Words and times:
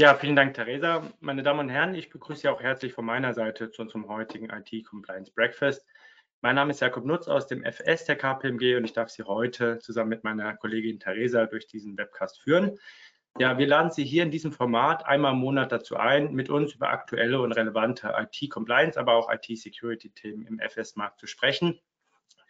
Ja, 0.00 0.14
vielen 0.14 0.34
Dank, 0.34 0.54
Theresa. 0.54 1.02
Meine 1.20 1.42
Damen 1.42 1.60
und 1.60 1.68
Herren, 1.68 1.94
ich 1.94 2.08
begrüße 2.08 2.40
Sie 2.40 2.48
auch 2.48 2.62
herzlich 2.62 2.94
von 2.94 3.04
meiner 3.04 3.34
Seite 3.34 3.70
zu 3.70 3.82
unserem 3.82 4.08
heutigen 4.08 4.48
IT 4.48 4.86
Compliance 4.86 5.30
Breakfast. 5.30 5.84
Mein 6.40 6.54
Name 6.54 6.70
ist 6.70 6.80
Jakob 6.80 7.04
Nutz 7.04 7.28
aus 7.28 7.46
dem 7.46 7.62
FS 7.64 8.06
der 8.06 8.16
KPMG 8.16 8.76
und 8.76 8.86
ich 8.86 8.94
darf 8.94 9.10
Sie 9.10 9.24
heute 9.24 9.78
zusammen 9.78 10.08
mit 10.08 10.24
meiner 10.24 10.56
Kollegin 10.56 11.00
Theresa 11.00 11.44
durch 11.44 11.66
diesen 11.66 11.98
Webcast 11.98 12.40
führen. 12.40 12.78
Ja, 13.38 13.58
wir 13.58 13.66
laden 13.66 13.90
Sie 13.90 14.02
hier 14.02 14.22
in 14.22 14.30
diesem 14.30 14.52
Format 14.52 15.04
einmal 15.04 15.34
im 15.34 15.38
Monat 15.40 15.70
dazu 15.70 15.98
ein, 15.98 16.32
mit 16.32 16.48
uns 16.48 16.74
über 16.74 16.88
aktuelle 16.88 17.38
und 17.38 17.52
relevante 17.52 18.10
IT-Compliance, 18.16 18.98
aber 18.98 19.16
auch 19.16 19.30
IT-Security-Themen 19.30 20.46
im 20.46 20.60
FS-Markt 20.60 21.20
zu 21.20 21.26
sprechen. 21.26 21.78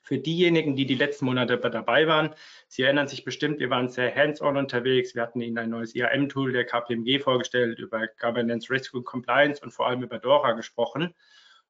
Für 0.03 0.19
diejenigen, 0.19 0.77
die 0.77 0.87
die 0.87 0.95
letzten 0.95 1.27
Monate 1.27 1.59
dabei 1.59 2.07
waren, 2.07 2.35
Sie 2.69 2.83
erinnern 2.83 3.09
sich 3.09 3.25
bestimmt, 3.25 3.61
wir 3.61 3.71
waren 3.71 3.89
sehr 3.89 4.15
hands-on 4.15 4.57
unterwegs. 4.57 5.15
Wir 5.15 5.23
hatten 5.23 5.41
Ihnen 5.41 5.59
ein 5.59 5.71
neues 5.71 5.95
IAM-Tool 5.95 6.53
der 6.53 6.65
KPMG 6.65 7.21
vorgestellt, 7.21 7.79
über 7.79 8.09
Governance, 8.19 8.71
Risk 8.71 8.95
und 8.95 9.05
Compliance 9.05 9.63
und 9.63 9.73
vor 9.73 9.87
allem 9.87 10.03
über 10.03 10.19
DORA 10.19 10.53
gesprochen. 10.53 11.15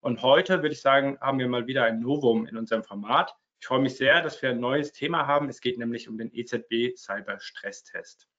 Und 0.01 0.23
heute 0.23 0.63
würde 0.63 0.75
ich 0.75 0.81
sagen, 0.81 1.19
haben 1.21 1.39
wir 1.39 1.49
mal 1.49 1.67
wieder 1.67 1.85
ein 1.85 2.01
Novum 2.01 2.47
in 2.47 2.57
unserem 2.57 2.85
Format. 2.85 3.35
Ich 3.61 3.67
freue 3.67 3.81
mich 3.81 3.97
sehr, 3.97 4.23
dass 4.23 4.41
wir 4.41 4.51
ein 4.51 4.61
neues 4.61 4.93
Thema 4.93 5.27
haben. 5.27 5.49
Es 5.51 5.61
geht 5.61 5.79
nämlich 5.79 6.09
um 6.09 6.17
den 6.17 6.33
EZB 6.33 6.97
Cyber 6.97 7.39
Stresstest. 7.41 8.30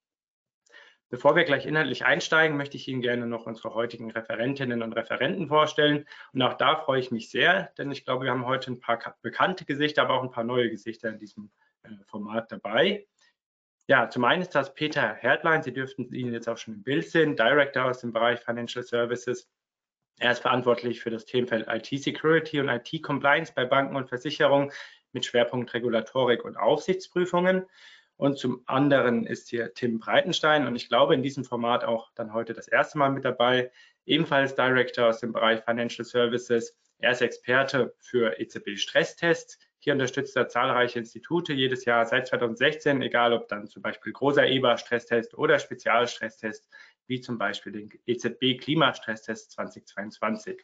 Bevor 1.12 1.36
wir 1.36 1.44
gleich 1.44 1.66
inhaltlich 1.66 2.06
einsteigen, 2.06 2.56
möchte 2.56 2.78
ich 2.78 2.88
Ihnen 2.88 3.02
gerne 3.02 3.28
noch 3.28 3.46
unsere 3.46 3.74
heutigen 3.74 4.12
Referentinnen 4.12 4.82
und 4.82 4.94
Referenten 4.94 5.50
vorstellen. 5.50 6.06
Und 6.32 6.42
auch 6.42 6.54
da 6.54 6.78
freue 6.78 7.02
ich 7.02 7.12
mich 7.12 7.30
sehr, 7.30 7.74
denn 7.78 7.92
ich 7.92 8.06
glaube, 8.06 8.24
wir 8.24 8.32
haben 8.32 8.46
heute 8.46 8.72
ein 8.72 8.80
paar 8.80 8.98
bekannte 9.22 9.66
Gesichter, 9.66 10.04
aber 10.04 10.14
auch 10.14 10.24
ein 10.24 10.32
paar 10.32 10.46
neue 10.46 10.70
Gesichter 10.70 11.10
in 11.10 11.20
diesem 11.20 11.52
äh, 11.84 11.90
Format 12.05 12.50
dabei. 12.50 13.08
Ja, 13.88 14.10
zum 14.10 14.24
einen 14.24 14.42
ist 14.42 14.55
das 14.55 14.74
Peter 14.74 15.14
Hertlein. 15.16 15.64
Sie 15.64 15.74
dürften 15.74 16.14
ihn 16.14 16.32
jetzt 16.32 16.48
auch 16.48 16.58
schon 16.58 16.76
im 16.76 16.84
Bild 16.84 17.10
sehen, 17.10 17.36
Director 17.36 17.84
aus 17.84 18.00
dem 18.00 18.14
Bereich 18.14 18.40
Financial 18.40 18.82
Services. 18.82 19.50
Er 20.18 20.32
ist 20.32 20.40
verantwortlich 20.40 21.02
für 21.02 21.10
das 21.10 21.26
Themenfeld 21.26 21.68
IT-Security 21.68 22.62
und 22.62 22.70
IT-Compliance 22.70 23.52
bei 23.54 23.66
Banken 23.66 23.98
und 23.98 24.07
Versicherungen 24.07 24.72
mit 25.12 25.26
Schwerpunkt 25.26 25.74
Regulatorik 25.74 26.46
und 26.46 26.55
Aufsichtsprüfungen. 26.55 27.66
Und 28.22 28.38
zum 28.38 28.62
anderen 28.68 29.26
ist 29.26 29.50
hier 29.50 29.74
Tim 29.74 29.98
Breitenstein 29.98 30.68
und 30.68 30.76
ich 30.76 30.90
glaube 30.90 31.16
in 31.16 31.24
diesem 31.24 31.44
Format 31.44 31.84
auch 31.84 32.12
dann 32.14 32.34
heute 32.34 32.54
das 32.54 32.68
erste 32.68 33.00
Mal 33.00 33.10
mit 33.10 33.26
dabei, 33.26 33.72
ebenfalls 34.05 34.54
Director 34.54 35.08
aus 35.08 35.22
dem 35.22 35.34
Bereich 35.34 35.63
Financial 35.63 36.05
Services. 36.05 36.78
Er 37.00 37.13
ist 37.13 37.24
Experte 37.24 37.96
für 37.98 38.40
EZB-Stresstests. 38.40 39.58
Hier 39.80 39.94
unterstützt 39.94 40.38
er 40.38 40.48
zahlreiche 40.50 41.00
Institute 41.00 41.52
jedes 41.52 41.86
Jahr 41.86 42.05
seit 42.05 42.28
2016, 42.28 43.02
egal 43.02 43.34
ob 43.34 43.48
dann 43.48 43.66
zum 43.66 43.82
Beispiel 43.82 44.13
großer 44.13 44.46
EBA-Stresstest 44.46 45.35
oder 45.35 45.58
Spezialstresstest, 45.58 46.70
wie 47.08 47.22
zum 47.22 47.40
Beispiel 47.40 47.72
den 47.72 47.90
EZB-Klimastresstest 48.06 49.50
2022. 49.54 50.63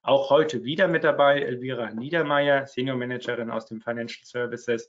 Auch 0.00 0.30
heute 0.30 0.64
wieder 0.64 0.88
mit 0.88 1.04
dabei 1.04 1.42
Elvira 1.42 1.90
Niedermeyer, 1.90 2.66
Senior 2.66 2.96
Managerin 2.96 3.50
aus 3.50 3.66
dem 3.66 3.82
Financial 3.82 4.24
Services. 4.24 4.88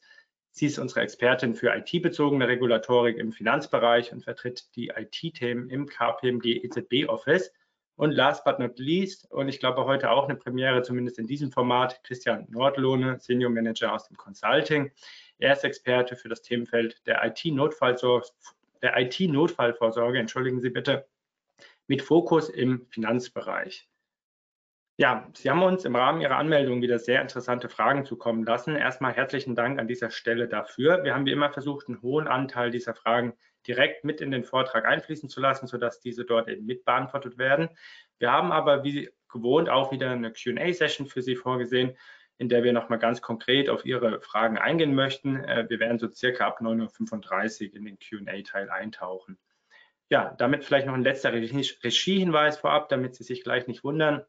Sie 0.52 0.66
ist 0.66 0.80
unsere 0.80 1.02
Expertin 1.02 1.56
für 1.56 1.74
IT-bezogene 1.74 2.48
Regulatorik 2.48 3.18
im 3.18 3.32
Finanzbereich 3.32 4.12
und 4.12 4.24
vertritt 4.24 4.76
die 4.76 4.90
IT-Themen 4.90 5.70
im 5.70 5.86
KPMG 5.86 6.64
EZB 6.64 7.08
Office. 7.08 7.52
Und 7.96 8.12
last 8.12 8.46
but 8.46 8.60
not 8.60 8.80
least, 8.80 9.30
und 9.30 9.50
ich 9.50 9.60
glaube 9.60 9.84
heute 9.84 10.10
auch 10.10 10.24
eine 10.24 10.38
Premiere, 10.38 10.82
zumindest 10.84 11.20
in 11.20 11.28
diesem 11.28 11.52
Format, 11.52 12.02
Christian 12.04 12.48
Nordlohne, 12.50 13.20
Senior 13.20 13.52
Manager 13.52 13.94
aus 13.94 14.08
dem 14.08 14.16
Consulting. 14.16 14.92
Er 15.38 15.52
ist 15.52 15.66
Experte 15.66 16.16
für 16.16 16.30
das 16.30 16.42
Themenfeld 16.42 17.06
der 17.06 17.26
IT-Notfallvorsorge, 17.26 18.28
der 18.82 18.98
IT-Notfallvorsorge, 18.98 20.18
entschuldigen 20.18 20.62
Sie 20.62 20.70
bitte, 20.70 21.08
mit 21.88 22.02
Fokus 22.02 22.48
im 22.48 22.86
Finanzbereich. 22.90 23.89
Ja, 25.00 25.30
Sie 25.34 25.50
haben 25.50 25.64
uns 25.64 25.86
im 25.86 25.96
Rahmen 25.96 26.20
Ihrer 26.20 26.36
Anmeldung 26.36 26.82
wieder 26.82 27.00
sehr 27.00 27.22
interessante 27.22 27.70
Fragen 27.70 28.04
zukommen 28.04 28.44
lassen. 28.44 28.76
Erstmal 28.76 29.14
herzlichen 29.14 29.56
Dank 29.56 29.80
an 29.80 29.88
dieser 29.88 30.10
Stelle 30.10 30.50
dafür. 30.50 31.06
Wir 31.06 31.16
haben 31.16 31.26
wie 31.26 31.32
immer 31.32 31.54
versucht, 31.54 31.88
einen 31.88 32.02
hohen 32.02 32.28
Anteil 32.28 32.70
dieser 32.70 32.94
Fragen 32.94 33.32
direkt 33.66 34.04
mit 34.04 34.20
in 34.20 34.30
den 34.30 34.44
Vortrag 34.44 34.84
einfließen 34.84 35.30
zu 35.30 35.40
lassen, 35.40 35.68
sodass 35.68 36.02
diese 36.02 36.26
dort 36.26 36.50
eben 36.50 36.66
mit 36.66 36.84
beantwortet 36.84 37.38
werden. 37.38 37.70
Wir 38.18 38.34
haben 38.34 38.52
aber 38.52 38.84
wie 38.84 39.10
gewohnt 39.30 39.70
auch 39.70 39.94
wieder 39.94 40.10
eine 40.10 40.34
Q&A-Session 40.34 41.08
für 41.08 41.22
Sie 41.22 41.38
vorgesehen, 41.38 41.96
in 42.38 42.50
der 42.50 42.66
wir 42.66 42.74
nochmal 42.74 43.00
ganz 43.00 43.22
konkret 43.22 43.70
auf 43.70 43.86
Ihre 43.86 44.20
Fragen 44.20 44.58
eingehen 44.58 44.96
möchten. 44.96 45.38
Äh, 45.46 45.66
wir 45.70 45.80
werden 45.80 45.98
so 45.98 46.12
circa 46.12 46.46
ab 46.46 46.60
9.35 46.60 47.70
Uhr 47.70 47.76
in 47.78 47.86
den 47.86 47.98
Q&A-Teil 48.00 48.70
eintauchen. 48.70 49.40
Ja, 50.10 50.36
damit 50.38 50.66
vielleicht 50.66 50.88
noch 50.88 50.94
ein 50.94 51.04
letzter 51.04 51.32
Regiehinweis 51.32 52.58
vorab, 52.58 52.90
damit 52.90 53.16
Sie 53.16 53.24
sich 53.24 53.46
gleich 53.46 53.66
nicht 53.66 53.86
wundern. 53.86 54.26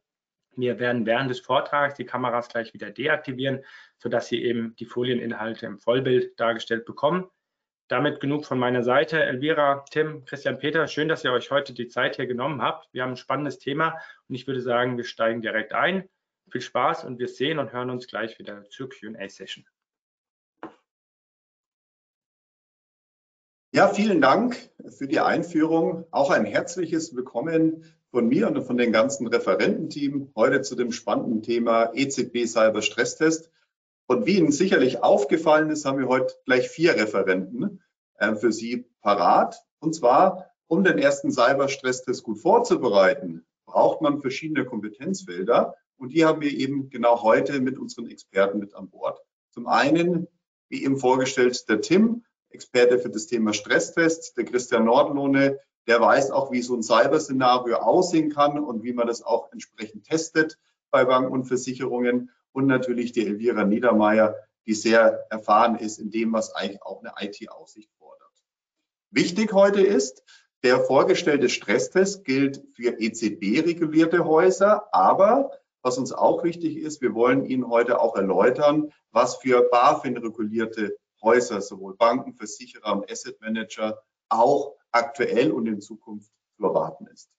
Wir 0.57 0.79
werden 0.79 1.07
während 1.07 1.31
des 1.31 1.41
Vortrags 1.41 1.95
die 1.95 2.05
Kameras 2.05 2.49
gleich 2.49 2.75
wieder 2.75 2.91
deaktivieren, 2.91 3.65
sodass 3.99 4.29
Sie 4.29 4.43
eben 4.43 4.75
die 4.77 4.85
Folieninhalte 4.85 5.67
im 5.67 5.79
Vollbild 5.79 6.39
dargestellt 6.39 6.85
bekommen. 6.85 7.31
Damit 7.89 8.21
genug 8.21 8.45
von 8.45 8.59
meiner 8.59 8.83
Seite. 8.83 9.23
Elvira, 9.23 9.85
Tim, 9.91 10.25
Christian, 10.25 10.59
Peter, 10.59 10.87
schön, 10.87 11.09
dass 11.09 11.25
ihr 11.25 11.33
euch 11.33 11.51
heute 11.51 11.73
die 11.73 11.89
Zeit 11.89 12.17
hier 12.17 12.27
genommen 12.27 12.63
habt. 12.63 12.89
Wir 12.93 13.03
haben 13.03 13.11
ein 13.11 13.17
spannendes 13.17 13.59
Thema 13.59 13.99
und 14.29 14.35
ich 14.35 14.47
würde 14.47 14.61
sagen, 14.61 14.97
wir 14.97 15.05
steigen 15.05 15.43
direkt 15.43 15.73
ein. 15.73 16.09
Viel 16.51 16.61
Spaß 16.61 17.05
und 17.05 17.19
wir 17.19 17.29
sehen 17.29 17.59
und 17.59 17.73
hören 17.73 17.91
uns 17.91 18.07
gleich 18.07 18.39
wieder 18.39 18.65
zur 18.71 18.89
Q&A-Session. 18.91 19.65
Ja, 23.73 23.89
vielen 23.89 24.21
Dank 24.21 24.57
für 24.99 25.07
die 25.07 25.21
Einführung. 25.21 26.05
Auch 26.11 26.31
ein 26.31 26.45
herzliches 26.45 27.15
Willkommen 27.15 27.85
von 28.11 28.27
mir 28.27 28.49
und 28.49 28.63
von 28.65 28.77
dem 28.77 28.93
ganzen 28.93 29.27
Referententeam 29.27 30.33
heute 30.35 30.63
zu 30.63 30.75
dem 30.75 30.93
spannenden 30.93 31.43
Thema 31.43 31.93
EZB 31.95 32.47
Cyber 32.47 32.83
Stresstest. 32.83 33.51
Und 34.07 34.27
wie 34.27 34.39
Ihnen 34.39 34.51
sicherlich 34.51 35.03
aufgefallen 35.03 35.71
ist, 35.71 35.85
haben 35.85 35.99
wir 35.99 36.09
heute 36.09 36.35
gleich 36.45 36.69
vier 36.69 36.97
Referenten 36.97 37.81
äh, 38.19 38.35
für 38.35 38.53
Sie 38.53 38.87
parat. 39.01 39.63
Und 39.79 39.95
zwar, 39.95 40.51
um 40.67 40.83
den 40.83 40.99
ersten 40.99 41.31
Cyber 41.31 41.69
Stresstest 41.69 42.25
gut 42.25 42.41
vorzubereiten, 42.41 43.47
braucht 43.67 44.01
man 44.01 44.21
verschiedene 44.21 44.65
Kompetenzfelder. 44.65 45.77
Und 45.97 46.13
die 46.13 46.25
haben 46.25 46.41
wir 46.41 46.51
eben 46.51 46.91
genau 46.91 47.23
heute 47.23 47.61
mit 47.61 47.79
unseren 47.79 48.09
Experten 48.09 48.59
mit 48.59 48.75
an 48.75 48.91
Bord. 48.91 49.21
Zum 49.51 49.69
einen, 49.69 50.27
wie 50.69 50.83
eben 50.85 50.97
vorgestellt, 50.97 51.69
der 51.69 51.81
Tim, 51.81 52.25
Experte 52.49 52.99
für 52.99 53.11
das 53.11 53.29
Thema 53.29 53.53
Stresstest, 53.53 54.37
der 54.37 54.45
Christian 54.45 54.87
Nordlohne, 54.87 55.61
der 55.91 56.01
weiß 56.01 56.31
auch, 56.31 56.53
wie 56.53 56.63
so 56.63 56.77
ein 56.77 56.85
Cyber-Szenario 56.85 57.79
aussehen 57.79 58.31
kann 58.31 58.61
und 58.61 58.85
wie 58.85 58.93
man 58.93 59.09
das 59.09 59.25
auch 59.25 59.51
entsprechend 59.51 60.07
testet 60.07 60.57
bei 60.93 61.05
Banken 61.05 61.33
und 61.33 61.47
Versicherungen. 61.47 62.31
Und 62.53 62.69
natürlich 62.69 63.11
die 63.11 63.27
Elvira 63.27 63.65
Niedermeyer, 63.65 64.37
die 64.67 64.75
sehr 64.75 65.27
erfahren 65.31 65.75
ist 65.75 65.99
in 65.99 66.13
dem, 66.13 66.33
was 66.33 66.55
eigentlich 66.55 66.81
auch 66.83 67.03
eine 67.03 67.13
IT-Aussicht 67.19 67.91
fordert. 67.99 68.31
Wichtig 69.11 69.53
heute 69.53 69.81
ist, 69.81 70.23
der 70.63 70.79
vorgestellte 70.79 71.49
Stresstest 71.49 72.25
gilt 72.25 72.63
für 72.77 73.01
EZB-regulierte 73.01 74.25
Häuser, 74.25 74.95
aber 74.95 75.51
was 75.83 75.99
uns 75.99 76.13
auch 76.13 76.45
wichtig 76.45 76.77
ist, 76.77 77.03
wir 77.03 77.15
wollen 77.15 77.45
Ihnen 77.45 77.69
heute 77.69 78.01
auch 78.01 78.15
erläutern, 78.15 78.93
was 79.11 79.39
für 79.39 79.69
BaFin-regulierte 79.69 80.97
Häuser, 81.21 81.61
sowohl 81.61 81.97
Banken, 81.97 82.35
Versicherer 82.35 82.93
und 82.93 83.11
Asset 83.11 83.41
Manager 83.41 84.01
auch 84.29 84.77
aktuell 84.93 85.51
und 85.51 85.67
in 85.67 85.81
Zukunft 85.81 86.31
zu 86.57 86.65
erwarten 86.65 87.07
ist. 87.07 87.31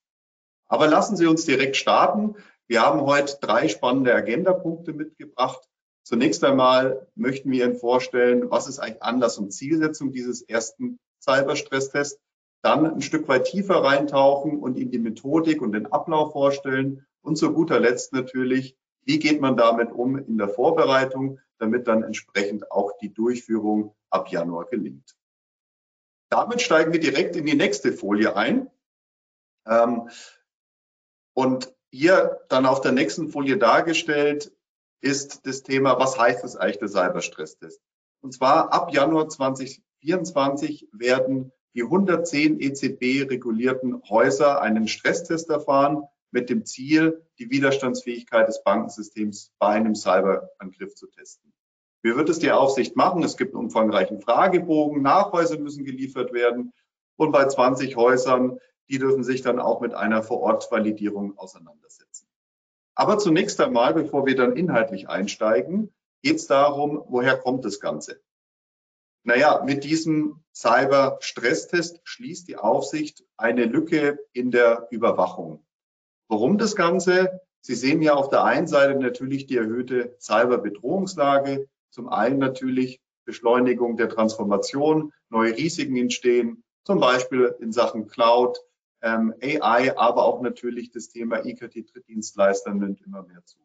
Aber 0.68 0.88
lassen 0.88 1.18
Sie 1.18 1.28
uns 1.28 1.46
direkt 1.46 1.76
starten. 1.76 2.36
Wir 2.68 2.82
haben 2.82 3.02
heute 3.02 3.38
drei 3.42 3.68
spannende 3.68 4.16
Agendapunkte 4.16 4.94
mitgebracht. 4.94 5.68
Zunächst 6.04 6.44
einmal 6.44 7.08
möchten 7.16 7.52
wir 7.52 7.66
Ihnen 7.66 7.76
vorstellen, 7.76 8.50
was 8.50 8.68
ist 8.68 8.80
eigentlich 8.80 9.04
Anlass 9.04 9.38
und 9.38 9.52
Zielsetzung 9.52 10.12
dieses 10.12 10.42
ersten 10.42 10.98
Cyberstresstests. 11.22 12.20
Dann 12.64 12.86
ein 12.86 13.02
Stück 13.02 13.28
weit 13.28 13.46
tiefer 13.46 13.84
reintauchen 13.84 14.60
und 14.60 14.78
Ihnen 14.78 14.92
die 14.92 15.00
Methodik 15.00 15.62
und 15.62 15.74
den 15.74 15.88
Ablauf 15.88 16.32
vorstellen. 16.32 17.06
Und 17.22 17.38
zu 17.38 17.54
guter 17.54 17.80
Letzt 17.80 18.14
natürlich, 18.14 18.78
wie 19.04 19.20
geht 19.20 19.42
man 19.42 19.58
damit 19.58 19.92
um 19.92 20.18
in 20.18 20.38
der 20.38 20.50
Vorbereitung, 20.50 21.40
damit 21.58 21.88
dann 21.88 22.04
entsprechend 22.04 22.72
auch 22.72 22.98
die 23.00 23.14
Durchführung 23.14 23.96
ab 24.10 24.30
Januar 24.30 24.66
gelingt. 24.66 25.16
Damit 26.32 26.62
steigen 26.62 26.94
wir 26.94 27.00
direkt 27.02 27.36
in 27.36 27.46
die 27.46 27.56
nächste 27.56 27.92
Folie 27.92 28.36
ein. 28.38 28.70
Ähm, 29.68 30.10
und 31.34 31.74
hier 31.92 32.40
dann 32.48 32.66
auf 32.66 32.80
der 32.80 32.94
nächsten 32.94 33.28
Folie 33.28 33.58
dargestellt 33.58 34.52
ist 35.02 35.46
das 35.46 35.62
Thema, 35.62 36.00
was 36.00 36.18
heißt 36.18 36.44
das 36.44 36.56
eigentlich 36.56 36.80
der 36.80 36.88
Cyberstresstest? 36.88 37.82
Und 38.22 38.34
zwar 38.34 38.72
ab 38.72 38.94
Januar 38.94 39.28
2024 39.28 40.88
werden 40.94 41.52
die 41.74 41.84
110 41.84 42.62
EZB 42.62 43.30
regulierten 43.30 44.02
Häuser 44.10 44.62
einen 44.62 44.88
Stresstest 44.88 45.50
erfahren 45.50 46.04
mit 46.32 46.50
dem 46.50 46.66
Ziel, 46.66 47.26
die 47.40 47.50
Widerstandsfähigkeit 47.50 48.48
des 48.48 48.64
Bankensystems 48.64 49.52
bei 49.60 49.68
einem 49.68 49.96
Cyberangriff 49.96 50.96
zu 50.96 51.08
testen. 51.08 51.52
Wie 52.04 52.16
wird 52.16 52.30
es 52.30 52.40
die 52.40 52.52
Aufsicht 52.52 52.96
machen? 52.96 53.24
Es 53.24 53.38
gibt 53.38 53.54
einen 53.54 53.66
umfangreichen 53.66 54.22
Fragebogen, 54.22 55.02
Nachweise 55.02 55.58
müssen 55.58 55.86
geliefert 55.86 56.34
werden. 56.34 56.74
Und 57.16 57.32
bei 57.32 57.46
20 57.46 57.96
Häusern, 57.96 58.60
die 58.90 58.98
dürfen 58.98 59.24
sich 59.24 59.42
dann 59.42 59.60
auch 59.60 59.82
mit 59.82 59.94
einer 59.94 60.24
Vor-Ort-Validierung 60.24 61.38
auseinandersetzen. 61.38 62.28
Aber 62.96 63.18
zunächst 63.20 63.62
einmal, 63.62 63.94
bevor 63.94 64.26
wir 64.26 64.36
dann 64.36 64.56
inhaltlich 64.56 65.10
einsteigen, 65.10 65.94
geht 66.24 66.38
es 66.38 66.48
darum, 66.48 67.04
woher 67.08 67.38
kommt 67.38 67.66
das 67.66 67.80
Ganze? 67.80 68.20
Naja, 69.24 69.64
mit 69.64 69.84
diesem 69.84 70.44
Cyber-Stresstest 70.54 72.02
schließt 72.04 72.48
die 72.48 72.58
Aufsicht 72.58 73.24
eine 73.38 73.66
Lücke 73.66 74.20
in 74.34 74.50
der 74.50 74.88
Überwachung. 74.90 75.64
Warum 76.28 76.58
das 76.58 76.76
Ganze? 76.76 77.42
Sie 77.62 77.76
sehen 77.76 78.02
ja 78.02 78.16
auf 78.16 78.30
der 78.30 78.44
einen 78.44 78.68
Seite 78.68 79.00
natürlich 79.00 79.46
die 79.46 79.58
erhöhte 79.58 80.16
Cyberbedrohungslage. 80.20 81.70
Zum 81.92 82.10
einen 82.10 82.40
natürlich 82.40 83.02
Beschleunigung 83.26 83.98
der 83.98 84.10
Transformation, 84.10 85.14
neue 85.30 85.56
Risiken 85.56 85.96
entstehen, 85.98 86.64
zum 86.84 87.00
Beispiel 87.00 87.56
in 87.60 87.72
Sachen 87.72 88.08
Cloud, 88.08 88.60
ähm, 89.04 89.34
AI, 89.42 89.98
aber 89.98 90.26
auch 90.26 90.42
natürlich 90.42 90.92
das 90.92 91.10
Thema 91.10 91.46
IKT-Drittdienstleister 91.46 92.74
nimmt 92.74 93.02
immer 93.02 93.24
mehr 93.24 93.44
zu. 93.46 93.58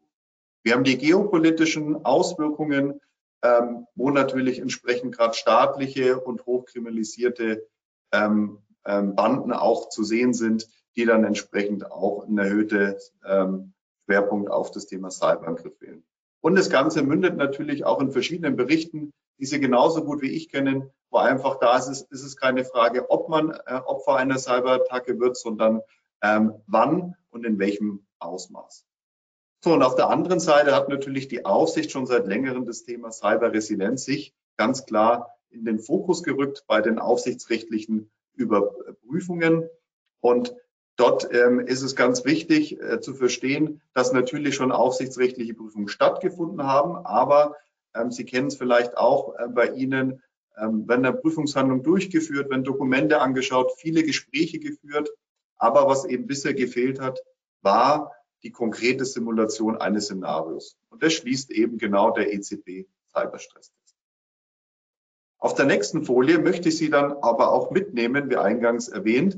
Wir 0.63 0.73
haben 0.73 0.83
die 0.83 0.97
geopolitischen 0.97 2.05
Auswirkungen, 2.05 2.99
ähm, 3.43 3.87
wo 3.95 4.09
natürlich 4.09 4.59
entsprechend 4.59 5.15
gerade 5.15 5.33
staatliche 5.33 6.19
und 6.19 6.45
hochkriminalisierte 6.45 7.67
ähm, 8.11 8.59
ähm, 8.85 9.15
Banden 9.15 9.53
auch 9.53 9.89
zu 9.89 10.03
sehen 10.03 10.33
sind, 10.33 10.67
die 10.95 11.05
dann 11.05 11.23
entsprechend 11.23 11.91
auch 11.91 12.25
ein 12.27 12.37
erhöhtes 12.37 13.13
ähm, 13.25 13.73
Schwerpunkt 14.05 14.49
auf 14.49 14.71
das 14.71 14.87
Thema 14.87 15.11
Cyberangriff 15.11 15.79
wählen. 15.81 16.03
Und 16.47 16.55
das 16.55 16.69
Ganze 16.69 17.03
mündet 17.03 17.35
natürlich 17.35 17.83
auch 17.83 17.99
in 17.99 18.13
verschiedenen 18.13 18.55
Berichten, 18.55 19.11
die 19.37 19.45
Sie 19.45 19.59
genauso 19.59 20.05
gut 20.05 20.21
wie 20.21 20.31
ich 20.31 20.47
kennen, 20.47 20.89
wo 21.09 21.17
einfach 21.17 21.59
da 21.59 21.77
ist, 21.77 21.89
ist 22.09 22.23
es 22.23 22.37
keine 22.37 22.63
Frage, 22.63 23.11
ob 23.11 23.27
man 23.27 23.51
äh, 23.51 23.81
Opfer 23.85 24.15
einer 24.15 24.37
Cyberattacke 24.37 25.19
wird, 25.19 25.35
sondern 25.35 25.81
ähm, 26.21 26.53
wann 26.65 27.17
und 27.31 27.45
in 27.45 27.59
welchem 27.59 28.07
Ausmaß. 28.19 28.85
So, 29.61 29.73
und 29.73 29.83
auf 29.83 29.95
der 29.95 30.07
anderen 30.07 30.39
Seite 30.39 30.73
hat 30.73 30.87
natürlich 30.87 31.27
die 31.27 31.43
Aufsicht 31.43 31.91
schon 31.91 32.05
seit 32.05 32.27
längerem 32.27 32.65
das 32.65 32.85
Thema 32.85 33.11
Cyberresilienz 33.11 34.05
sich 34.05 34.33
ganz 34.55 34.85
klar 34.85 35.35
in 35.49 35.65
den 35.65 35.79
Fokus 35.79 36.23
gerückt 36.23 36.63
bei 36.65 36.79
den 36.79 36.97
aufsichtsrechtlichen 36.97 38.09
Überprüfungen. 38.35 39.67
Und 40.21 40.55
dort 40.97 41.33
ähm, 41.33 41.59
ist 41.59 41.81
es 41.81 41.95
ganz 41.95 42.25
wichtig 42.25 42.81
äh, 42.81 42.99
zu 42.99 43.13
verstehen, 43.13 43.81
dass 43.93 44.11
natürlich 44.11 44.55
schon 44.55 44.71
aufsichtsrechtliche 44.71 45.53
Prüfungen 45.53 45.87
stattgefunden 45.87 46.63
haben, 46.63 46.97
aber 47.05 47.55
ähm, 47.95 48.11
Sie 48.11 48.25
kennen 48.25 48.47
es 48.47 48.57
vielleicht 48.57 48.97
auch 48.97 49.35
äh, 49.35 49.47
bei 49.47 49.69
Ihnen, 49.69 50.21
ähm, 50.57 50.83
wenn 50.87 51.05
eine 51.05 51.15
Prüfungshandlung 51.15 51.83
durchgeführt, 51.83 52.49
wenn 52.49 52.63
Dokumente 52.63 53.21
angeschaut, 53.21 53.71
viele 53.77 54.03
Gespräche 54.03 54.59
geführt. 54.59 55.09
Aber 55.57 55.87
was 55.87 56.05
eben 56.05 56.27
bisher 56.27 56.53
gefehlt 56.53 56.99
hat, 56.99 57.19
war 57.61 58.11
die 58.43 58.51
konkrete 58.51 59.05
Simulation 59.05 59.77
eines 59.77 60.05
Szenarios. 60.05 60.77
Und 60.89 61.01
das 61.03 61.13
schließt 61.13 61.51
eben 61.51 61.77
genau 61.77 62.11
der 62.11 62.31
ECB 62.33 62.87
Cyberstresstest. 63.11 63.95
Auf 65.39 65.53
der 65.53 65.65
nächsten 65.65 66.03
Folie 66.03 66.39
möchte 66.39 66.69
ich 66.69 66.77
Sie 66.77 66.89
dann 66.89 67.11
aber 67.11 67.51
auch 67.51 67.71
mitnehmen, 67.71 68.29
wie 68.29 68.37
eingangs 68.37 68.87
erwähnt. 68.87 69.37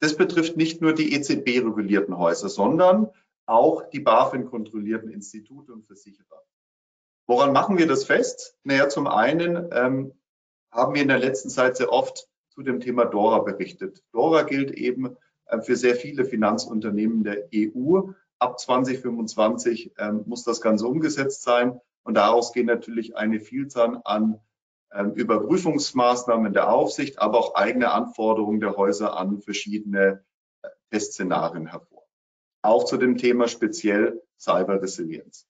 Das 0.00 0.16
betrifft 0.16 0.56
nicht 0.56 0.80
nur 0.80 0.94
die 0.94 1.14
EZB-regulierten 1.14 2.16
Häuser, 2.16 2.48
sondern 2.48 3.10
auch 3.46 3.88
die 3.90 4.00
BaFin-kontrollierten 4.00 5.10
Institute 5.10 5.72
und 5.72 5.86
Versicherer. 5.86 6.42
Woran 7.26 7.52
machen 7.52 7.78
wir 7.78 7.86
das 7.86 8.04
fest? 8.04 8.56
Naja, 8.64 8.88
zum 8.88 9.06
einen 9.06 9.68
ähm, 9.72 10.12
haben 10.72 10.94
wir 10.94 11.02
in 11.02 11.08
der 11.08 11.18
letzten 11.18 11.50
Zeit 11.50 11.76
sehr 11.76 11.92
oft 11.92 12.28
zu 12.48 12.62
dem 12.62 12.80
Thema 12.80 13.04
DORA 13.04 13.40
berichtet. 13.40 14.02
DORA 14.12 14.42
gilt 14.42 14.72
eben 14.72 15.16
äh, 15.46 15.60
für 15.60 15.76
sehr 15.76 15.96
viele 15.96 16.24
Finanzunternehmen 16.24 17.22
der 17.22 17.48
EU. 17.54 18.12
Ab 18.38 18.58
2025 18.58 19.92
ähm, 19.98 20.22
muss 20.26 20.44
das 20.44 20.60
Ganze 20.60 20.86
umgesetzt 20.86 21.42
sein. 21.42 21.80
Und 22.02 22.14
daraus 22.14 22.52
gehen 22.52 22.66
natürlich 22.66 23.16
eine 23.16 23.40
Vielzahl 23.40 24.00
an 24.04 24.40
Überprüfungsmaßnahmen 24.92 26.52
der 26.52 26.72
Aufsicht, 26.72 27.20
aber 27.20 27.38
auch 27.38 27.54
eigene 27.54 27.92
Anforderungen 27.92 28.60
der 28.60 28.76
Häuser 28.76 29.16
an 29.16 29.40
verschiedene 29.40 30.24
äh, 30.62 30.68
Testszenarien 30.90 31.66
hervor. 31.66 32.04
Auch 32.62 32.84
zu 32.84 32.96
dem 32.96 33.16
Thema 33.16 33.46
speziell 33.48 34.22
Cyber 34.38 34.82
Resilience. 34.82 35.46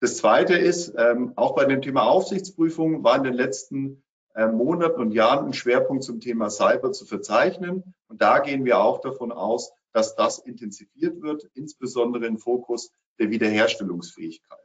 Das 0.00 0.18
Zweite 0.18 0.54
ist, 0.56 0.94
ähm, 0.96 1.32
auch 1.36 1.54
bei 1.54 1.64
dem 1.64 1.82
Thema 1.82 2.04
Aufsichtsprüfung 2.04 3.02
war 3.02 3.16
in 3.16 3.24
den 3.24 3.34
letzten 3.34 4.04
äh, 4.34 4.46
Monaten 4.46 5.00
und 5.00 5.12
Jahren 5.12 5.46
ein 5.46 5.52
Schwerpunkt 5.52 6.04
zum 6.04 6.20
Thema 6.20 6.50
Cyber 6.50 6.92
zu 6.92 7.06
verzeichnen. 7.06 7.94
Und 8.06 8.22
da 8.22 8.38
gehen 8.38 8.64
wir 8.64 8.78
auch 8.78 9.00
davon 9.00 9.32
aus, 9.32 9.72
dass 9.92 10.14
das 10.14 10.38
intensiviert 10.38 11.22
wird, 11.22 11.48
insbesondere 11.54 12.26
im 12.26 12.38
Fokus 12.38 12.92
der 13.18 13.30
Wiederherstellungsfähigkeit. 13.30 14.58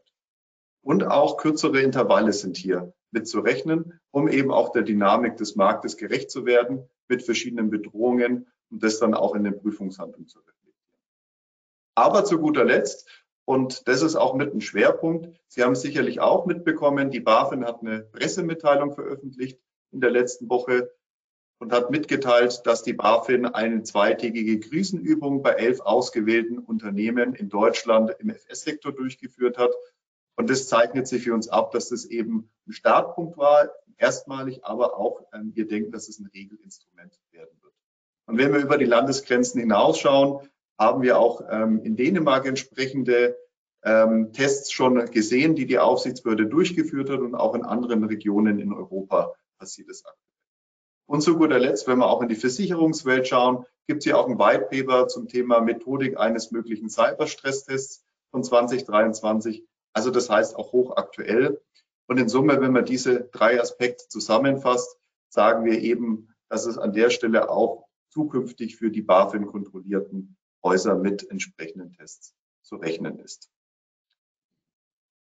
Und 0.83 1.05
auch 1.05 1.37
kürzere 1.37 1.81
Intervalle 1.81 2.33
sind 2.33 2.57
hier 2.57 2.93
mitzurechnen, 3.11 3.99
um 4.11 4.27
eben 4.27 4.51
auch 4.51 4.71
der 4.71 4.83
Dynamik 4.83 5.37
des 5.37 5.55
Marktes 5.55 5.97
gerecht 5.97 6.31
zu 6.31 6.45
werden 6.45 6.89
mit 7.07 7.23
verschiedenen 7.23 7.69
Bedrohungen 7.69 8.47
und 8.69 8.83
das 8.83 8.99
dann 8.99 9.13
auch 9.13 9.35
in 9.35 9.43
den 9.43 9.59
Prüfungshandlungen 9.59 10.27
zu 10.27 10.39
reflektieren. 10.39 10.61
Aber 11.95 12.23
zu 12.23 12.39
guter 12.39 12.63
Letzt, 12.63 13.07
und 13.45 13.87
das 13.87 14.01
ist 14.01 14.15
auch 14.15 14.35
mit 14.35 14.53
ein 14.53 14.61
Schwerpunkt. 14.61 15.29
Sie 15.47 15.63
haben 15.63 15.75
sicherlich 15.75 16.21
auch 16.21 16.45
mitbekommen, 16.45 17.11
die 17.11 17.19
BaFin 17.19 17.65
hat 17.65 17.81
eine 17.81 18.01
Pressemitteilung 18.01 18.93
veröffentlicht 18.93 19.59
in 19.91 19.99
der 19.99 20.11
letzten 20.11 20.49
Woche 20.49 20.91
und 21.59 21.71
hat 21.73 21.91
mitgeteilt, 21.91 22.61
dass 22.65 22.81
die 22.81 22.93
BaFin 22.93 23.45
eine 23.45 23.83
zweitägige 23.83 24.59
Krisenübung 24.59 25.43
bei 25.43 25.51
elf 25.51 25.79
ausgewählten 25.81 26.57
Unternehmen 26.59 27.35
in 27.35 27.49
Deutschland 27.49 28.15
im 28.19 28.29
FS-Sektor 28.29 28.93
durchgeführt 28.93 29.57
hat. 29.57 29.71
Und 30.35 30.49
das 30.49 30.67
zeichnet 30.67 31.07
sich 31.07 31.23
für 31.23 31.33
uns 31.33 31.49
ab, 31.49 31.71
dass 31.71 31.89
das 31.89 32.05
eben 32.05 32.49
ein 32.67 32.73
Startpunkt 32.73 33.37
war, 33.37 33.69
erstmalig, 33.97 34.63
aber 34.65 34.97
auch 34.97 35.21
ähm, 35.33 35.51
wir 35.53 35.67
denken, 35.67 35.91
dass 35.91 36.09
es 36.09 36.19
ein 36.19 36.29
Regelinstrument 36.33 37.19
werden 37.31 37.55
wird. 37.61 37.73
Und 38.25 38.37
wenn 38.37 38.53
wir 38.53 38.59
über 38.59 38.77
die 38.77 38.85
Landesgrenzen 38.85 39.59
hinausschauen, 39.59 40.49
haben 40.79 41.01
wir 41.01 41.19
auch 41.19 41.41
ähm, 41.49 41.81
in 41.83 41.95
Dänemark 41.95 42.45
entsprechende 42.47 43.37
ähm, 43.83 44.31
Tests 44.33 44.71
schon 44.71 45.05
gesehen, 45.11 45.55
die 45.55 45.65
die 45.65 45.79
Aufsichtsbehörde 45.79 46.47
durchgeführt 46.47 47.09
hat 47.09 47.19
und 47.19 47.35
auch 47.35 47.55
in 47.55 47.63
anderen 47.63 48.03
Regionen 48.03 48.59
in 48.59 48.73
Europa 48.73 49.33
passiert 49.57 49.89
es 49.89 50.05
aktuell. 50.05 50.21
Und 51.07 51.21
zu 51.21 51.37
guter 51.37 51.59
Letzt, 51.59 51.87
wenn 51.87 51.99
wir 51.99 52.07
auch 52.07 52.21
in 52.21 52.29
die 52.29 52.35
Versicherungswelt 52.35 53.27
schauen, 53.27 53.65
gibt 53.87 53.99
es 53.99 54.05
hier 54.05 54.17
auch 54.17 54.27
ein 54.27 54.39
White 54.39 54.67
Paper 54.71 55.07
zum 55.07 55.27
Thema 55.27 55.59
Methodik 55.59 56.17
eines 56.17 56.51
möglichen 56.51 56.89
Cyberstresstests 56.89 58.05
von 58.31 58.43
2023. 58.43 59.65
Also 59.93 60.11
das 60.11 60.29
heißt 60.29 60.55
auch 60.55 60.71
hochaktuell. 60.71 61.61
Und 62.07 62.17
in 62.17 62.29
Summe, 62.29 62.59
wenn 62.61 62.71
man 62.71 62.85
diese 62.85 63.29
drei 63.31 63.59
Aspekte 63.59 64.07
zusammenfasst, 64.07 64.97
sagen 65.29 65.65
wir 65.65 65.79
eben, 65.79 66.35
dass 66.49 66.65
es 66.65 66.77
an 66.77 66.93
der 66.93 67.09
Stelle 67.09 67.49
auch 67.49 67.87
zukünftig 68.09 68.75
für 68.75 68.91
die 68.91 69.01
BaFin 69.01 69.45
kontrollierten 69.45 70.37
Häuser 70.63 70.95
mit 70.95 71.29
entsprechenden 71.29 71.93
Tests 71.93 72.35
zu 72.61 72.75
rechnen 72.75 73.19
ist. 73.19 73.49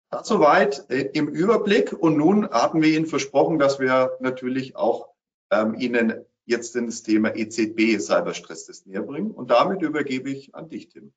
Das 0.10 0.28
soweit 0.28 0.90
äh, 0.90 1.10
im 1.14 1.28
Überblick. 1.28 1.92
Und 1.92 2.18
nun 2.18 2.50
hatten 2.50 2.82
wir 2.82 2.96
Ihnen 2.96 3.08
versprochen, 3.08 3.60
dass 3.60 3.80
wir 3.80 4.18
natürlich 4.20 4.76
auch 4.76 5.10
ähm, 5.52 5.76
Ihnen 5.76 6.26
jetzt 6.46 6.76
das 6.76 7.04
Thema 7.04 7.36
EZB 7.36 8.00
Cyberstresstest 8.00 8.88
näher 8.88 9.02
bringen. 9.02 9.32
Und 9.32 9.52
damit 9.52 9.82
übergebe 9.82 10.30
ich 10.30 10.56
an 10.56 10.70
dich, 10.70 10.90
Tim. 10.90 11.14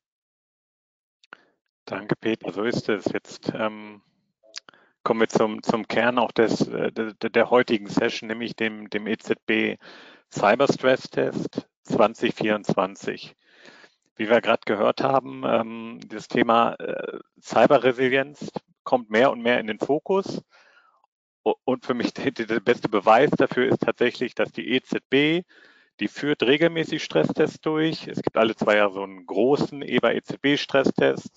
Danke, 1.91 2.15
Peter. 2.17 2.53
So 2.53 2.63
ist 2.63 2.89
es. 2.89 3.05
Jetzt 3.13 3.53
ähm, 3.55 4.01
kommen 5.03 5.21
wir 5.21 5.29
zum, 5.29 5.63
zum 5.63 5.89
Kern 5.89 6.19
auch 6.19 6.33
des, 6.33 6.67
äh, 6.69 6.93
der, 6.93 7.13
der 7.15 7.51
heutigen 7.51 7.89
Session, 7.89 8.29
nämlich 8.29 8.55
dem, 8.57 8.89
dem 8.91 9.07
EZB 9.07 9.79
Cyberstresstest 10.31 11.67
2024 11.83 13.35
wie 14.21 14.29
wir 14.29 14.43
gerade 14.43 14.61
gehört 14.67 15.01
haben, 15.03 15.45
ähm, 15.47 15.99
das 16.07 16.29
Thema 16.29 16.75
äh, 16.75 17.19
Cyberresilienz 17.41 18.51
kommt 18.83 19.09
mehr 19.09 19.33
und 19.33 19.41
mehr 19.41 19.59
in 19.59 19.67
den 19.67 19.79
Fokus. 19.79 20.43
Und 21.43 21.87
für 21.87 21.95
mich 21.95 22.13
der, 22.13 22.31
der 22.33 22.61
beste 22.61 22.91
Beweis 22.91 23.31
dafür 23.31 23.69
ist 23.69 23.81
tatsächlich, 23.81 24.35
dass 24.35 24.53
die 24.53 24.73
EZB, 24.75 25.47
die 26.01 26.09
führt 26.09 26.43
regelmäßig 26.43 27.03
Stresstests 27.03 27.63
durch. 27.63 28.09
Es 28.09 28.21
gibt 28.21 28.37
alle 28.37 28.55
zwei 28.55 28.77
Jahre 28.77 28.93
so 28.93 29.03
einen 29.03 29.25
großen 29.25 29.81
EBA-EZB-Stresstest. 29.81 31.33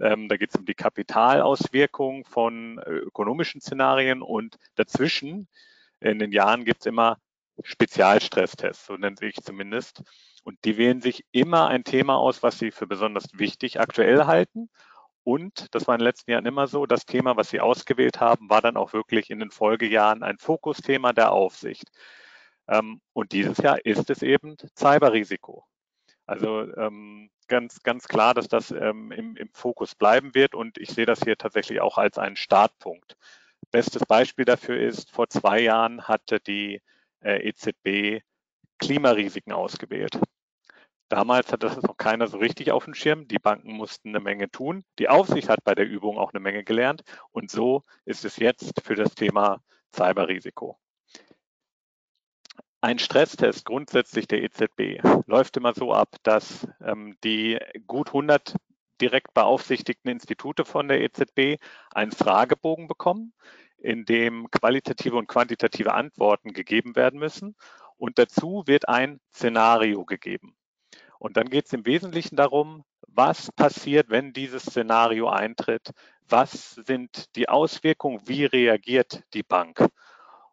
Ähm, 0.00 0.28
da 0.28 0.36
geht 0.36 0.50
es 0.50 0.56
um 0.56 0.64
die 0.64 0.74
Kapitalauswirkung 0.74 2.24
von 2.24 2.78
äh, 2.78 2.90
ökonomischen 2.90 3.60
Szenarien 3.60 4.22
und 4.22 4.56
dazwischen 4.74 5.48
in 6.00 6.18
den 6.18 6.32
Jahren 6.32 6.64
gibt 6.64 6.80
es 6.80 6.86
immer 6.86 7.18
Spezialstresstests, 7.62 8.86
so 8.86 8.96
nennt 8.96 9.18
sich 9.18 9.36
zumindest. 9.36 10.02
Und 10.44 10.58
die 10.64 10.76
wählen 10.76 11.00
sich 11.00 11.24
immer 11.30 11.68
ein 11.68 11.84
Thema 11.84 12.16
aus, 12.16 12.42
was 12.42 12.58
sie 12.58 12.72
für 12.72 12.86
besonders 12.86 13.26
wichtig 13.34 13.78
aktuell 13.78 14.26
halten. 14.26 14.70
Und 15.24 15.72
das 15.72 15.86
war 15.86 15.94
in 15.94 16.00
den 16.00 16.06
letzten 16.06 16.32
Jahren 16.32 16.46
immer 16.46 16.66
so, 16.66 16.86
das 16.86 17.06
Thema, 17.06 17.36
was 17.36 17.50
sie 17.50 17.60
ausgewählt 17.60 18.20
haben, 18.20 18.50
war 18.50 18.60
dann 18.60 18.76
auch 18.76 18.92
wirklich 18.92 19.30
in 19.30 19.38
den 19.38 19.52
Folgejahren 19.52 20.24
ein 20.24 20.38
Fokusthema 20.38 21.12
der 21.12 21.30
Aufsicht. 21.30 21.84
Ähm, 22.68 23.00
und 23.12 23.32
dieses 23.32 23.58
Jahr 23.58 23.84
ist 23.84 24.10
es 24.10 24.22
eben 24.22 24.56
Cyberrisiko. 24.76 25.64
Also 26.26 26.72
ähm, 26.76 27.30
ganz, 27.48 27.82
ganz 27.82 28.08
klar, 28.08 28.34
dass 28.34 28.48
das 28.48 28.70
ähm, 28.70 29.12
im, 29.12 29.36
im 29.36 29.50
Fokus 29.52 29.94
bleiben 29.94 30.34
wird 30.34 30.54
und 30.54 30.78
ich 30.78 30.90
sehe 30.90 31.06
das 31.06 31.20
hier 31.20 31.36
tatsächlich 31.36 31.80
auch 31.80 31.98
als 31.98 32.18
einen 32.18 32.36
Startpunkt. 32.36 33.16
Bestes 33.70 34.04
Beispiel 34.06 34.44
dafür 34.44 34.78
ist, 34.78 35.10
vor 35.10 35.28
zwei 35.28 35.60
Jahren 35.60 36.06
hatte 36.08 36.40
die 36.40 36.80
äh, 37.20 37.48
EZB 37.48 38.22
Klimarisiken 38.78 39.52
ausgewählt. 39.52 40.18
Damals 41.08 41.52
hat 41.52 41.62
das 41.62 41.80
noch 41.82 41.96
keiner 41.98 42.26
so 42.26 42.38
richtig 42.38 42.72
auf 42.72 42.86
dem 42.86 42.94
Schirm. 42.94 43.28
Die 43.28 43.38
Banken 43.38 43.74
mussten 43.74 44.08
eine 44.08 44.20
Menge 44.20 44.50
tun. 44.50 44.84
Die 44.98 45.10
Aufsicht 45.10 45.48
hat 45.50 45.62
bei 45.62 45.74
der 45.74 45.86
Übung 45.86 46.18
auch 46.18 46.32
eine 46.32 46.40
Menge 46.40 46.64
gelernt. 46.64 47.02
Und 47.32 47.50
so 47.50 47.84
ist 48.06 48.24
es 48.24 48.38
jetzt 48.38 48.80
für 48.82 48.94
das 48.94 49.14
Thema 49.14 49.62
Cyberrisiko. 49.94 50.78
Ein 52.84 52.98
Stresstest 52.98 53.64
grundsätzlich 53.64 54.26
der 54.26 54.42
EZB 54.42 55.00
läuft 55.26 55.56
immer 55.56 55.72
so 55.72 55.92
ab, 55.92 56.16
dass 56.24 56.66
ähm, 56.84 57.16
die 57.22 57.60
gut 57.86 58.08
100 58.08 58.56
direkt 59.00 59.32
beaufsichtigten 59.34 60.10
Institute 60.10 60.64
von 60.64 60.88
der 60.88 61.00
EZB 61.00 61.62
einen 61.94 62.10
Fragebogen 62.10 62.88
bekommen, 62.88 63.34
in 63.78 64.04
dem 64.04 64.50
qualitative 64.50 65.14
und 65.14 65.28
quantitative 65.28 65.94
Antworten 65.94 66.52
gegeben 66.54 66.96
werden 66.96 67.20
müssen. 67.20 67.54
Und 67.98 68.18
dazu 68.18 68.64
wird 68.66 68.88
ein 68.88 69.20
Szenario 69.32 70.04
gegeben. 70.04 70.56
Und 71.20 71.36
dann 71.36 71.50
geht 71.50 71.66
es 71.66 71.72
im 71.72 71.86
Wesentlichen 71.86 72.34
darum, 72.34 72.82
was 73.06 73.52
passiert, 73.52 74.10
wenn 74.10 74.32
dieses 74.32 74.64
Szenario 74.64 75.28
eintritt? 75.28 75.92
Was 76.28 76.72
sind 76.74 77.36
die 77.36 77.48
Auswirkungen? 77.48 78.22
Wie 78.26 78.44
reagiert 78.44 79.22
die 79.34 79.44
Bank? 79.44 79.88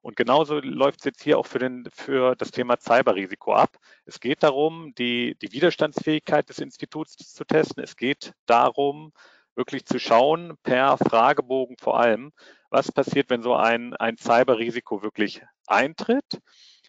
Und 0.10 0.16
genauso 0.16 0.60
läuft 0.60 1.02
es 1.02 1.06
jetzt 1.06 1.22
hier 1.22 1.38
auch 1.38 1.46
für, 1.46 1.60
den, 1.60 1.88
für 1.94 2.36
das 2.36 2.50
Thema 2.50 2.78
Cyberrisiko 2.80 3.54
ab. 3.54 3.78
Es 4.06 4.20
geht 4.20 4.42
darum, 4.42 4.92
die, 4.98 5.38
die 5.40 5.52
Widerstandsfähigkeit 5.52 6.50
des 6.50 6.58
Instituts 6.58 7.16
zu 7.16 7.46
testen. 7.46 7.84
Es 7.84 7.96
geht 7.96 8.34
darum, 8.48 9.14
wirklich 9.54 9.86
zu 9.86 10.00
schauen, 10.00 10.58
per 10.64 10.98
Fragebogen 10.98 11.78
vor 11.78 12.00
allem, 12.00 12.32
was 12.72 12.92
passiert, 12.92 13.30
wenn 13.30 13.44
so 13.44 13.54
ein, 13.54 13.96
ein 13.98 14.18
Cyberrisiko 14.18 15.04
wirklich 15.04 15.44
eintritt. 15.68 16.42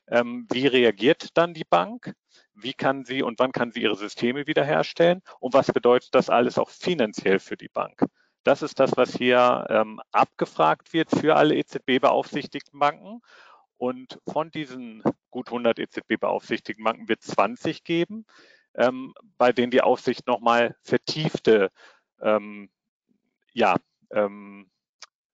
Ähm, 0.08 0.46
wie 0.50 0.66
reagiert 0.66 1.28
dann 1.34 1.52
die 1.52 1.66
Bank? 1.68 2.14
wie 2.54 2.74
kann 2.74 3.04
sie 3.04 3.22
und 3.22 3.38
wann 3.38 3.52
kann 3.52 3.70
sie 3.70 3.80
ihre 3.80 3.96
Systeme 3.96 4.46
wiederherstellen 4.46 5.22
und 5.38 5.54
was 5.54 5.72
bedeutet 5.72 6.14
das 6.14 6.28
alles 6.28 6.58
auch 6.58 6.68
finanziell 6.68 7.38
für 7.38 7.56
die 7.56 7.68
Bank. 7.68 8.04
Das 8.42 8.62
ist 8.62 8.80
das, 8.80 8.96
was 8.96 9.14
hier 9.14 9.66
ähm, 9.68 10.00
abgefragt 10.12 10.92
wird 10.92 11.10
für 11.10 11.36
alle 11.36 11.56
EZB-beaufsichtigten 11.56 12.78
Banken. 12.78 13.20
Und 13.76 14.20
von 14.30 14.50
diesen 14.50 15.02
gut 15.30 15.48
100 15.48 15.78
EZB-beaufsichtigten 15.78 16.84
Banken 16.84 17.08
wird 17.08 17.22
20 17.22 17.84
geben, 17.84 18.26
ähm, 18.74 19.14
bei 19.38 19.52
denen 19.52 19.70
die 19.70 19.82
Aufsicht 19.82 20.26
nochmal 20.26 20.76
vertiefte 20.82 21.70
ähm, 22.20 22.70
ja, 23.52 23.76
ähm, 24.10 24.70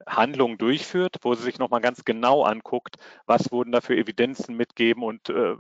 Handlungen 0.07 0.59
durchführt, 0.59 1.17
wo 1.23 1.35
sie 1.35 1.43
sich 1.43 1.59
nochmal 1.59 1.81
ganz 1.81 2.05
genau 2.05 2.45
anguckt, 2.45 2.97
was 3.27 3.51
wurden 3.51 3.73
da 3.73 3.81
für 3.81 3.97
Evidenzen 3.97 4.57
mitgeben 4.57 5.03
und, 5.03 5.29
äh, 5.29 5.57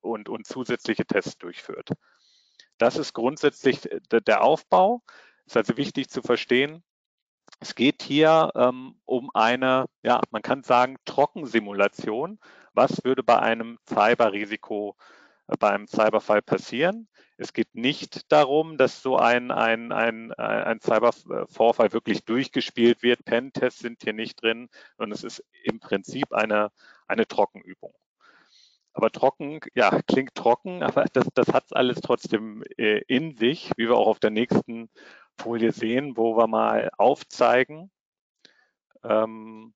und, 0.00 0.28
und 0.28 0.46
zusätzliche 0.46 1.06
Tests 1.06 1.38
durchführt. 1.38 1.90
Das 2.76 2.96
ist 2.96 3.12
grundsätzlich 3.12 3.88
der 4.12 4.42
Aufbau. 4.42 5.02
Es 5.48 5.52
ist 5.52 5.56
also 5.56 5.78
wichtig 5.78 6.10
zu 6.10 6.20
verstehen, 6.20 6.84
es 7.58 7.74
geht 7.74 8.02
hier 8.02 8.52
ähm, 8.54 8.96
um 9.06 9.30
eine, 9.32 9.86
ja, 10.02 10.20
man 10.30 10.42
kann 10.42 10.62
sagen, 10.62 10.96
Trockensimulation. 11.06 12.38
Was 12.74 13.02
würde 13.02 13.22
bei 13.22 13.38
einem 13.38 13.78
Cyberrisiko, 13.88 14.94
äh, 15.46 15.56
bei 15.58 15.70
einem 15.70 15.86
Cyberfall 15.86 16.42
passieren? 16.42 17.08
Es 17.38 17.54
geht 17.54 17.74
nicht 17.74 18.30
darum, 18.30 18.76
dass 18.76 19.00
so 19.00 19.16
ein, 19.16 19.50
ein, 19.50 19.90
ein, 19.90 20.34
ein 20.34 20.80
Cybervorfall 20.82 21.94
wirklich 21.94 22.26
durchgespielt 22.26 23.02
wird. 23.02 23.24
Pentests 23.24 23.80
sind 23.80 24.02
hier 24.02 24.12
nicht 24.12 24.42
drin, 24.42 24.68
sondern 24.98 25.14
es 25.16 25.24
ist 25.24 25.42
im 25.64 25.80
Prinzip 25.80 26.30
eine, 26.34 26.70
eine 27.06 27.26
Trockenübung. 27.26 27.94
Aber 28.92 29.10
trocken, 29.10 29.60
ja, 29.74 30.02
klingt 30.02 30.34
trocken, 30.34 30.82
aber 30.82 31.06
das, 31.12 31.26
das 31.32 31.48
hat 31.54 31.64
alles 31.74 32.00
trotzdem 32.00 32.64
äh, 32.76 33.00
in 33.06 33.36
sich, 33.36 33.70
wie 33.76 33.88
wir 33.88 33.96
auch 33.96 34.08
auf 34.08 34.18
der 34.18 34.30
nächsten 34.30 34.90
Folie 35.38 35.72
sehen, 35.72 36.16
wo 36.16 36.36
wir 36.36 36.46
mal 36.46 36.90
aufzeigen, 36.98 37.90
ähm, 39.04 39.74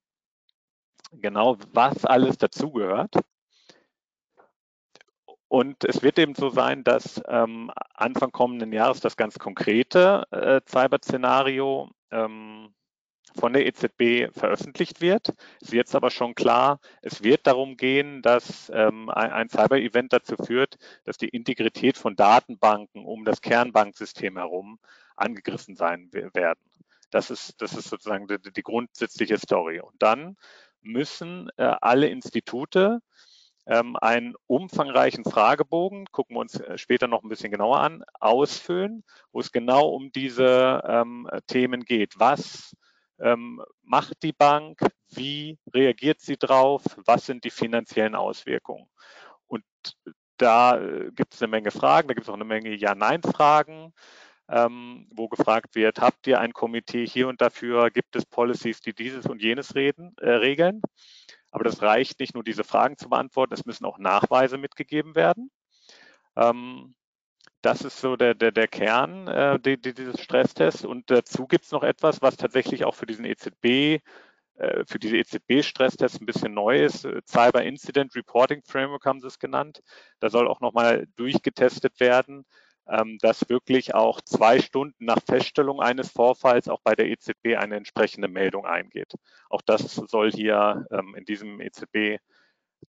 genau 1.13 1.57
was 1.73 2.05
alles 2.05 2.39
dazugehört. 2.39 3.15
Und 5.49 5.85
es 5.85 6.03
wird 6.03 6.19
eben 6.19 6.35
so 6.35 6.49
sein, 6.49 6.83
dass 6.83 7.21
ähm, 7.29 7.71
Anfang 7.95 8.33
kommenden 8.33 8.73
Jahres 8.73 9.01
das 9.01 9.19
ganz 9.19 9.39
konkrete 9.39 10.25
äh, 10.31 10.63
Cyber-Szenario 10.67 11.91
ähm, 12.11 12.75
von 13.35 13.53
der 13.53 13.67
EZB 13.67 14.33
veröffentlicht 14.37 15.01
wird. 15.01 15.35
Ist 15.61 15.73
jetzt 15.73 15.95
aber 15.95 16.11
schon 16.11 16.35
klar, 16.35 16.81
es 17.01 17.23
wird 17.23 17.47
darum 17.47 17.77
gehen, 17.77 18.23
dass 18.23 18.71
ähm, 18.75 19.09
ein, 19.11 19.33
ein 19.33 19.49
Cyber-Event 19.49 20.13
dazu 20.13 20.37
führt, 20.37 20.79
dass 21.05 21.17
die 21.17 21.29
Integrität 21.29 21.97
von 21.97 22.17
Datenbanken 22.17 23.05
um 23.05 23.25
das 23.25 23.41
Kernbanksystem 23.41 24.37
herum 24.37 24.79
angegriffen 25.17 25.77
sein 25.77 26.11
werden. 26.13 26.61
Das 27.11 27.31
ist, 27.31 27.61
das 27.61 27.75
ist 27.75 27.89
sozusagen 27.89 28.27
die, 28.27 28.39
die 28.41 28.63
grundsätzliche 28.63 29.39
Story. 29.39 29.81
Und 29.81 29.95
dann 30.03 30.37
müssen 30.81 31.51
äh, 31.57 31.75
alle 31.81 32.09
Institute 32.09 33.01
ähm, 33.67 33.97
einen 34.01 34.35
umfangreichen 34.47 35.25
Fragebogen, 35.25 36.07
gucken 36.11 36.37
wir 36.37 36.41
uns 36.41 36.59
äh, 36.59 36.79
später 36.79 37.07
noch 37.07 37.23
ein 37.23 37.29
bisschen 37.29 37.53
genauer 37.53 37.81
an, 37.81 38.03
ausfüllen, 38.19 39.05
wo 39.31 39.41
es 39.41 39.53
genau 39.53 39.89
um 39.89 40.11
diese 40.11 40.83
ähm, 40.87 41.29
Themen 41.47 41.85
geht. 41.85 42.19
Was 42.19 42.75
ähm, 43.19 43.63
macht 43.83 44.23
die 44.23 44.33
Bank? 44.33 44.81
Wie 45.11 45.59
reagiert 45.73 46.21
sie 46.21 46.37
drauf? 46.37 46.83
Was 47.05 47.27
sind 47.27 47.45
die 47.45 47.51
finanziellen 47.51 48.15
Auswirkungen? 48.15 48.89
Und 49.47 49.65
da 50.37 50.79
äh, 50.79 51.11
gibt 51.13 51.35
es 51.35 51.43
eine 51.43 51.51
Menge 51.51 51.71
Fragen, 51.71 52.09
da 52.09 52.15
gibt 52.15 52.27
es 52.27 52.31
auch 52.31 52.35
eine 52.35 52.45
Menge 52.45 52.75
Ja-Nein-Fragen. 52.75 53.93
Ähm, 54.49 55.09
wo 55.15 55.29
gefragt 55.29 55.77
wird, 55.77 56.01
habt 56.01 56.27
ihr 56.27 56.41
ein 56.41 56.53
Komitee 56.53 57.07
hier 57.07 57.29
und 57.29 57.41
dafür, 57.41 57.91
gibt 57.91 58.17
es 58.17 58.27
Policies, 58.27 58.81
die 58.81 58.93
dieses 58.93 59.25
und 59.25 59.41
jenes 59.41 59.75
reden, 59.77 60.15
äh, 60.21 60.31
regeln? 60.31 60.83
Aber 61.53 61.65
das 61.65 61.81
reicht 61.81 62.19
nicht 62.19 62.35
nur, 62.35 62.43
diese 62.43 62.65
Fragen 62.65 62.99
zu 62.99 63.09
beantworten, 63.09 63.55
es 63.55 63.65
müssen 63.65 63.85
auch 63.85 63.99
Nachweise 63.99 64.59
mitgegeben 64.59 65.15
werden. 65.15 65.51
Ähm, 66.37 66.95
das 67.63 67.83
ist 67.83 68.01
so 68.01 68.17
der, 68.17 68.35
der, 68.35 68.51
der 68.51 68.69
Kern 68.69 69.29
äh, 69.29 69.59
die, 69.61 69.81
die, 69.81 69.95
dieses 69.95 70.21
Stresstests. 70.21 70.85
Und 70.85 71.11
dazu 71.11 71.47
gibt 71.47 71.65
es 71.65 71.73
noch 71.73 71.85
etwas, 71.85 72.21
was 72.21 72.37
tatsächlich 72.37 72.85
auch 72.85 72.95
für 72.95 73.07
diesen 73.07 73.25
EZB, 73.25 74.03
äh, 74.57 74.85
für 74.85 74.99
diese 74.99 75.17
EZB-Stresstests 75.17 76.21
ein 76.21 76.27
bisschen 76.27 76.55
neu 76.55 76.85
ist. 76.85 77.07
Cyber 77.27 77.63
Incident 77.63 78.15
Reporting 78.17 78.63
Framework 78.65 79.07
haben 79.07 79.21
sie 79.21 79.29
es 79.29 79.39
genannt. 79.39 79.81
Da 80.21 80.29
soll 80.29 80.49
auch 80.49 80.61
nochmal 80.61 81.07
durchgetestet 81.17 82.01
werden, 82.01 82.45
ähm, 82.89 83.19
dass 83.21 83.49
wirklich 83.49 83.95
auch 83.95 84.21
zwei 84.23 84.61
Stunden 84.61 85.05
nach 85.05 85.21
Feststellung 85.25 85.81
eines 85.81 86.11
Vorfalls 86.11 86.69
auch 86.69 86.81
bei 86.83 86.97
der 86.97 87.07
EZB 87.07 87.57
eine 87.57 87.77
entsprechende 87.77 88.29
Meldung 88.29 88.67
eingeht. 88.67 89.15
Auch 89.49 89.63
das 89.63 89.95
soll 89.95 90.33
hier 90.33 90.85
ähm, 90.91 91.15
in 91.17 91.25
diesem 91.25 91.61
EZB 91.61 92.19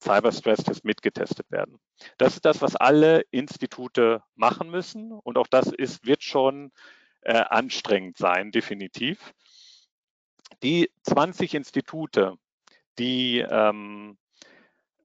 Cyber 0.01 0.31
Stress 0.31 0.63
Test 0.63 0.85
mitgetestet 0.85 1.49
werden. 1.51 1.79
Das 2.17 2.35
ist 2.35 2.45
das, 2.45 2.61
was 2.61 2.75
alle 2.75 3.21
Institute 3.31 4.23
machen 4.35 4.69
müssen 4.69 5.11
und 5.11 5.37
auch 5.37 5.47
das 5.47 5.67
ist, 5.67 6.05
wird 6.05 6.23
schon 6.23 6.71
äh, 7.21 7.33
anstrengend 7.33 8.17
sein, 8.17 8.51
definitiv. 8.51 9.33
Die 10.61 10.89
20 11.03 11.55
Institute, 11.55 12.35
die 12.97 13.39
ähm, 13.39 14.17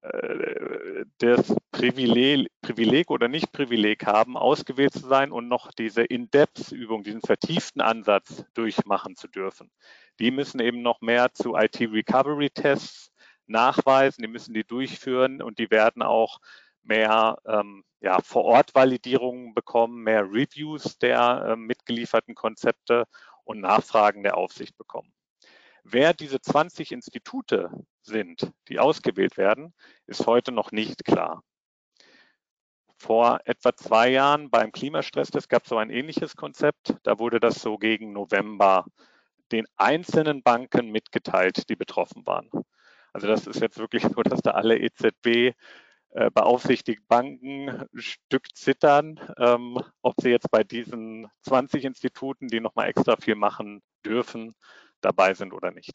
äh, 0.01 1.05
das 1.17 1.55
Privileg, 1.71 2.49
Privileg 2.61 3.09
oder 3.09 3.27
nicht 3.27 3.51
Privileg 3.51 4.05
haben, 4.05 4.37
ausgewählt 4.37 4.93
zu 4.93 5.07
sein 5.07 5.31
und 5.31 5.47
noch 5.47 5.71
diese 5.71 6.03
In-Depth-Übung, 6.03 7.03
diesen 7.03 7.21
vertieften 7.21 7.81
Ansatz 7.81 8.45
durchmachen 8.53 9.15
zu 9.15 9.27
dürfen. 9.27 9.71
Die 10.19 10.31
müssen 10.31 10.59
eben 10.59 10.81
noch 10.81 11.01
mehr 11.01 11.33
zu 11.33 11.55
IT-Recovery-Tests 11.55 13.08
nachweisen, 13.49 14.21
die 14.21 14.27
müssen 14.27 14.53
die 14.53 14.63
durchführen 14.63 15.41
und 15.41 15.59
die 15.59 15.71
werden 15.71 16.01
auch 16.01 16.39
mehr 16.83 17.37
ähm, 17.45 17.83
ja, 18.01 18.21
Vor-Ort-Validierungen 18.21 19.53
bekommen, 19.53 20.03
mehr 20.03 20.23
Reviews 20.23 20.97
der 20.97 21.49
äh, 21.49 21.55
mitgelieferten 21.55 22.35
Konzepte 22.35 23.05
und 23.43 23.59
Nachfragen 23.59 24.23
der 24.23 24.37
Aufsicht 24.37 24.77
bekommen. 24.77 25.13
Wer 25.83 26.13
diese 26.13 26.39
20 26.39 26.91
Institute 26.91 27.71
sind, 28.01 28.51
die 28.67 28.79
ausgewählt 28.79 29.37
werden, 29.37 29.73
ist 30.05 30.27
heute 30.27 30.51
noch 30.51 30.71
nicht 30.71 31.03
klar. 31.03 31.43
Vor 32.97 33.39
etwa 33.45 33.73
zwei 33.75 34.09
Jahren 34.09 34.49
beim 34.49 34.71
Klimastresstest 34.71 35.47
gab 35.47 35.63
es 35.63 35.69
so 35.69 35.77
ein 35.77 35.89
ähnliches 35.89 36.35
Konzept. 36.35 36.95
Da 37.03 37.17
wurde 37.17 37.39
das 37.39 37.61
so 37.61 37.77
gegen 37.77 38.11
November 38.11 38.85
den 39.51 39.65
einzelnen 39.77 40.43
Banken 40.43 40.91
mitgeteilt, 40.91 41.69
die 41.69 41.75
betroffen 41.75 42.27
waren. 42.27 42.49
Also 43.13 43.27
das 43.27 43.47
ist 43.47 43.61
jetzt 43.61 43.77
wirklich 43.77 44.03
so, 44.03 44.21
dass 44.23 44.41
da 44.41 44.51
alle 44.51 44.77
EZB 44.77 45.55
äh, 46.11 46.31
beaufsichtigten 46.31 47.05
Banken 47.07 47.69
ein 47.69 47.87
Stück 47.95 48.55
zittern, 48.55 49.19
ähm, 49.37 49.79
ob 50.01 50.15
sie 50.19 50.29
jetzt 50.29 50.49
bei 50.49 50.63
diesen 50.63 51.27
20 51.43 51.85
Instituten, 51.85 52.47
die 52.47 52.59
nochmal 52.59 52.89
extra 52.89 53.15
viel 53.15 53.35
machen 53.35 53.81
dürfen, 54.05 54.55
dabei 55.01 55.33
sind 55.33 55.53
oder 55.53 55.71
nicht. 55.71 55.93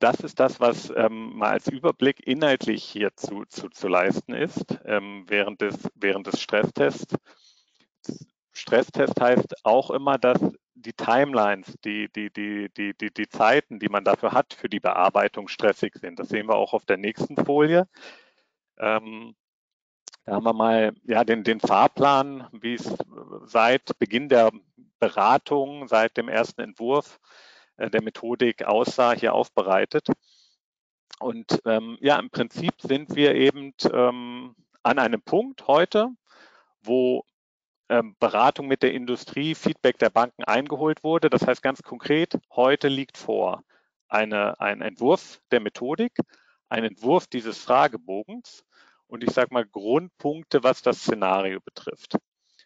Das 0.00 0.20
ist 0.20 0.38
das, 0.38 0.60
was 0.60 0.92
ähm, 0.96 1.36
mal 1.36 1.50
als 1.50 1.68
Überblick 1.68 2.24
inhaltlich 2.24 2.84
hier 2.84 3.14
zu, 3.16 3.44
zu, 3.46 3.68
zu 3.68 3.88
leisten 3.88 4.32
ist 4.32 4.78
ähm, 4.84 5.24
während, 5.26 5.60
des, 5.60 5.76
während 5.94 6.26
des 6.26 6.40
Stresstests. 6.40 7.16
Stresstest 8.52 9.20
heißt 9.20 9.64
auch 9.64 9.90
immer, 9.90 10.18
dass 10.18 10.40
die 10.80 10.92
Timelines, 10.92 11.76
die, 11.84 12.08
die, 12.12 12.30
die, 12.30 12.68
die, 12.76 12.94
die, 12.94 13.10
die 13.12 13.28
Zeiten, 13.28 13.78
die 13.78 13.88
man 13.88 14.04
dafür 14.04 14.32
hat 14.32 14.54
für 14.54 14.68
die 14.68 14.80
Bearbeitung 14.80 15.48
stressig 15.48 15.94
sind. 15.96 16.18
Das 16.18 16.28
sehen 16.28 16.48
wir 16.48 16.56
auch 16.56 16.72
auf 16.72 16.84
der 16.84 16.96
nächsten 16.96 17.36
Folie. 17.36 17.88
Ähm, 18.78 19.34
da 20.24 20.34
haben 20.34 20.44
wir 20.44 20.52
mal 20.52 20.92
ja, 21.04 21.24
den, 21.24 21.42
den 21.42 21.60
Fahrplan, 21.60 22.48
wie 22.52 22.74
es 22.74 22.94
seit 23.44 23.98
Beginn 23.98 24.28
der 24.28 24.50
Beratung, 24.98 25.88
seit 25.88 26.16
dem 26.16 26.28
ersten 26.28 26.60
Entwurf 26.60 27.18
äh, 27.76 27.90
der 27.90 28.02
Methodik 28.02 28.64
aussah, 28.64 29.12
hier 29.12 29.34
aufbereitet. 29.34 30.08
Und 31.20 31.60
ähm, 31.64 31.98
ja, 32.00 32.18
im 32.18 32.30
Prinzip 32.30 32.80
sind 32.80 33.14
wir 33.16 33.34
eben 33.34 33.74
ähm, 33.92 34.54
an 34.82 34.98
einem 34.98 35.22
Punkt 35.22 35.66
heute, 35.66 36.08
wo 36.82 37.24
Beratung 37.88 38.68
mit 38.68 38.82
der 38.82 38.92
Industrie, 38.92 39.54
Feedback 39.54 39.98
der 39.98 40.10
Banken 40.10 40.44
eingeholt 40.44 41.02
wurde. 41.02 41.30
Das 41.30 41.46
heißt 41.46 41.62
ganz 41.62 41.82
konkret, 41.82 42.38
heute 42.50 42.88
liegt 42.88 43.16
vor 43.16 43.64
eine, 44.08 44.60
ein 44.60 44.82
Entwurf 44.82 45.40
der 45.50 45.60
Methodik, 45.60 46.12
ein 46.68 46.84
Entwurf 46.84 47.26
dieses 47.26 47.58
Fragebogens 47.58 48.64
und 49.06 49.24
ich 49.24 49.30
sage 49.30 49.54
mal 49.54 49.64
Grundpunkte, 49.64 50.62
was 50.62 50.82
das 50.82 51.00
Szenario 51.00 51.60
betrifft. 51.60 52.18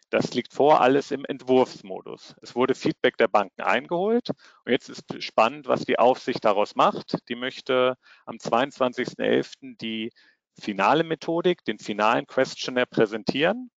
Das 0.09 0.33
liegt 0.33 0.53
vor, 0.53 0.81
alles 0.81 1.09
im 1.09 1.25
Entwurfsmodus. 1.25 2.35
Es 2.41 2.53
wurde 2.53 2.75
Feedback 2.75 3.17
der 3.17 3.29
Banken 3.29 3.61
eingeholt 3.61 4.29
und 4.29 4.71
jetzt 4.71 4.89
ist 4.89 5.23
spannend, 5.23 5.67
was 5.67 5.85
die 5.85 5.97
Aufsicht 5.97 6.43
daraus 6.43 6.75
macht. 6.75 7.17
Die 7.29 7.35
möchte 7.35 7.97
am 8.25 8.35
22.11. 8.35 9.77
die 9.77 10.11
finale 10.59 11.03
Methodik, 11.03 11.63
den 11.63 11.79
finalen 11.79 12.27
Questionnaire 12.27 12.85
präsentieren 12.85 13.71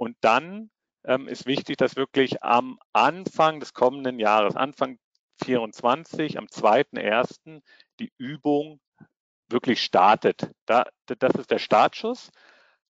und 0.00 0.16
dann 0.22 0.70
ähm, 1.04 1.28
ist 1.28 1.44
wichtig, 1.44 1.76
dass 1.76 1.94
wirklich 1.94 2.42
am 2.42 2.78
Anfang 2.94 3.60
des 3.60 3.74
kommenden 3.74 4.18
Jahres, 4.18 4.56
Anfang 4.56 4.98
24, 5.44 6.38
am 6.38 6.46
2.1. 6.46 7.60
die 7.98 8.10
Übung 8.16 8.80
wirklich 9.50 9.82
startet. 9.82 10.50
Da, 10.64 10.86
das 11.04 11.34
ist 11.34 11.50
der 11.50 11.58
Startschuss. 11.58 12.30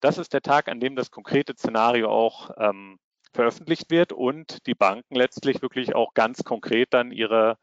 Das 0.01 0.20
ist 0.20 0.34
der 0.34 0.44
Tag, 0.44 0.70
an 0.70 0.80
dem 0.80 0.96
das 0.96 1.10
konkrete 1.10 1.54
Szenario 1.54 2.12
auch 2.12 2.51
ähm, 2.58 3.00
veröffentlicht 3.34 3.89
wird 3.89 4.13
und 4.13 4.68
die 4.68 4.75
Banken 4.75 5.16
letztlich 5.16 5.63
wirklich 5.63 5.96
auch 5.96 6.13
ganz 6.13 6.44
konkret 6.44 6.94
dann 6.94 7.12
ihre 7.12 7.58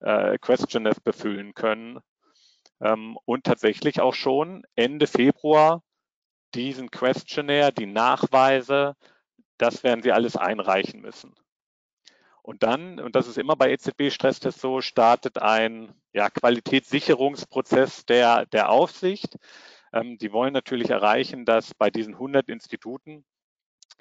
äh, 0.00 0.38
Questionnaires 0.38 1.00
befüllen 1.00 1.52
können 1.52 2.00
ähm, 2.80 3.18
und 3.26 3.44
tatsächlich 3.44 4.00
auch 4.00 4.14
schon 4.14 4.62
Ende 4.74 5.06
Februar 5.06 5.82
diesen 6.56 6.90
Questionnaire, 6.90 7.70
die 7.72 7.86
Nachweise, 7.86 8.96
das 9.58 9.84
werden 9.84 10.02
Sie 10.02 10.12
alles 10.12 10.36
einreichen 10.36 11.00
müssen. 11.00 11.34
Und 12.42 12.62
dann, 12.62 13.00
und 13.00 13.16
das 13.16 13.26
ist 13.26 13.38
immer 13.38 13.56
bei 13.56 13.72
EZB-Stresstests 13.72 14.60
so, 14.60 14.80
startet 14.80 15.42
ein 15.42 15.92
ja, 16.12 16.30
Qualitätssicherungsprozess 16.30 18.06
der, 18.06 18.46
der 18.46 18.70
Aufsicht. 18.70 19.36
Ähm, 19.92 20.16
die 20.18 20.32
wollen 20.32 20.52
natürlich 20.52 20.90
erreichen, 20.90 21.44
dass 21.44 21.74
bei 21.74 21.90
diesen 21.90 22.14
100 22.14 22.48
Instituten 22.48 23.24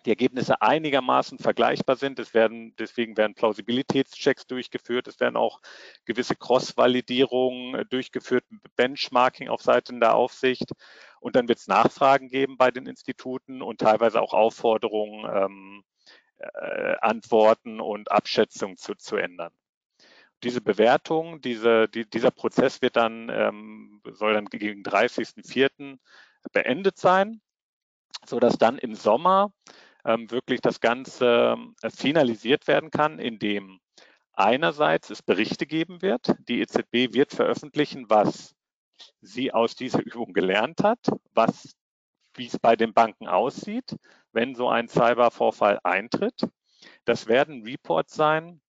die 0.05 0.11
Ergebnisse 0.11 0.61
einigermaßen 0.61 1.39
vergleichbar 1.39 1.95
sind. 1.95 2.19
Es 2.19 2.33
werden, 2.33 2.75
deswegen 2.77 3.17
werden 3.17 3.33
Plausibilitätschecks 3.33 4.45
durchgeführt. 4.47 5.07
Es 5.07 5.19
werden 5.19 5.35
auch 5.35 5.61
gewisse 6.05 6.35
Cross-Validierungen 6.35 7.75
äh, 7.75 7.85
durchgeführt, 7.85 8.45
Benchmarking 8.75 9.49
auf 9.49 9.61
Seiten 9.61 9.99
der 9.99 10.15
Aufsicht. 10.15 10.71
Und 11.19 11.35
dann 11.35 11.47
wird 11.47 11.59
es 11.59 11.67
Nachfragen 11.67 12.29
geben 12.29 12.57
bei 12.57 12.71
den 12.71 12.85
Instituten 12.85 13.61
und 13.61 13.81
teilweise 13.81 14.21
auch 14.21 14.33
Aufforderungen, 14.33 15.25
ähm, 15.33 15.83
äh, 16.37 16.95
Antworten 17.01 17.79
und 17.79 18.11
Abschätzungen 18.11 18.77
zu, 18.77 18.95
zu 18.95 19.15
ändern. 19.15 19.53
Diese 20.43 20.61
Bewertung, 20.61 21.41
diese, 21.41 21.87
die, 21.87 22.07
dieser 22.07 22.29
Prozess 22.29 22.81
wird 22.81 22.97
dann, 22.97 23.29
ähm, 23.29 24.01
soll 24.11 24.33
dann 24.33 24.45
gegen 24.45 24.83
30.04. 24.83 25.97
beendet 26.51 26.97
sein, 26.97 27.41
sodass 28.25 28.57
dann 28.57 28.77
im 28.77 28.93
Sommer 28.93 29.51
ähm, 30.05 30.29
wirklich 30.31 30.61
das 30.61 30.79
Ganze 30.79 31.57
äh, 31.81 31.89
finalisiert 31.89 32.67
werden 32.67 32.91
kann, 32.91 33.19
indem 33.19 33.79
einerseits 34.33 35.09
es 35.09 35.21
Berichte 35.21 35.65
geben 35.65 36.01
wird. 36.01 36.35
Die 36.47 36.61
EZB 36.61 37.13
wird 37.13 37.33
veröffentlichen, 37.33 38.09
was 38.09 38.55
sie 39.21 39.51
aus 39.51 39.75
dieser 39.75 39.99
Übung 40.05 40.33
gelernt 40.33 40.83
hat, 40.83 40.99
was, 41.33 41.75
wie 42.35 42.47
es 42.47 42.59
bei 42.59 42.75
den 42.75 42.93
Banken 42.93 43.27
aussieht, 43.27 43.95
wenn 44.31 44.55
so 44.55 44.69
ein 44.69 44.87
Cybervorfall 44.87 45.79
eintritt. 45.83 46.47
Das 47.05 47.27
werden 47.27 47.63
Reports 47.63 48.13
sein, 48.13 48.61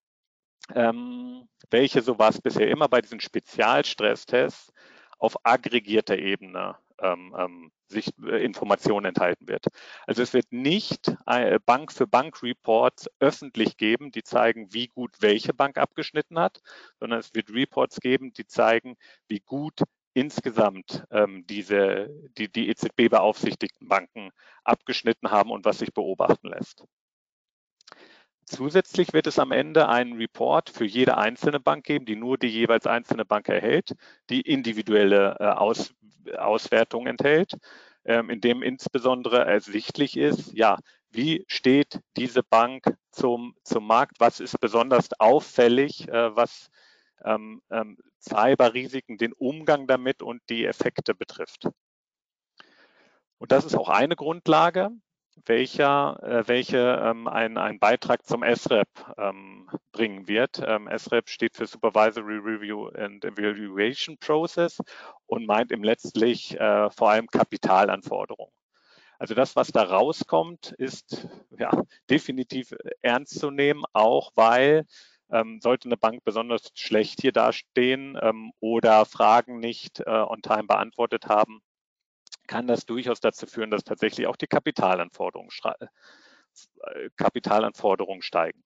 ähm, 0.73 1.47
welche, 1.69 2.01
so 2.01 2.17
war 2.17 2.29
es 2.29 2.41
bisher 2.41 2.69
immer 2.69 2.87
bei 2.87 3.01
diesen 3.01 3.19
Spezialstresstests, 3.19 4.71
auf 5.17 5.37
aggregierter 5.45 6.17
Ebene 6.17 6.77
ähm, 7.01 7.35
ähm, 7.37 7.71
sich 7.87 8.09
äh, 8.23 8.43
Informationen 8.43 9.05
enthalten 9.05 9.47
wird. 9.47 9.67
Also 10.07 10.21
es 10.21 10.33
wird 10.33 10.51
nicht 10.51 11.15
äh, 11.25 11.59
Bank 11.65 11.91
für 11.91 12.07
Bank 12.07 12.41
Reports 12.43 13.09
öffentlich 13.19 13.77
geben, 13.77 14.11
die 14.11 14.23
zeigen, 14.23 14.73
wie 14.73 14.87
gut 14.87 15.11
welche 15.19 15.53
Bank 15.53 15.77
abgeschnitten 15.77 16.39
hat, 16.39 16.61
sondern 16.99 17.19
es 17.19 17.33
wird 17.33 17.51
Reports 17.51 17.99
geben, 17.99 18.33
die 18.33 18.47
zeigen, 18.47 18.95
wie 19.27 19.39
gut 19.39 19.81
insgesamt 20.13 21.03
ähm, 21.11 21.45
diese, 21.47 22.09
die, 22.37 22.51
die 22.51 22.69
EZB 22.69 23.09
beaufsichtigten 23.09 23.87
Banken 23.87 24.31
abgeschnitten 24.63 25.29
haben 25.29 25.51
und 25.51 25.65
was 25.65 25.79
sich 25.79 25.93
beobachten 25.93 26.47
lässt. 26.47 26.85
Zusätzlich 28.45 29.11
wird 29.13 29.25
es 29.25 29.39
am 29.39 29.51
Ende 29.51 29.89
einen 29.89 30.17
Report 30.17 30.69
für 30.69 30.85
jede 30.85 31.17
einzelne 31.17 31.59
Bank 31.59 31.83
geben, 31.83 32.05
die 32.05 32.15
nur 32.15 32.37
die 32.37 32.47
jeweils 32.47 32.85
einzelne 32.85 33.25
Bank 33.25 33.49
erhält, 33.49 33.95
die 34.29 34.41
individuelle 34.41 35.35
äh, 35.39 35.45
Aus, 35.45 35.93
Auswertung 36.37 37.07
enthält, 37.07 37.57
ähm, 38.05 38.29
in 38.29 38.41
dem 38.41 38.61
insbesondere 38.61 39.45
ersichtlich 39.45 40.15
ist, 40.15 40.53
ja, 40.53 40.77
wie 41.09 41.43
steht 41.47 41.99
diese 42.17 42.43
Bank 42.43 42.95
zum, 43.11 43.55
zum 43.63 43.87
Markt, 43.87 44.19
was 44.19 44.39
ist 44.39 44.59
besonders 44.59 45.09
auffällig, 45.19 46.07
äh, 46.07 46.35
was 46.35 46.69
ähm, 47.23 47.63
ähm, 47.71 47.97
Cyberrisiken, 48.19 49.17
den 49.17 49.33
Umgang 49.33 49.87
damit 49.87 50.21
und 50.21 50.41
die 50.49 50.65
Effekte 50.65 51.15
betrifft. 51.15 51.67
Und 53.39 53.51
das 53.51 53.65
ist 53.65 53.75
auch 53.75 53.89
eine 53.89 54.15
Grundlage, 54.15 54.91
welcher, 55.45 56.19
äh, 56.23 56.47
welche 56.47 57.01
ähm, 57.03 57.27
einen 57.27 57.79
Beitrag 57.79 58.25
zum 58.25 58.43
SREP 58.43 58.87
ähm, 59.17 59.69
bringen 59.91 60.27
wird. 60.27 60.61
Ähm, 60.65 60.89
SREP 60.95 61.29
steht 61.29 61.55
für 61.55 61.65
Supervisory 61.65 62.37
Review 62.37 62.87
and 62.89 63.23
Evaluation 63.25 64.17
Process 64.17 64.81
und 65.27 65.45
meint 65.45 65.71
im 65.71 65.83
letztlich 65.83 66.59
äh, 66.59 66.89
vor 66.89 67.11
allem 67.11 67.27
Kapitalanforderungen. 67.27 68.53
Also 69.17 69.33
das, 69.33 69.55
was 69.55 69.69
da 69.69 69.83
rauskommt, 69.83 70.73
ist 70.77 71.27
ja, 71.57 71.71
definitiv 72.09 72.75
ernst 73.01 73.39
zu 73.39 73.49
nehmen, 73.49 73.83
auch 73.93 74.31
weil 74.35 74.85
ähm, 75.31 75.59
sollte 75.61 75.87
eine 75.87 75.97
Bank 75.97 76.23
besonders 76.23 76.71
schlecht 76.75 77.21
hier 77.21 77.31
dastehen 77.31 78.17
ähm, 78.21 78.51
oder 78.59 79.05
Fragen 79.05 79.59
nicht 79.59 80.01
äh, 80.01 80.09
on 80.09 80.41
time 80.41 80.65
beantwortet 80.65 81.27
haben, 81.27 81.61
kann 82.47 82.67
das 82.67 82.85
durchaus 82.85 83.19
dazu 83.19 83.47
führen, 83.47 83.71
dass 83.71 83.83
tatsächlich 83.83 84.27
auch 84.27 84.35
die 84.35 84.47
Kapitalanforderungen, 84.47 85.51
äh, 85.73 87.09
Kapitalanforderungen 87.15 88.21
steigen. 88.21 88.63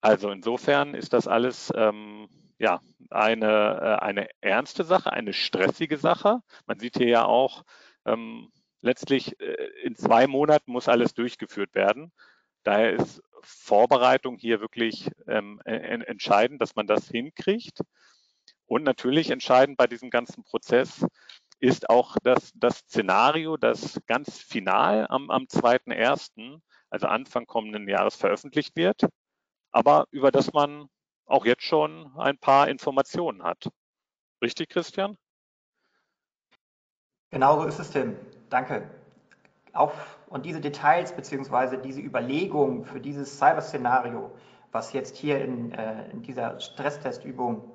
Also 0.00 0.30
insofern 0.30 0.94
ist 0.94 1.12
das 1.12 1.28
alles 1.28 1.72
ähm, 1.76 2.28
ja, 2.58 2.80
eine, 3.10 3.98
äh, 4.00 4.04
eine 4.04 4.28
ernste 4.40 4.84
Sache, 4.84 5.12
eine 5.12 5.32
stressige 5.32 5.96
Sache. 5.96 6.42
Man 6.66 6.78
sieht 6.78 6.96
hier 6.96 7.08
ja 7.08 7.24
auch, 7.24 7.64
ähm, 8.04 8.52
letztlich 8.80 9.40
äh, 9.40 9.68
in 9.82 9.96
zwei 9.96 10.26
Monaten 10.26 10.72
muss 10.72 10.88
alles 10.88 11.14
durchgeführt 11.14 11.74
werden. 11.74 12.12
Daher 12.62 12.92
ist 12.92 13.22
Vorbereitung 13.42 14.38
hier 14.38 14.60
wirklich 14.60 15.10
ähm, 15.26 15.60
entscheidend, 15.64 16.62
dass 16.62 16.76
man 16.76 16.86
das 16.86 17.08
hinkriegt. 17.08 17.80
Und 18.66 18.84
natürlich 18.84 19.30
entscheidend 19.30 19.76
bei 19.76 19.88
diesem 19.88 20.10
ganzen 20.10 20.44
Prozess, 20.44 21.04
ist 21.62 21.88
auch 21.88 22.16
das, 22.24 22.52
das 22.56 22.78
Szenario, 22.78 23.56
das 23.56 24.00
ganz 24.06 24.40
final 24.40 25.06
am, 25.08 25.30
am 25.30 25.44
2.1., 25.44 26.60
also 26.90 27.06
Anfang 27.06 27.46
kommenden 27.46 27.88
Jahres 27.88 28.16
veröffentlicht 28.16 28.74
wird, 28.74 29.06
aber 29.70 30.06
über 30.10 30.32
das 30.32 30.52
man 30.52 30.88
auch 31.24 31.46
jetzt 31.46 31.62
schon 31.62 32.12
ein 32.18 32.36
paar 32.36 32.68
Informationen 32.68 33.44
hat. 33.44 33.70
Richtig, 34.42 34.70
Christian? 34.70 35.16
Genau 37.30 37.60
so 37.60 37.66
ist 37.66 37.78
es, 37.78 37.90
Tim. 37.92 38.16
Danke. 38.50 38.90
Auf, 39.72 40.18
und 40.26 40.44
diese 40.44 40.60
Details 40.60 41.14
bzw. 41.14 41.76
diese 41.76 42.00
Überlegungen 42.00 42.84
für 42.84 43.00
dieses 43.00 43.38
Cyber-Szenario, 43.38 44.32
was 44.72 44.92
jetzt 44.92 45.16
hier 45.16 45.42
in, 45.42 45.70
äh, 45.70 46.10
in 46.10 46.22
dieser 46.22 46.58
Stresstestübung 46.58 47.70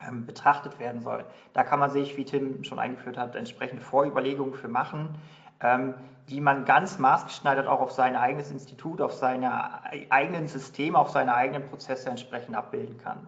ähm, 0.00 0.26
betrachtet 0.26 0.78
werden 0.78 1.00
soll, 1.00 1.24
da 1.52 1.62
kann 1.62 1.78
man 1.78 1.90
sich, 1.90 2.16
wie 2.16 2.24
Tim 2.24 2.64
schon 2.64 2.78
eingeführt 2.78 3.16
hat, 3.16 3.34
entsprechende 3.34 3.82
Vorüberlegungen 3.82 4.54
für 4.54 4.68
machen, 4.68 5.16
ähm, 5.60 5.94
die 6.28 6.40
man 6.40 6.64
ganz 6.64 6.98
maßgeschneidert 6.98 7.66
auch 7.66 7.80
auf 7.80 7.92
sein 7.92 8.16
eigenes 8.16 8.50
Institut, 8.50 9.00
auf 9.00 9.12
seine 9.12 9.80
eigenen 10.10 10.48
Systeme, 10.48 10.98
auf 10.98 11.10
seine 11.10 11.34
eigenen 11.34 11.68
Prozesse 11.68 12.10
entsprechend 12.10 12.56
abbilden 12.56 12.98
kann. 12.98 13.26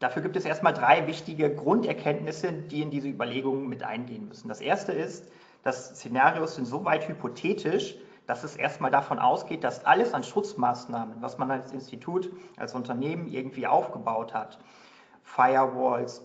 Dafür 0.00 0.22
gibt 0.22 0.36
es 0.36 0.44
erstmal 0.44 0.72
drei 0.72 1.06
wichtige 1.06 1.54
Grunderkenntnisse, 1.54 2.52
die 2.52 2.82
in 2.82 2.90
diese 2.90 3.08
Überlegungen 3.08 3.68
mit 3.68 3.82
eingehen 3.82 4.28
müssen. 4.28 4.48
Das 4.48 4.60
erste 4.60 4.92
ist, 4.92 5.30
dass 5.62 5.96
Szenarios 5.96 6.56
sind 6.56 6.66
so 6.66 6.84
weit 6.84 7.08
hypothetisch, 7.08 7.96
dass 8.26 8.42
es 8.42 8.56
erstmal 8.56 8.90
davon 8.90 9.18
ausgeht, 9.18 9.64
dass 9.64 9.84
alles 9.84 10.14
an 10.14 10.22
Schutzmaßnahmen, 10.22 11.20
was 11.20 11.38
man 11.38 11.50
als 11.50 11.72
Institut, 11.72 12.30
als 12.56 12.74
Unternehmen 12.74 13.28
irgendwie 13.28 13.66
aufgebaut 13.66 14.34
hat, 14.34 14.58
Firewalls, 15.24 16.22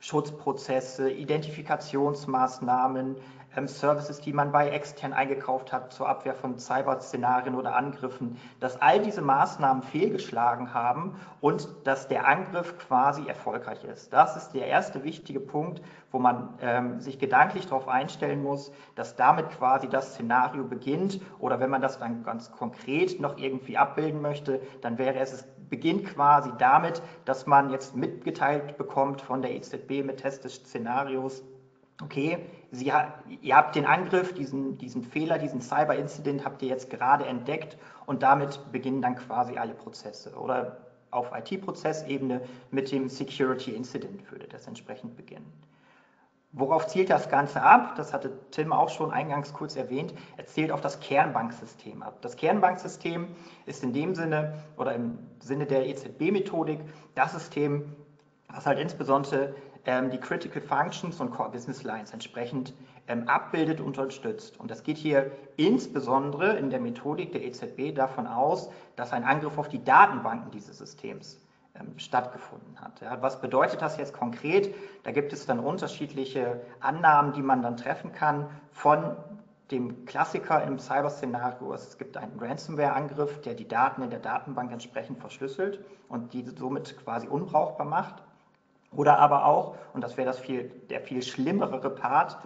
Schutzprozesse, 0.00 1.10
Identifikationsmaßnahmen, 1.10 3.16
ähm, 3.56 3.66
Services, 3.66 4.20
die 4.20 4.32
man 4.32 4.52
bei 4.52 4.68
extern 4.68 5.12
eingekauft 5.12 5.72
hat 5.72 5.92
zur 5.92 6.08
Abwehr 6.08 6.34
von 6.34 6.58
Cyber-Szenarien 6.58 7.54
oder 7.54 7.74
Angriffen, 7.74 8.36
dass 8.60 8.80
all 8.80 9.00
diese 9.00 9.22
Maßnahmen 9.22 9.82
fehlgeschlagen 9.82 10.74
haben 10.74 11.14
und 11.40 11.68
dass 11.84 12.08
der 12.08 12.26
Angriff 12.26 12.76
quasi 12.76 13.26
erfolgreich 13.26 13.84
ist. 13.84 14.12
Das 14.12 14.36
ist 14.36 14.52
der 14.54 14.68
erste 14.68 15.02
wichtige 15.02 15.40
Punkt, 15.40 15.80
wo 16.10 16.18
man 16.18 16.54
ähm, 16.60 17.00
sich 17.00 17.18
gedanklich 17.18 17.66
darauf 17.66 17.88
einstellen 17.88 18.42
muss, 18.42 18.70
dass 18.94 19.16
damit 19.16 19.48
quasi 19.48 19.88
das 19.88 20.12
Szenario 20.12 20.64
beginnt 20.64 21.18
oder 21.38 21.58
wenn 21.58 21.70
man 21.70 21.80
das 21.80 21.98
dann 21.98 22.22
ganz 22.22 22.50
konkret 22.50 23.18
noch 23.18 23.36
irgendwie 23.38 23.76
abbilden 23.78 24.20
möchte, 24.20 24.60
dann 24.82 24.98
wäre 24.98 25.18
es, 25.18 25.32
es 25.32 25.46
beginnt 25.68 26.06
quasi 26.06 26.50
damit, 26.58 27.02
dass 27.24 27.46
man 27.46 27.70
jetzt 27.70 27.96
mitgeteilt 27.96 28.76
bekommt 28.76 29.20
von 29.20 29.42
der 29.42 29.54
EZB 29.54 30.04
mit 30.04 30.18
Test 30.18 30.44
des 30.44 30.56
Szenarios, 30.56 31.42
okay, 32.02 32.38
Sie, 32.70 32.92
ihr 33.40 33.56
habt 33.56 33.76
den 33.76 33.86
Angriff, 33.86 34.34
diesen, 34.34 34.76
diesen 34.76 35.02
Fehler, 35.02 35.38
diesen 35.38 35.60
Cyber-Incident 35.60 36.44
habt 36.44 36.60
ihr 36.62 36.68
jetzt 36.68 36.90
gerade 36.90 37.24
entdeckt 37.24 37.78
und 38.04 38.22
damit 38.22 38.60
beginnen 38.72 39.00
dann 39.00 39.16
quasi 39.16 39.56
alle 39.56 39.72
Prozesse. 39.72 40.34
Oder 40.36 40.76
auf 41.10 41.30
IT-Prozessebene 41.32 42.42
mit 42.70 42.92
dem 42.92 43.08
Security 43.08 43.72
Incident 43.72 44.30
würde 44.30 44.46
das 44.46 44.66
entsprechend 44.66 45.16
beginnen. 45.16 45.50
Worauf 46.52 46.86
zielt 46.86 47.10
das 47.10 47.28
Ganze 47.28 47.62
ab? 47.62 47.94
Das 47.96 48.14
hatte 48.14 48.32
Tim 48.50 48.72
auch 48.72 48.88
schon 48.88 49.10
eingangs 49.10 49.52
kurz 49.52 49.76
erwähnt. 49.76 50.14
Er 50.38 50.46
zielt 50.46 50.72
auf 50.72 50.80
das 50.80 50.98
Kernbanksystem 51.00 52.02
ab. 52.02 52.18
Das 52.22 52.36
Kernbanksystem 52.36 53.28
ist 53.66 53.82
in 53.82 53.92
dem 53.92 54.14
Sinne 54.14 54.54
oder 54.78 54.94
im 54.94 55.18
Sinne 55.40 55.66
der 55.66 55.86
EZB-Methodik 55.86 56.80
das 57.14 57.32
System, 57.32 57.94
was 58.48 58.64
halt 58.64 58.78
insbesondere 58.78 59.54
ähm, 59.84 60.10
die 60.10 60.18
Critical 60.18 60.62
Functions 60.62 61.20
und 61.20 61.32
Core 61.32 61.50
Business 61.50 61.82
Lines 61.82 62.14
entsprechend 62.14 62.72
ähm, 63.08 63.28
abbildet 63.28 63.80
und 63.80 63.98
unterstützt. 63.98 64.58
Und 64.58 64.70
das 64.70 64.82
geht 64.82 64.96
hier 64.96 65.30
insbesondere 65.56 66.56
in 66.56 66.70
der 66.70 66.80
Methodik 66.80 67.30
der 67.32 67.44
EZB 67.44 67.94
davon 67.94 68.26
aus, 68.26 68.70
dass 68.96 69.12
ein 69.12 69.24
Angriff 69.24 69.58
auf 69.58 69.68
die 69.68 69.84
Datenbanken 69.84 70.50
dieses 70.50 70.78
Systems 70.78 71.38
stattgefunden 71.96 72.80
hat. 72.80 73.02
Was 73.22 73.40
bedeutet 73.40 73.82
das 73.82 73.96
jetzt 73.96 74.12
konkret? 74.12 74.74
Da 75.02 75.12
gibt 75.12 75.32
es 75.32 75.46
dann 75.46 75.60
unterschiedliche 75.60 76.60
Annahmen, 76.80 77.32
die 77.32 77.42
man 77.42 77.62
dann 77.62 77.76
treffen 77.76 78.12
kann 78.12 78.48
von 78.72 79.16
dem 79.70 80.06
Klassiker 80.06 80.62
im 80.62 80.78
Cyber-Szenario. 80.78 81.74
Es 81.74 81.98
gibt 81.98 82.16
einen 82.16 82.38
Ransomware-Angriff, 82.38 83.40
der 83.42 83.54
die 83.54 83.68
Daten 83.68 84.02
in 84.02 84.10
der 84.10 84.20
Datenbank 84.20 84.72
entsprechend 84.72 85.18
verschlüsselt 85.18 85.80
und 86.08 86.32
die 86.32 86.44
somit 86.56 86.96
quasi 87.04 87.28
unbrauchbar 87.28 87.86
macht. 87.86 88.22
Oder 88.92 89.18
aber 89.18 89.44
auch, 89.44 89.76
und 89.92 90.02
das 90.02 90.16
wäre 90.16 90.26
das 90.26 90.38
viel, 90.38 90.70
der 90.88 91.00
viel 91.00 91.22
schlimmere 91.22 91.90
Part, 91.90 92.38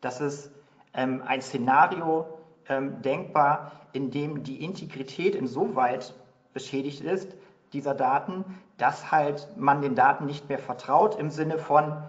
dass 0.00 0.20
es 0.20 0.50
ähm, 0.94 1.22
ein 1.26 1.42
Szenario 1.42 2.26
ähm, 2.68 3.02
denkbar, 3.02 3.72
in 3.92 4.10
dem 4.10 4.42
die 4.42 4.64
Integrität 4.64 5.34
insoweit 5.34 6.14
beschädigt 6.54 7.02
ist, 7.02 7.34
dieser 7.72 7.94
Daten, 7.94 8.44
dass 8.78 9.10
halt 9.10 9.48
man 9.56 9.82
den 9.82 9.94
Daten 9.94 10.26
nicht 10.26 10.48
mehr 10.48 10.58
vertraut 10.58 11.16
im 11.16 11.30
Sinne 11.30 11.58
von, 11.58 12.02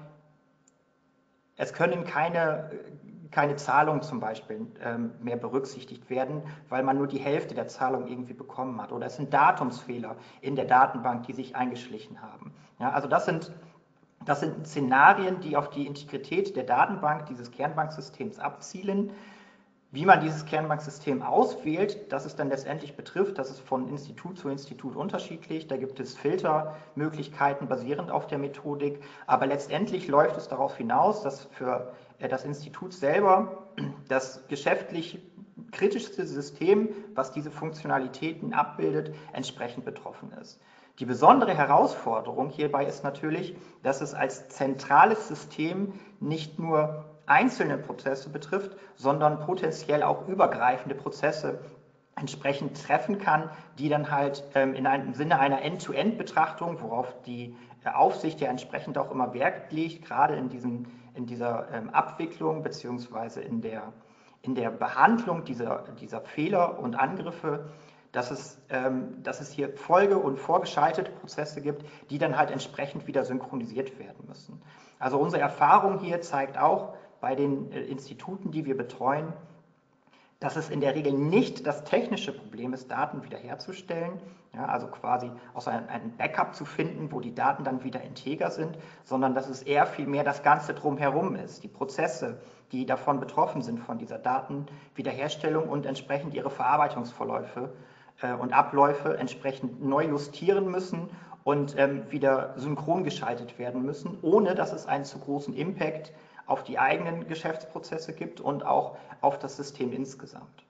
es 1.58 1.74
können 1.74 2.04
keine, 2.04 2.72
keine 3.30 3.56
Zahlungen 3.56 4.02
zum 4.02 4.20
Beispiel 4.20 4.66
ähm, 4.84 5.12
mehr 5.22 5.38
berücksichtigt 5.38 6.10
werden, 6.10 6.42
weil 6.70 6.84
man 6.84 6.98
nur 6.98 7.08
die 7.08 7.20
Hälfte 7.20 7.54
der 7.54 7.68
Zahlung 7.68 8.08
irgendwie 8.08 8.34
bekommen 8.34 8.82
hat. 8.82 8.92
Oder 8.92 9.08
es 9.08 9.18
sind 9.18 9.34
Datumsfehler 9.34 10.16
in 10.42 10.56
der 10.56 10.66
Datenbank, 10.66 11.28
die 11.28 11.34
sich 11.34 11.56
eingeschlichen 11.56 12.22
haben. 12.22 12.54
Ja, 12.80 12.92
also 12.92 13.08
das 13.08 13.26
sind 13.26 13.52
das 14.26 14.40
sind 14.40 14.68
Szenarien, 14.68 15.40
die 15.42 15.58
auf 15.58 15.70
die 15.70 15.88
Integrität 15.88 16.56
der 16.56 16.64
Datenbank 16.64 17.26
dieses 17.26 17.50
Kernbanksystems 17.52 18.40
abzielen. 18.40 19.12
Wie 19.94 20.06
man 20.06 20.22
dieses 20.22 20.46
Kernbanksystem 20.46 21.22
auswählt, 21.22 22.14
das 22.14 22.24
es 22.24 22.38
dann 22.38 22.48
letztendlich 22.48 22.96
betrifft, 22.96 23.38
das 23.38 23.50
ist 23.50 23.60
von 23.60 23.90
Institut 23.90 24.40
zu 24.40 24.48
Institut 24.48 24.96
unterschiedlich. 24.96 25.68
Da 25.68 25.76
gibt 25.76 26.00
es 26.00 26.16
Filtermöglichkeiten 26.16 27.68
basierend 27.68 28.10
auf 28.10 28.26
der 28.26 28.38
Methodik. 28.38 29.02
Aber 29.28 29.48
letztendlich 29.48 30.08
läuft 30.08 30.38
es 30.38 30.48
darauf 30.48 30.78
hinaus, 30.78 31.24
dass 31.24 31.44
für 31.44 31.92
äh, 32.20 32.30
das 32.30 32.46
Institut 32.46 32.94
selber 32.94 33.68
das 34.08 34.48
geschäftlich 34.48 35.20
kritischste 35.74 36.26
System, 36.26 36.90
was 37.14 37.34
diese 37.34 37.52
Funktionalitäten 37.52 38.54
abbildet, 38.54 39.14
entsprechend 39.34 39.84
betroffen 39.84 40.32
ist. 40.40 40.62
Die 41.00 41.06
besondere 41.06 41.54
Herausforderung 41.54 42.50
hierbei 42.50 42.86
ist 42.86 43.04
natürlich, 43.04 43.56
dass 43.84 44.00
es 44.00 44.14
als 44.14 44.48
zentrales 44.48 45.28
System 45.28 45.94
nicht 46.22 46.60
nur 46.60 47.11
einzelne 47.26 47.78
Prozesse 47.78 48.30
betrifft, 48.30 48.76
sondern 48.96 49.40
potenziell 49.40 50.04
auch 50.04 50.28
übergreifende 50.28 50.96
Prozesse 50.96 51.60
entsprechend 52.16 52.84
treffen 52.84 53.18
kann, 53.18 53.50
die 53.78 53.90
dann 53.90 54.12
halt 54.12 54.44
ähm, 54.54 54.74
in 54.74 54.86
einem 54.86 55.14
Sinne 55.14 55.40
einer 55.40 55.62
End-to-End-Betrachtung, 55.62 56.82
worauf 56.82 57.22
die 57.24 57.56
äh, 57.84 57.90
Aufsicht 57.90 58.42
ja 58.42 58.50
entsprechend 58.50 58.98
auch 58.98 59.12
immer 59.12 59.34
Wert 59.34 59.72
legt, 59.72 60.06
gerade 60.06 60.36
in, 60.36 60.50
diesem, 60.50 60.88
in 61.16 61.26
dieser 61.26 61.68
ähm, 61.72 61.90
Abwicklung 61.90 62.64
beziehungsweise 62.64 63.42
in 63.42 63.62
der, 63.62 63.94
in 64.42 64.56
der 64.56 64.70
Behandlung 64.72 65.46
dieser, 65.46 65.86
dieser 66.00 66.22
Fehler 66.22 66.80
und 66.80 66.96
Angriffe 66.96 67.72
dass 68.12 68.32
es, 68.32 68.62
ähm, 68.70 69.24
dass 69.24 69.40
es 69.40 69.52
hier 69.52 69.76
Folge- 69.78 70.18
und 70.18 70.38
vorgeschaltete 70.38 71.12
Prozesse 71.12 71.62
gibt, 71.62 71.86
die 72.10 72.18
dann 72.18 72.38
halt 72.38 72.52
entsprechend 72.52 73.08
wieder 73.08 73.24
synchronisiert 73.24 73.98
werden 74.00 74.28
müssen. 74.28 74.62
Also 75.00 75.18
unsere 75.18 75.42
Erfahrung 75.42 76.00
hier 76.00 76.22
zeigt 76.22 76.58
auch 76.58 76.94
bei 77.22 77.36
den 77.36 77.72
äh, 77.72 77.82
Instituten, 77.82 78.52
die 78.52 78.66
wir 78.66 78.76
betreuen, 78.76 79.32
dass 80.42 80.56
es 80.56 80.70
in 80.72 80.82
der 80.82 80.96
Regel 80.96 81.14
nicht 81.14 81.68
das 81.68 81.84
technische 81.84 82.34
Problem 82.34 82.74
ist, 82.74 82.90
Daten 82.90 83.24
wiederherzustellen, 83.24 84.20
ja, 84.56 84.66
also 84.66 84.88
quasi 84.88 85.32
aus 85.54 85.68
einem, 85.68 85.88
einem 85.88 86.18
Backup 86.18 86.56
zu 86.56 86.66
finden, 86.66 87.12
wo 87.12 87.20
die 87.20 87.34
Daten 87.34 87.64
dann 87.64 87.84
wieder 87.84 88.02
integer 88.02 88.50
sind, 88.50 88.78
sondern 89.04 89.36
dass 89.36 89.48
es 89.48 89.62
eher 89.62 89.86
vielmehr 89.86 90.24
das 90.24 90.42
Ganze 90.42 90.74
drumherum 90.74 91.36
ist, 91.36 91.64
die 91.64 91.68
Prozesse, 91.68 92.42
die 92.72 92.88
davon 92.88 93.20
betroffen 93.20 93.62
sind, 93.62 93.80
von 93.80 94.00
dieser 94.00 94.18
Datenwiederherstellung 94.18 95.70
und 95.70 95.86
entsprechend 95.86 96.34
ihre 96.34 96.50
Verarbeitungsverläufe 96.50 97.70
äh, 98.22 98.34
und 98.34 98.52
Abläufe 98.52 99.18
entsprechend 99.18 99.84
neu 99.84 100.06
justieren 100.06 100.72
müssen 100.72 101.12
und 101.44 101.76
ähm, 101.78 102.10
wieder 102.10 102.54
synchron 102.58 103.04
geschaltet 103.04 103.60
werden 103.60 103.84
müssen, 103.86 104.18
ohne 104.24 104.56
dass 104.56 104.74
es 104.74 104.88
einen 104.88 105.06
zu 105.06 105.20
großen 105.20 105.54
Impact 105.54 106.14
auf 106.46 106.64
die 106.64 106.80
eigenen 106.80 107.28
Geschäftsprozesse 107.28 108.14
gibt 108.14 108.40
und 108.40 108.66
auch 108.66 108.98
auf 109.22 109.40
das 109.40 109.58
System 109.58 109.92
insgesamt. 109.94 110.64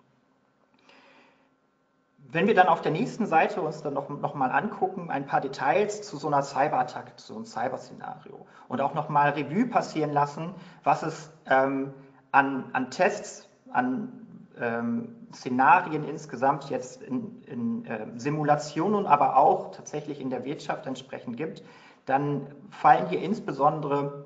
Wenn 2.34 2.48
wir 2.48 2.56
dann 2.56 2.68
auf 2.68 2.82
der 2.82 2.94
nächsten 2.94 3.26
Seite 3.26 3.62
uns 3.62 3.82
dann 3.82 3.94
noch, 3.94 4.08
noch 4.08 4.36
mal 4.36 4.52
angucken, 4.52 5.10
ein 5.10 5.26
paar 5.26 5.42
Details 5.42 6.02
zu 6.02 6.16
so 6.16 6.28
einer 6.28 6.44
Cyberattacke, 6.44 7.16
zu 7.18 7.28
so 7.28 7.36
einem 7.36 7.46
Cyberszenario 7.46 8.46
und 8.70 8.80
auch 8.80 8.94
noch 8.94 9.10
mal 9.10 9.32
Revue 9.32 9.66
passieren 9.66 10.14
lassen, 10.14 10.54
was 10.84 11.04
es 11.04 11.32
ähm, 11.48 11.94
an, 12.32 12.70
an 12.72 12.90
Tests, 12.90 13.50
an 13.74 14.22
ähm, 14.58 15.28
Szenarien 15.34 16.06
insgesamt 16.06 16.70
jetzt 16.70 17.02
in, 17.02 17.44
in 17.44 17.86
äh, 17.86 18.08
Simulationen, 18.16 19.08
aber 19.08 19.36
auch 19.38 19.72
tatsächlich 19.72 20.22
in 20.22 20.30
der 20.30 20.46
Wirtschaft 20.46 20.86
entsprechend 20.86 21.36
gibt, 21.36 21.64
dann 22.06 22.48
fallen 22.70 23.08
hier 23.08 23.22
insbesondere 23.22 24.21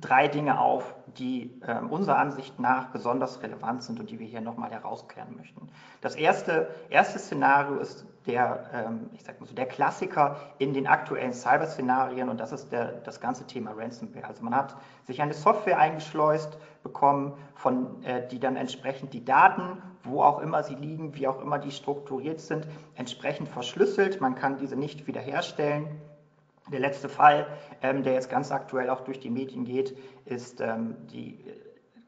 drei 0.00 0.28
Dinge 0.28 0.60
auf, 0.60 0.94
die 1.18 1.60
äh, 1.66 1.78
unserer 1.78 2.18
Ansicht 2.18 2.58
nach 2.58 2.86
besonders 2.86 3.42
relevant 3.42 3.82
sind 3.82 4.00
und 4.00 4.10
die 4.10 4.18
wir 4.18 4.26
hier 4.26 4.40
nochmal 4.40 4.70
herauskehren 4.70 5.36
möchten. 5.36 5.68
Das 6.00 6.16
erste, 6.16 6.68
erste 6.90 7.18
Szenario 7.18 7.76
ist 7.76 8.06
der, 8.26 8.64
ähm, 8.72 9.10
ich 9.12 9.22
sag 9.22 9.40
mal 9.40 9.46
so, 9.46 9.54
der 9.54 9.66
Klassiker 9.66 10.36
in 10.58 10.72
den 10.72 10.86
aktuellen 10.86 11.32
Cyber-Szenarien 11.32 12.28
und 12.28 12.40
das 12.40 12.52
ist 12.52 12.72
der, 12.72 12.92
das 13.04 13.20
ganze 13.20 13.46
Thema 13.46 13.72
Ransomware. 13.72 14.26
Also 14.26 14.42
man 14.42 14.54
hat 14.54 14.76
sich 15.06 15.20
eine 15.20 15.34
Software 15.34 15.78
eingeschleust 15.78 16.58
bekommen, 16.82 17.34
von, 17.54 18.02
äh, 18.04 18.26
die 18.28 18.40
dann 18.40 18.56
entsprechend 18.56 19.12
die 19.12 19.24
Daten, 19.24 19.82
wo 20.02 20.22
auch 20.22 20.40
immer 20.40 20.62
sie 20.62 20.74
liegen, 20.74 21.14
wie 21.14 21.28
auch 21.28 21.40
immer 21.40 21.58
die 21.58 21.70
strukturiert 21.70 22.40
sind, 22.40 22.66
entsprechend 22.94 23.48
verschlüsselt. 23.48 24.20
Man 24.20 24.34
kann 24.34 24.58
diese 24.58 24.76
nicht 24.76 25.06
wiederherstellen. 25.06 25.86
Der 26.72 26.80
letzte 26.80 27.08
Fall, 27.08 27.46
ähm, 27.82 28.02
der 28.02 28.14
jetzt 28.14 28.30
ganz 28.30 28.50
aktuell 28.50 28.90
auch 28.90 29.02
durch 29.02 29.20
die 29.20 29.30
Medien 29.30 29.64
geht, 29.64 29.96
ist 30.24 30.60
ähm, 30.60 30.96
die 31.08 31.38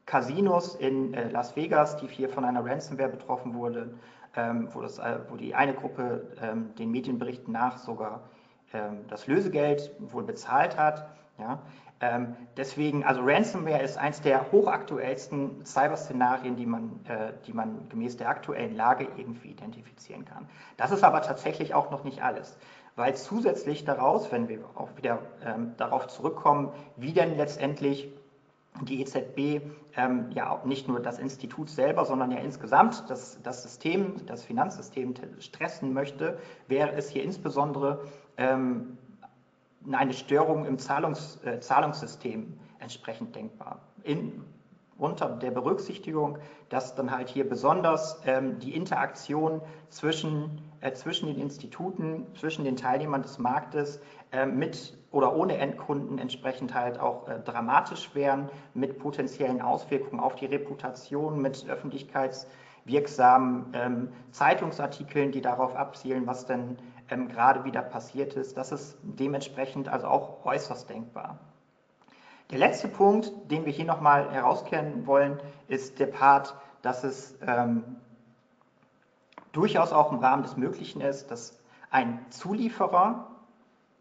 Casinos 0.05 0.75
in 0.75 1.13
äh, 1.13 1.29
Las 1.29 1.55
Vegas, 1.55 1.97
die 1.97 2.07
hier 2.07 2.29
von 2.29 2.43
einer 2.43 2.65
Ransomware 2.65 3.09
betroffen 3.09 3.53
wurden 3.53 3.99
ähm, 4.37 4.69
wo, 4.71 4.81
das, 4.81 4.99
äh, 4.99 5.19
wo 5.29 5.35
die 5.35 5.55
eine 5.55 5.73
Gruppe 5.73 6.31
ähm, 6.41 6.73
den 6.75 6.91
Medienberichten 6.91 7.51
nach 7.51 7.77
sogar 7.77 8.29
ähm, 8.71 9.05
das 9.07 9.27
Lösegeld 9.27 9.91
wohl 9.99 10.23
bezahlt 10.23 10.77
hat. 10.77 11.09
Ja? 11.39 11.61
Ähm, 11.99 12.35
deswegen, 12.55 13.03
also 13.03 13.21
Ransomware 13.23 13.81
ist 13.81 13.97
eines 13.97 14.21
der 14.21 14.51
hochaktuellsten 14.51 15.65
Cyber-Szenarien, 15.65 16.55
die 16.55 16.67
man, 16.67 16.99
äh, 17.07 17.33
die 17.47 17.53
man 17.53 17.89
gemäß 17.89 18.17
der 18.17 18.29
aktuellen 18.29 18.75
Lage 18.75 19.07
irgendwie 19.17 19.49
identifizieren 19.49 20.23
kann. 20.23 20.47
Das 20.77 20.91
ist 20.91 21.03
aber 21.03 21.21
tatsächlich 21.23 21.73
auch 21.73 21.89
noch 21.89 22.03
nicht 22.03 22.21
alles, 22.21 22.57
weil 22.95 23.15
zusätzlich 23.15 23.83
daraus, 23.83 24.31
wenn 24.31 24.47
wir 24.47 24.59
auch 24.75 24.89
wieder 24.95 25.19
ähm, 25.43 25.73
darauf 25.77 26.07
zurückkommen, 26.07 26.71
wie 26.97 27.13
denn 27.13 27.35
letztendlich 27.35 28.11
die 28.81 29.01
EZB 29.01 29.61
ähm, 29.95 30.29
ja 30.35 30.61
nicht 30.65 30.87
nur 30.87 30.99
das 30.99 31.17
Institut 31.17 31.69
selber, 31.69 32.05
sondern 32.05 32.31
ja 32.31 32.37
insgesamt 32.37 33.09
das, 33.09 33.41
das 33.41 33.63
System, 33.63 34.23
das 34.27 34.43
Finanzsystem 34.43 35.15
stressen 35.39 35.93
möchte, 35.93 36.37
wäre 36.67 36.91
es 36.91 37.09
hier 37.09 37.23
insbesondere 37.23 38.01
ähm, 38.37 38.99
eine 39.91 40.13
Störung 40.13 40.65
im 40.65 40.77
Zahlungs, 40.77 41.39
äh, 41.43 41.59
Zahlungssystem 41.59 42.59
entsprechend 42.79 43.35
denkbar. 43.35 43.79
In, 44.03 44.43
unter 44.97 45.29
der 45.29 45.51
Berücksichtigung, 45.51 46.39
dass 46.69 46.95
dann 46.95 47.11
halt 47.11 47.29
hier 47.29 47.47
besonders 47.47 48.19
ähm, 48.25 48.57
die 48.59 48.75
Interaktion 48.75 49.61
zwischen, 49.89 50.61
äh, 50.81 50.91
zwischen 50.93 51.27
den 51.27 51.39
Instituten, 51.39 52.25
zwischen 52.35 52.65
den 52.65 52.75
Teilnehmern 52.75 53.21
des 53.21 53.37
Marktes 53.37 54.01
äh, 54.31 54.45
mit 54.45 54.97
oder 55.11 55.35
ohne 55.35 55.57
Endkunden 55.57 56.17
entsprechend 56.19 56.73
halt 56.73 56.99
auch 56.99 57.27
äh, 57.27 57.39
dramatisch 57.39 58.13
wären, 58.13 58.49
mit 58.73 58.99
potenziellen 58.99 59.61
Auswirkungen 59.61 60.19
auf 60.19 60.35
die 60.35 60.47
Reputation, 60.47 61.41
mit 61.41 61.65
öffentlichkeitswirksamen 61.69 63.67
ähm, 63.73 64.09
Zeitungsartikeln, 64.31 65.31
die 65.31 65.41
darauf 65.41 65.75
abzielen, 65.75 66.27
was 66.27 66.45
denn 66.45 66.77
ähm, 67.09 67.27
gerade 67.27 67.63
wieder 67.63 67.81
passiert 67.81 68.33
ist. 68.33 68.57
Das 68.57 68.71
ist 68.71 68.97
dementsprechend 69.01 69.89
also 69.89 70.07
auch 70.07 70.45
äußerst 70.45 70.89
denkbar. 70.89 71.39
Der 72.51 72.59
letzte 72.59 72.87
Punkt, 72.87 73.31
den 73.51 73.65
wir 73.65 73.73
hier 73.73 73.85
nochmal 73.85 74.31
herauskehren 74.31 75.05
wollen, 75.05 75.39
ist 75.67 75.99
der 75.99 76.07
Part, 76.07 76.55
dass 76.81 77.03
es 77.03 77.37
ähm, 77.45 77.83
durchaus 79.51 79.91
auch 79.91 80.11
im 80.11 80.19
Rahmen 80.19 80.43
des 80.43 80.55
Möglichen 80.55 81.01
ist, 81.01 81.29
dass 81.29 81.59
ein 81.89 82.25
Zulieferer 82.29 83.27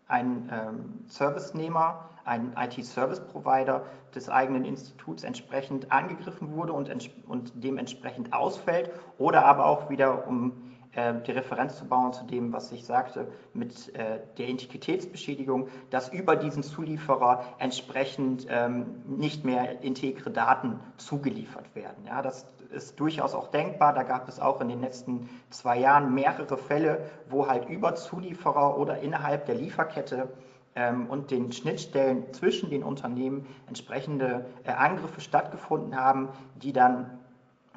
ein 0.09 0.49
ähm, 0.53 1.05
Servicenehmer, 1.09 2.09
ein 2.25 2.55
IT-Service-Provider 2.57 3.85
des 4.15 4.29
eigenen 4.29 4.65
Instituts 4.65 5.25
entsprechend 5.25 5.93
angegriffen 5.93 6.53
wurde 6.53 6.73
und, 6.73 6.91
und 7.27 7.53
dementsprechend 7.55 8.33
ausfällt 8.33 8.91
oder 9.19 9.45
aber 9.45 9.67
auch 9.67 9.91
wieder, 9.91 10.27
um 10.27 10.53
die 10.97 11.33
Referenz 11.33 11.77
zu 11.77 11.85
bauen 11.85 12.13
zu 12.13 12.25
dem, 12.25 12.53
was 12.53 12.73
ich 12.73 12.87
sagte, 12.87 13.29
mit 13.53 13.95
äh, 13.95 14.21
der 14.39 14.49
Integritätsbeschädigung, 14.49 15.69
dass 15.91 16.09
über 16.09 16.37
diesen 16.37 16.63
Zulieferer 16.63 17.45
entsprechend 17.59 18.47
ähm, 18.49 19.03
nicht 19.07 19.45
mehr 19.45 19.83
integre 19.83 20.31
Daten 20.31 20.81
zugeliefert 20.97 21.75
werden. 21.75 22.07
Ja, 22.07 22.23
das 22.23 22.47
ist 22.73 22.99
durchaus 22.99 23.35
auch 23.35 23.49
denkbar. 23.49 23.93
Da 23.93 24.03
gab 24.03 24.29
es 24.29 24.41
auch 24.41 24.61
in 24.61 24.69
den 24.69 24.81
letzten 24.81 25.29
zwei 25.51 25.79
Jahren 25.79 26.15
mehrere 26.15 26.57
Fälle, 26.57 27.11
wo 27.29 27.47
halt 27.47 27.69
über 27.69 27.95
Zulieferer 27.95 28.79
oder 28.79 28.99
innerhalb 28.99 29.47
der 29.47 29.57
Lieferkette 29.57 30.29
ähm, 30.75 31.07
und 31.07 31.31
den 31.31 31.53
Schnittstellen 31.53 32.33
zwischen 32.33 32.71
den 32.71 32.83
Unternehmen 32.83 33.47
entsprechende 33.67 34.47
äh, 34.65 34.71
Angriffe 34.71 35.21
stattgefunden 35.21 35.97
haben, 35.97 36.29
die 36.55 36.73
dann 36.73 37.19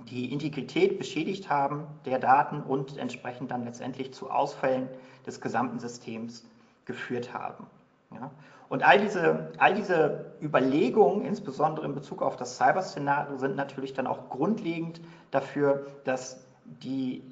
die 0.07 0.31
Integrität 0.31 0.97
beschädigt 0.97 1.49
haben 1.49 1.87
der 2.05 2.19
Daten 2.19 2.61
und 2.61 2.97
entsprechend 2.97 3.51
dann 3.51 3.65
letztendlich 3.65 4.13
zu 4.13 4.29
Ausfällen 4.29 4.87
des 5.25 5.41
gesamten 5.41 5.79
Systems 5.79 6.45
geführt 6.85 7.33
haben. 7.33 7.67
Ja? 8.11 8.31
Und 8.69 8.83
all 8.83 8.99
diese, 8.99 9.51
all 9.57 9.73
diese 9.73 10.33
Überlegungen, 10.41 11.25
insbesondere 11.25 11.85
in 11.85 11.95
Bezug 11.95 12.21
auf 12.21 12.37
das 12.37 12.57
Cyber-Szenario, 12.57 13.35
sind 13.37 13.55
natürlich 13.55 13.93
dann 13.93 14.05
auch 14.05 14.29
grundlegend 14.29 15.01
dafür, 15.31 15.87
dass 16.03 16.45
die, 16.65 17.23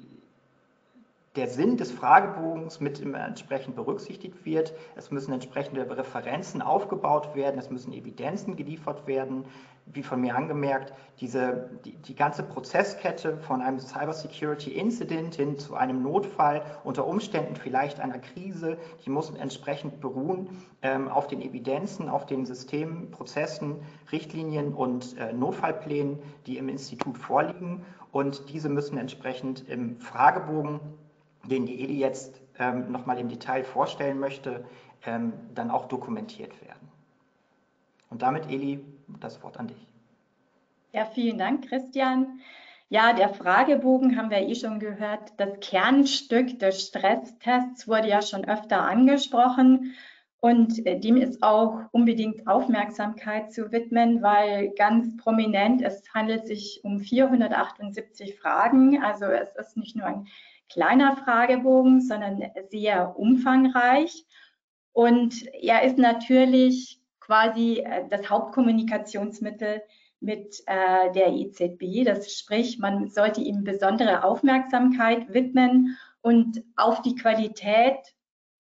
der 1.36 1.46
Sinn 1.46 1.76
des 1.76 1.92
Fragebogens 1.92 2.80
mit 2.80 3.00
entsprechend 3.00 3.76
berücksichtigt 3.76 4.44
wird. 4.44 4.74
Es 4.96 5.12
müssen 5.12 5.32
entsprechende 5.32 5.88
Referenzen 5.96 6.60
aufgebaut 6.60 7.36
werden, 7.36 7.58
es 7.58 7.70
müssen 7.70 7.92
Evidenzen 7.92 8.56
geliefert 8.56 9.06
werden 9.06 9.44
wie 9.92 10.02
von 10.02 10.20
mir 10.20 10.36
angemerkt, 10.36 10.92
diese, 11.20 11.70
die, 11.84 11.96
die 11.96 12.14
ganze 12.14 12.42
Prozesskette 12.42 13.38
von 13.38 13.60
einem 13.60 13.78
Cybersecurity 13.78 14.72
Incident 14.72 15.34
hin 15.34 15.58
zu 15.58 15.74
einem 15.74 16.02
Notfall, 16.02 16.62
unter 16.84 17.06
Umständen 17.06 17.56
vielleicht 17.56 18.00
einer 18.00 18.18
Krise, 18.18 18.78
die 19.04 19.10
muss 19.10 19.30
entsprechend 19.30 20.00
beruhen 20.00 20.48
ähm, 20.82 21.08
auf 21.08 21.26
den 21.26 21.40
Evidenzen, 21.40 22.08
auf 22.08 22.26
den 22.26 22.46
Systemen, 22.46 23.10
Prozessen, 23.10 23.76
Richtlinien 24.12 24.74
und 24.74 25.16
äh, 25.18 25.32
Notfallplänen, 25.32 26.18
die 26.46 26.58
im 26.58 26.68
Institut 26.68 27.18
vorliegen. 27.18 27.84
Und 28.12 28.48
diese 28.50 28.68
müssen 28.68 28.98
entsprechend 28.98 29.68
im 29.68 29.98
Fragebogen, 30.00 30.80
den 31.44 31.66
die 31.66 31.82
Eli 31.82 31.98
jetzt 31.98 32.40
ähm, 32.58 32.90
nochmal 32.90 33.18
im 33.18 33.28
Detail 33.28 33.64
vorstellen 33.64 34.18
möchte, 34.18 34.64
ähm, 35.06 35.32
dann 35.54 35.70
auch 35.70 35.86
dokumentiert 35.86 36.60
werden. 36.62 36.88
Und 38.10 38.22
damit, 38.22 38.50
Eli, 38.50 38.84
das 39.20 39.42
Wort 39.42 39.58
an 39.58 39.68
dich. 39.68 39.86
Ja, 40.92 41.04
vielen 41.06 41.38
Dank, 41.38 41.68
Christian. 41.68 42.40
Ja, 42.90 43.12
der 43.12 43.28
Fragebogen 43.28 44.16
haben 44.16 44.30
wir 44.30 44.38
eh 44.38 44.54
schon 44.54 44.80
gehört. 44.80 45.32
Das 45.36 45.60
Kernstück 45.60 46.58
des 46.58 46.86
Stresstests 46.86 47.86
wurde 47.86 48.08
ja 48.08 48.22
schon 48.22 48.46
öfter 48.46 48.82
angesprochen. 48.82 49.94
Und 50.40 50.86
äh, 50.86 50.98
dem 50.98 51.16
ist 51.16 51.42
auch 51.42 51.80
unbedingt 51.92 52.46
Aufmerksamkeit 52.46 53.52
zu 53.52 53.72
widmen, 53.72 54.22
weil 54.22 54.70
ganz 54.70 55.16
prominent, 55.16 55.82
es 55.82 56.02
handelt 56.14 56.46
sich 56.46 56.80
um 56.84 57.00
478 57.00 58.38
Fragen. 58.38 59.02
Also 59.02 59.26
es 59.26 59.54
ist 59.56 59.76
nicht 59.76 59.96
nur 59.96 60.06
ein 60.06 60.28
kleiner 60.70 61.16
Fragebogen, 61.16 62.00
sondern 62.00 62.42
sehr 62.70 63.18
umfangreich. 63.18 64.24
Und 64.92 65.46
er 65.54 65.82
ist 65.82 65.98
natürlich 65.98 67.00
quasi 67.28 67.80
äh, 67.80 68.08
das 68.08 68.28
Hauptkommunikationsmittel 68.30 69.82
mit 70.20 70.62
äh, 70.66 71.12
der 71.12 71.28
EZB. 71.28 72.04
Das 72.04 72.32
sprich, 72.32 72.78
man 72.78 73.08
sollte 73.08 73.42
ihm 73.42 73.64
besondere 73.64 74.24
Aufmerksamkeit 74.24 75.32
widmen 75.32 75.96
und 76.22 76.64
auf 76.76 77.02
die 77.02 77.14
Qualität 77.14 77.98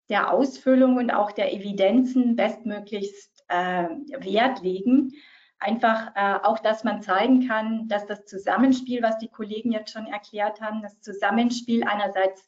der 0.08 0.32
Ausfüllung 0.32 0.96
und 0.96 1.10
auch 1.10 1.30
der 1.30 1.52
Evidenzen 1.52 2.34
bestmöglichst 2.34 3.44
äh, 3.48 3.84
Wert 4.18 4.62
legen. 4.62 5.12
Einfach 5.58 6.12
äh, 6.14 6.38
auch, 6.42 6.58
dass 6.58 6.84
man 6.84 7.02
zeigen 7.02 7.46
kann, 7.46 7.86
dass 7.88 8.06
das 8.06 8.24
Zusammenspiel, 8.24 9.02
was 9.02 9.18
die 9.18 9.28
Kollegen 9.28 9.72
jetzt 9.72 9.92
schon 9.92 10.06
erklärt 10.06 10.62
haben, 10.62 10.80
das 10.82 10.98
Zusammenspiel 11.00 11.84
einerseits 11.84 12.46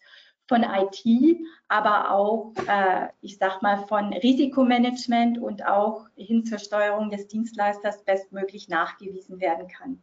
von 0.50 0.64
IT, 0.64 1.38
aber 1.68 2.10
auch, 2.10 2.52
äh, 2.66 3.06
ich 3.20 3.38
sag 3.38 3.62
mal, 3.62 3.86
von 3.86 4.12
Risikomanagement 4.12 5.38
und 5.38 5.64
auch 5.64 6.08
hin 6.16 6.44
zur 6.44 6.58
Steuerung 6.58 7.08
des 7.08 7.28
Dienstleisters 7.28 8.02
bestmöglich 8.02 8.68
nachgewiesen 8.68 9.38
werden 9.38 9.68
kann. 9.68 10.02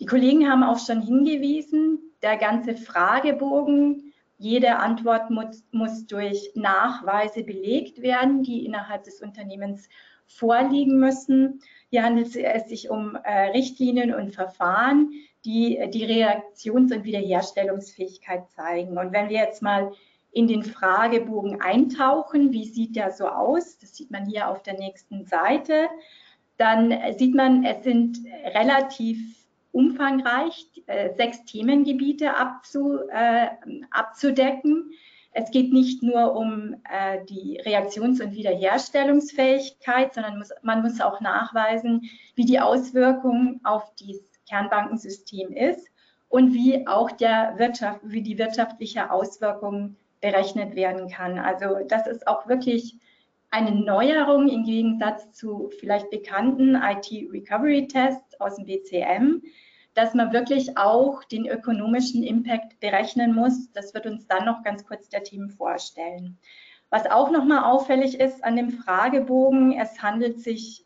Die 0.00 0.06
Kollegen 0.06 0.50
haben 0.50 0.64
auch 0.64 0.84
schon 0.84 1.02
hingewiesen, 1.02 2.00
der 2.20 2.36
ganze 2.36 2.74
Fragebogen, 2.76 4.12
jede 4.38 4.76
Antwort 4.76 5.30
muss, 5.30 5.64
muss 5.70 6.04
durch 6.08 6.50
Nachweise 6.56 7.44
belegt 7.44 8.02
werden, 8.02 8.42
die 8.42 8.66
innerhalb 8.66 9.04
des 9.04 9.22
Unternehmens 9.22 9.88
vorliegen 10.26 10.98
müssen. 10.98 11.60
Hier 11.90 12.02
handelt 12.02 12.34
es 12.34 12.68
sich 12.68 12.90
um 12.90 13.16
äh, 13.22 13.50
Richtlinien 13.50 14.12
und 14.12 14.34
Verfahren, 14.34 15.12
die 15.46 15.80
die 15.90 16.04
Reaktions- 16.04 16.92
und 16.92 17.04
Wiederherstellungsfähigkeit 17.04 18.50
zeigen. 18.50 18.98
Und 18.98 19.12
wenn 19.12 19.28
wir 19.28 19.38
jetzt 19.38 19.62
mal 19.62 19.92
in 20.32 20.48
den 20.48 20.64
Fragebogen 20.64 21.62
eintauchen, 21.62 22.52
wie 22.52 22.66
sieht 22.66 22.96
der 22.96 23.12
so 23.12 23.28
aus? 23.28 23.78
Das 23.78 23.96
sieht 23.96 24.10
man 24.10 24.26
hier 24.26 24.48
auf 24.48 24.62
der 24.62 24.74
nächsten 24.74 25.24
Seite. 25.24 25.88
Dann 26.58 26.94
sieht 27.16 27.34
man, 27.34 27.64
es 27.64 27.84
sind 27.84 28.18
relativ 28.44 29.18
umfangreich, 29.72 30.66
äh, 30.86 31.14
sechs 31.14 31.44
Themengebiete 31.44 32.36
abzu, 32.36 32.98
äh, 33.10 33.48
abzudecken. 33.90 34.90
Es 35.32 35.50
geht 35.50 35.72
nicht 35.72 36.02
nur 36.02 36.34
um 36.34 36.76
äh, 36.90 37.24
die 37.28 37.60
Reaktions- 37.62 38.22
und 38.22 38.32
Wiederherstellungsfähigkeit, 38.32 40.14
sondern 40.14 40.38
muss, 40.38 40.50
man 40.62 40.82
muss 40.82 41.00
auch 41.00 41.20
nachweisen, 41.20 42.08
wie 42.34 42.46
die 42.46 42.58
Auswirkung 42.58 43.60
auf 43.64 43.92
das 44.00 44.35
Kernbankensystem 44.48 45.52
ist 45.52 45.88
und 46.28 46.54
wie 46.54 46.86
auch 46.86 47.10
der 47.10 47.54
Wirtschaft, 47.58 48.00
wie 48.02 48.22
die 48.22 48.38
wirtschaftliche 48.38 49.10
Auswirkung 49.10 49.96
berechnet 50.20 50.74
werden 50.74 51.08
kann. 51.08 51.38
Also 51.38 51.78
das 51.86 52.06
ist 52.06 52.26
auch 52.26 52.48
wirklich 52.48 52.98
eine 53.50 53.72
Neuerung 53.72 54.48
im 54.48 54.64
Gegensatz 54.64 55.32
zu 55.32 55.70
vielleicht 55.78 56.10
bekannten 56.10 56.74
IT-Recovery-Tests 56.74 58.40
aus 58.40 58.56
dem 58.56 58.66
BCM, 58.66 59.42
dass 59.94 60.14
man 60.14 60.32
wirklich 60.32 60.76
auch 60.76 61.24
den 61.24 61.46
ökonomischen 61.46 62.22
Impact 62.22 62.80
berechnen 62.80 63.34
muss. 63.34 63.70
Das 63.72 63.94
wird 63.94 64.06
uns 64.06 64.26
dann 64.26 64.44
noch 64.44 64.62
ganz 64.62 64.84
kurz 64.84 65.08
der 65.08 65.22
Team 65.22 65.48
vorstellen. 65.48 66.38
Was 66.90 67.06
auch 67.06 67.30
nochmal 67.30 67.64
auffällig 67.64 68.20
ist 68.20 68.44
an 68.44 68.56
dem 68.56 68.70
Fragebogen, 68.70 69.72
es 69.72 70.02
handelt 70.02 70.40
sich 70.40 70.85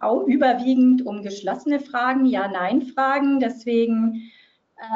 auch 0.00 0.24
überwiegend 0.24 1.04
um 1.06 1.22
geschlossene 1.22 1.80
Fragen, 1.80 2.26
Ja-Nein-Fragen. 2.26 3.40
Deswegen 3.40 4.30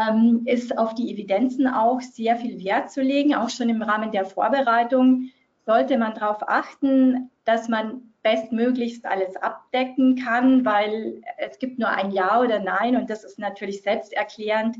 ähm, 0.08 0.42
ist 0.46 0.76
auf 0.78 0.94
die 0.94 1.12
Evidenzen 1.12 1.66
auch 1.66 2.00
sehr 2.00 2.36
viel 2.36 2.62
Wert 2.64 2.90
zu 2.90 3.02
legen. 3.02 3.34
Auch 3.34 3.50
schon 3.50 3.68
im 3.68 3.82
Rahmen 3.82 4.10
der 4.10 4.24
Vorbereitung 4.24 5.30
sollte 5.66 5.98
man 5.98 6.14
darauf 6.14 6.48
achten, 6.48 7.30
dass 7.44 7.68
man 7.68 8.14
bestmöglichst 8.22 9.04
alles 9.04 9.36
abdecken 9.36 10.16
kann, 10.16 10.64
weil 10.64 11.20
es 11.36 11.58
gibt 11.58 11.78
nur 11.78 11.88
ein 11.88 12.10
Ja 12.10 12.40
oder 12.40 12.58
Nein 12.58 12.96
und 12.96 13.10
das 13.10 13.22
ist 13.22 13.38
natürlich 13.38 13.82
selbsterklärend. 13.82 14.76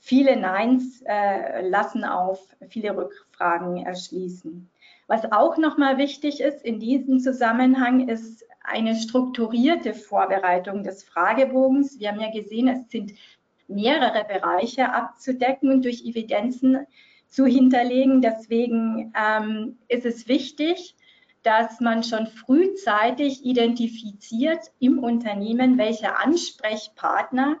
Viele 0.00 0.36
Neins 0.36 1.02
äh, 1.06 1.66
lassen 1.66 2.04
auf 2.04 2.40
viele 2.68 2.96
Rückfragen 2.96 3.86
erschließen. 3.86 4.68
Was 5.06 5.30
auch 5.32 5.56
nochmal 5.56 5.98
wichtig 5.98 6.40
ist 6.40 6.64
in 6.64 6.80
diesem 6.80 7.20
Zusammenhang, 7.20 8.08
ist 8.08 8.43
eine 8.64 8.96
strukturierte 8.96 9.94
Vorbereitung 9.94 10.82
des 10.82 11.04
Fragebogens. 11.04 12.00
Wir 12.00 12.08
haben 12.08 12.20
ja 12.20 12.32
gesehen, 12.32 12.68
es 12.68 12.90
sind 12.90 13.12
mehrere 13.68 14.24
Bereiche 14.24 14.92
abzudecken 14.92 15.70
und 15.70 15.84
durch 15.84 16.04
Evidenzen 16.04 16.86
zu 17.28 17.46
hinterlegen. 17.46 18.20
Deswegen 18.22 19.12
ähm, 19.16 19.78
ist 19.88 20.06
es 20.06 20.28
wichtig, 20.28 20.96
dass 21.42 21.80
man 21.80 22.02
schon 22.02 22.26
frühzeitig 22.26 23.44
identifiziert 23.44 24.72
im 24.80 24.98
Unternehmen, 24.98 25.76
welche 25.76 26.16
Ansprechpartner 26.16 27.56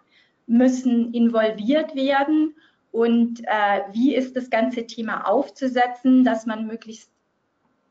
müssen 0.46 1.12
involviert 1.12 1.94
werden 1.94 2.54
und 2.94 3.40
äh, 3.44 3.80
wie 3.92 4.14
ist 4.14 4.36
das 4.36 4.50
ganze 4.50 4.86
Thema 4.86 5.26
aufzusetzen, 5.26 6.22
dass 6.24 6.46
man 6.46 6.66
möglichst 6.66 7.10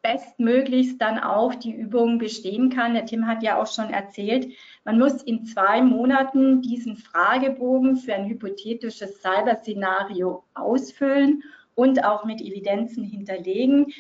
bestmöglichst 0.03 1.01
dann 1.01 1.17
auch 1.17 1.55
die 1.55 1.71
Übung 1.71 2.19
bestehen 2.19 2.69
kann. 2.69 2.93
Der 2.93 3.05
Tim 3.05 3.25
hat 3.25 3.41
ja 3.41 3.59
auch 3.59 3.67
schon 3.67 3.89
erzählt, 3.89 4.53
man 4.83 4.99
muss 4.99 5.23
in 5.23 5.45
zwei 5.45 5.81
Monaten 5.81 6.61
diesen 6.61 6.97
Fragebogen 6.97 7.95
für 7.95 8.13
ein 8.13 8.27
hypothetisches 8.27 9.21
Cyber-Szenario 9.21 10.43
ausfüllen 10.53 11.43
und 11.73 12.03
auch 12.03 12.25
mit 12.25 12.41
Evidenzen 12.41 13.03
hinterlegen. 13.03 13.93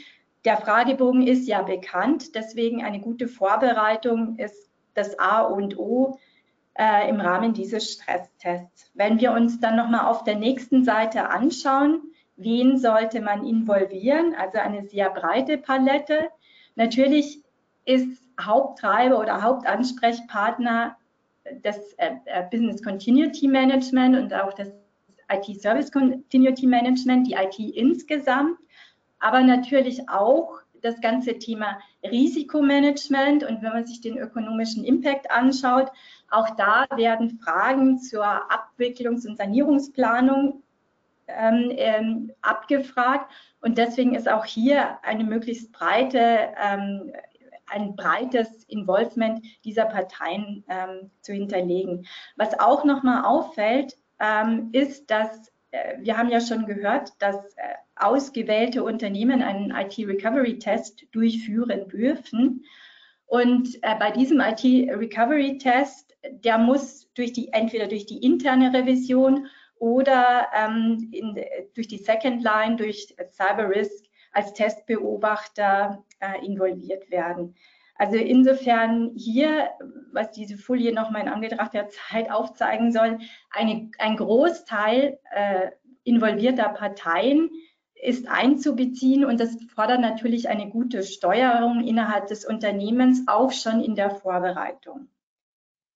Der 0.45 0.57
Fragebogen 0.57 1.25
ist 1.25 1.47
ja 1.47 1.61
bekannt, 1.61 2.35
deswegen 2.35 2.83
eine 2.83 2.99
gute 2.99 3.29
Vorbereitung 3.29 4.37
ist 4.37 4.69
das 4.93 5.17
A 5.17 5.41
und 5.41 5.79
O 5.79 6.19
äh, 6.77 7.09
im 7.09 7.21
Rahmen 7.21 7.53
dieses 7.53 7.93
Stresstests. 7.93 8.91
Wenn 8.93 9.21
wir 9.21 9.31
uns 9.31 9.61
dann 9.61 9.77
nochmal 9.77 10.05
auf 10.05 10.25
der 10.25 10.35
nächsten 10.35 10.83
Seite 10.83 11.29
anschauen, 11.29 12.12
wen 12.43 12.77
sollte 12.77 13.21
man 13.21 13.45
involvieren, 13.45 14.35
also 14.35 14.59
eine 14.59 14.87
sehr 14.87 15.09
breite 15.09 15.57
Palette. 15.57 16.29
Natürlich 16.75 17.43
ist 17.85 18.07
Haupttreiber 18.39 19.19
oder 19.19 19.41
Hauptansprechpartner 19.41 20.97
das 21.61 21.93
äh, 21.97 22.11
äh 22.25 22.43
Business 22.49 22.81
Continuity 22.81 23.47
Management 23.47 24.15
und 24.15 24.33
auch 24.33 24.53
das 24.53 24.71
IT 25.29 25.61
Service 25.61 25.91
Continuity 25.91 26.67
Management, 26.67 27.27
die 27.27 27.33
IT 27.33 27.59
insgesamt 27.59 28.57
aber 29.23 29.41
natürlich 29.41 30.09
auch 30.09 30.59
das 30.81 30.99
ganze 30.99 31.39
Thema 31.39 31.79
Risikomanagement 32.03 33.45
und 33.45 33.61
wenn 33.61 33.71
man 33.71 33.85
sich 33.85 34.01
den 34.01 34.17
ökonomischen 34.17 34.83
Impact 34.83 35.31
anschaut, 35.31 35.89
auch 36.29 36.49
da 36.57 36.85
werden 36.97 37.39
Fragen 37.41 37.99
zur 37.99 38.25
Abwicklungs- 38.25 39.25
und 39.25 39.37
Sanierungsplanung 39.37 40.61
ähm, 41.27 41.71
ähm, 41.75 42.31
abgefragt 42.41 43.31
und 43.61 43.77
deswegen 43.77 44.15
ist 44.15 44.29
auch 44.29 44.45
hier 44.45 44.99
eine 45.03 45.23
möglichst 45.23 45.71
breite, 45.71 46.49
ähm, 46.61 47.13
ein 47.67 47.95
breites 47.95 48.63
Involvement 48.65 49.45
dieser 49.63 49.85
Parteien 49.85 50.63
ähm, 50.67 51.09
zu 51.21 51.33
hinterlegen. 51.33 52.05
Was 52.35 52.59
auch 52.59 52.83
nochmal 52.83 53.23
auffällt, 53.25 53.97
ähm, 54.19 54.69
ist, 54.73 55.09
dass 55.09 55.51
äh, 55.71 55.97
wir 55.99 56.17
haben 56.17 56.29
ja 56.29 56.39
schon 56.39 56.65
gehört, 56.65 57.11
dass 57.19 57.35
äh, 57.55 57.73
ausgewählte 57.95 58.83
Unternehmen 58.83 59.41
einen 59.41 59.71
IT-Recovery-Test 59.71 61.05
durchführen 61.11 61.87
dürfen. 61.89 62.65
Und 63.25 63.75
äh, 63.81 63.95
bei 63.99 64.11
diesem 64.11 64.39
IT-Recovery-Test, 64.39 66.15
der 66.31 66.57
muss 66.57 67.11
durch 67.13 67.33
die, 67.33 67.51
entweder 67.51 67.87
durch 67.87 68.05
die 68.05 68.23
interne 68.23 68.73
Revision 68.73 69.47
oder 69.83 70.47
ähm, 70.55 71.09
in, 71.11 71.37
durch 71.75 71.89
die 71.89 71.97
Second 71.97 72.41
Line, 72.41 72.77
durch 72.77 73.13
Cyber 73.31 73.69
Risk 73.69 74.05
als 74.31 74.53
Testbeobachter 74.53 76.05
äh, 76.21 76.45
involviert 76.45 77.11
werden. 77.11 77.53
Also 77.95 78.15
insofern 78.15 79.11
hier, 79.17 79.71
was 80.13 80.31
diese 80.31 80.57
Folie 80.57 80.93
nochmal 80.93 81.23
in 81.23 81.27
Anbetracht 81.27 81.73
der 81.73 81.89
Zeit 81.89 82.31
aufzeigen 82.31 82.93
soll, 82.93 83.19
eine, 83.51 83.91
ein 83.99 84.15
Großteil 84.15 85.19
äh, 85.31 85.71
involvierter 86.05 86.69
Parteien 86.69 87.49
ist 87.93 88.29
einzubeziehen 88.29 89.25
und 89.25 89.37
das 89.41 89.57
fordert 89.75 89.99
natürlich 89.99 90.47
eine 90.47 90.69
gute 90.69 91.03
Steuerung 91.03 91.85
innerhalb 91.85 92.27
des 92.27 92.45
Unternehmens, 92.45 93.23
auch 93.27 93.51
schon 93.51 93.81
in 93.81 93.95
der 93.95 94.11
Vorbereitung. 94.11 95.09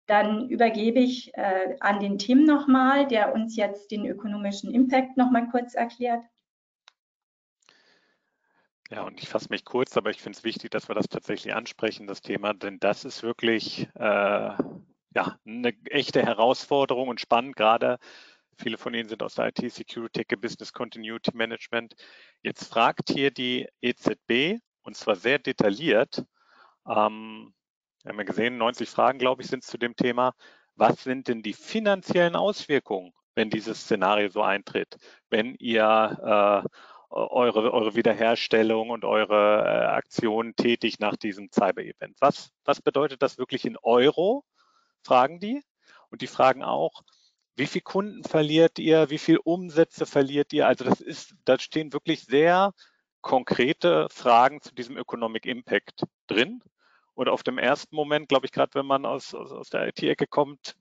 Dann 0.07 0.49
übergebe 0.49 0.99
ich 0.99 1.33
äh, 1.35 1.75
an 1.79 1.99
den 1.99 2.19
Tim 2.19 2.43
nochmal, 2.43 3.07
der 3.07 3.33
uns 3.33 3.55
jetzt 3.55 3.91
den 3.91 4.05
ökonomischen 4.05 4.73
Impact 4.73 5.17
nochmal 5.17 5.49
kurz 5.49 5.73
erklärt. 5.73 6.23
Ja, 8.91 9.01
und 9.01 9.19
ich 9.21 9.27
fasse 9.27 9.47
mich 9.49 9.65
kurz, 9.65 9.97
aber 9.97 10.11
ich 10.11 10.21
finde 10.21 10.37
es 10.37 10.43
wichtig, 10.43 10.69
dass 10.69 10.87
wir 10.87 10.95
das 10.95 11.07
tatsächlich 11.07 11.55
ansprechen, 11.55 12.05
das 12.05 12.21
Thema, 12.21 12.53
denn 12.53 12.79
das 12.79 13.03
ist 13.03 13.23
wirklich 13.23 13.89
äh, 13.95 13.99
ja, 15.15 15.39
eine 15.45 15.73
echte 15.85 16.21
Herausforderung 16.21 17.07
und 17.07 17.19
spannend, 17.19 17.55
gerade 17.55 17.97
viele 18.57 18.77
von 18.77 18.93
Ihnen 18.93 19.09
sind 19.09 19.23
aus 19.23 19.35
der 19.35 19.47
IT-Security, 19.47 20.23
Business 20.35 20.71
Continuity 20.71 21.31
Management. 21.33 21.95
Jetzt 22.43 22.67
fragt 22.67 23.09
hier 23.09 23.31
die 23.31 23.67
EZB, 23.81 24.61
und 24.83 24.95
zwar 24.95 25.15
sehr 25.15 25.39
detailliert, 25.39 26.23
ähm, 26.87 27.54
wir 28.05 28.11
haben 28.11 28.19
ja 28.19 28.23
gesehen, 28.23 28.57
90 28.57 28.87
Fragen, 28.87 29.17
glaube 29.17 29.41
ich, 29.41 29.47
sind 29.47 29.63
zu 29.63 29.79
dem 29.79 29.95
Thema. 29.95 30.33
Was 30.75 31.03
sind 31.03 31.27
denn 31.27 31.41
die 31.41 31.53
finanziellen 31.53 32.35
Auswirkungen, 32.35 33.13
wenn 33.33 33.49
dieses 33.49 33.81
Szenario 33.81 34.29
so 34.29 34.43
eintritt? 34.43 34.97
Wenn 35.31 35.55
ihr 35.55 36.63
äh, 36.63 36.69
eure, 37.09 37.73
eure 37.73 37.95
Wiederherstellung 37.95 38.91
und 38.91 39.05
eure 39.05 39.63
äh, 39.63 39.85
Aktionen 39.85 40.55
tätig 40.55 40.99
nach 40.99 41.15
diesem 41.15 41.49
Cyber-Event. 41.51 42.17
Was, 42.19 42.51
was 42.63 42.81
bedeutet 42.81 43.23
das 43.23 43.39
wirklich 43.39 43.65
in 43.65 43.77
Euro? 43.77 44.43
Fragen 45.01 45.39
die. 45.39 45.63
Und 46.11 46.21
die 46.21 46.27
fragen 46.27 46.63
auch, 46.63 47.01
wie 47.55 47.67
viel 47.67 47.81
Kunden 47.81 48.23
verliert 48.23 48.77
ihr? 48.77 49.09
Wie 49.09 49.17
viel 49.17 49.37
Umsätze 49.37 50.05
verliert 50.05 50.53
ihr? 50.53 50.67
Also 50.67 50.83
das 50.83 51.01
ist, 51.01 51.33
da 51.45 51.57
stehen 51.57 51.91
wirklich 51.93 52.23
sehr 52.23 52.71
konkrete 53.21 54.07
Fragen 54.11 54.61
zu 54.61 54.75
diesem 54.75 54.97
Economic 54.97 55.47
Impact 55.47 56.03
drin. 56.27 56.61
Und 57.15 57.29
auf 57.29 57.43
dem 57.43 57.57
ersten 57.57 57.95
Moment, 57.95 58.29
glaube 58.29 58.45
ich, 58.45 58.51
gerade 58.51 58.73
wenn 58.75 58.85
man 58.85 59.05
aus, 59.05 59.33
aus, 59.33 59.51
aus 59.51 59.69
der 59.69 59.87
IT-Ecke 59.87 60.27
kommt, 60.27 60.75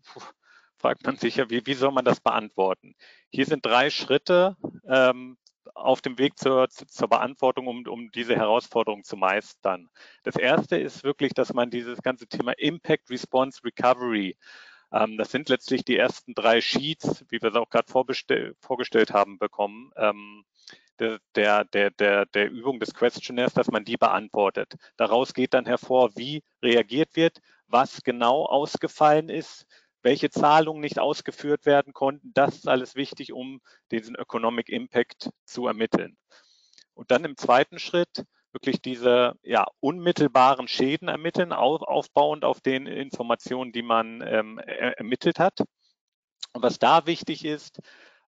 fragt 0.77 1.05
man 1.07 1.17
sich 1.17 1.37
ja, 1.37 1.49
wie, 1.49 1.65
wie 1.67 1.75
soll 1.75 1.93
man 1.93 2.05
das 2.05 2.21
beantworten? 2.21 2.95
Hier 3.31 3.47
sind 3.47 3.65
drei 3.65 3.89
Schritte, 3.91 4.57
ähm, 4.87 5.39
auf 5.75 6.01
dem 6.01 6.19
Weg 6.19 6.39
zur, 6.39 6.69
zur 6.69 7.09
Beantwortung, 7.09 7.67
um, 7.67 7.87
um 7.87 8.11
diese 8.11 8.37
Herausforderung 8.37 9.03
zu 9.03 9.17
meistern. 9.17 9.89
Das 10.23 10.37
erste 10.37 10.77
ist 10.77 11.05
wirklich, 11.05 11.33
dass 11.33 11.53
man 11.53 11.71
dieses 11.71 12.03
ganze 12.03 12.27
Thema 12.27 12.53
Impact 12.59 13.11
Response 13.11 13.63
Recovery, 13.65 14.37
ähm, 14.93 15.17
das 15.17 15.31
sind 15.31 15.49
letztlich 15.49 15.85
die 15.85 15.97
ersten 15.97 16.35
drei 16.35 16.61
Sheets, 16.61 17.25
wie 17.29 17.43
wir 17.43 17.51
es 17.51 17.57
auch 17.57 17.71
gerade 17.71 17.91
vorgestellt 17.91 19.13
haben, 19.13 19.39
bekommen. 19.39 19.91
Ähm, 19.97 20.45
der, 20.99 21.65
der, 21.65 21.91
der, 21.91 22.27
der 22.27 22.51
Übung 22.51 22.81
des 22.81 22.95
Questionnaires, 22.95 23.55
dass 23.55 23.71
man 23.71 23.85
die 23.85 23.97
beantwortet. 23.97 24.75
Daraus 24.97 25.35
geht 25.35 25.55
dann 25.55 25.67
hervor, 25.67 26.11
wie 26.17 26.43
reagiert 26.63 27.17
wird, 27.17 27.41
was 27.67 28.03
genau 28.03 28.47
ausgefallen 28.47 29.29
ist, 29.29 29.67
welche 30.03 30.31
Zahlungen 30.31 30.83
nicht 30.83 30.99
ausgeführt 30.99 31.67
werden 31.67 31.93
konnten. 31.93 32.33
Das 32.35 32.57
ist 32.57 32.69
alles 32.69 32.95
wichtig, 32.95 33.33
um 33.33 33.61
diesen 33.91 34.15
Economic 34.15 34.69
Impact 34.69 35.31
zu 35.45 35.67
ermitteln. 35.67 36.17
Und 36.93 37.11
dann 37.11 37.25
im 37.25 37.37
zweiten 37.37 37.79
Schritt 37.79 38.25
wirklich 38.53 38.81
diese 38.81 39.35
ja, 39.43 39.67
unmittelbaren 39.81 40.69
Schäden 40.69 41.09
ermitteln, 41.09 41.53
auf, 41.53 41.83
aufbauend 41.83 42.45
auf 42.45 42.61
den 42.61 42.87
Informationen, 42.87 43.73
die 43.73 43.83
man 43.83 44.23
ähm, 44.25 44.59
ermittelt 44.59 45.39
hat. 45.41 45.59
Und 46.53 46.63
was 46.63 46.79
da 46.79 47.07
wichtig 47.07 47.45
ist, 47.45 47.81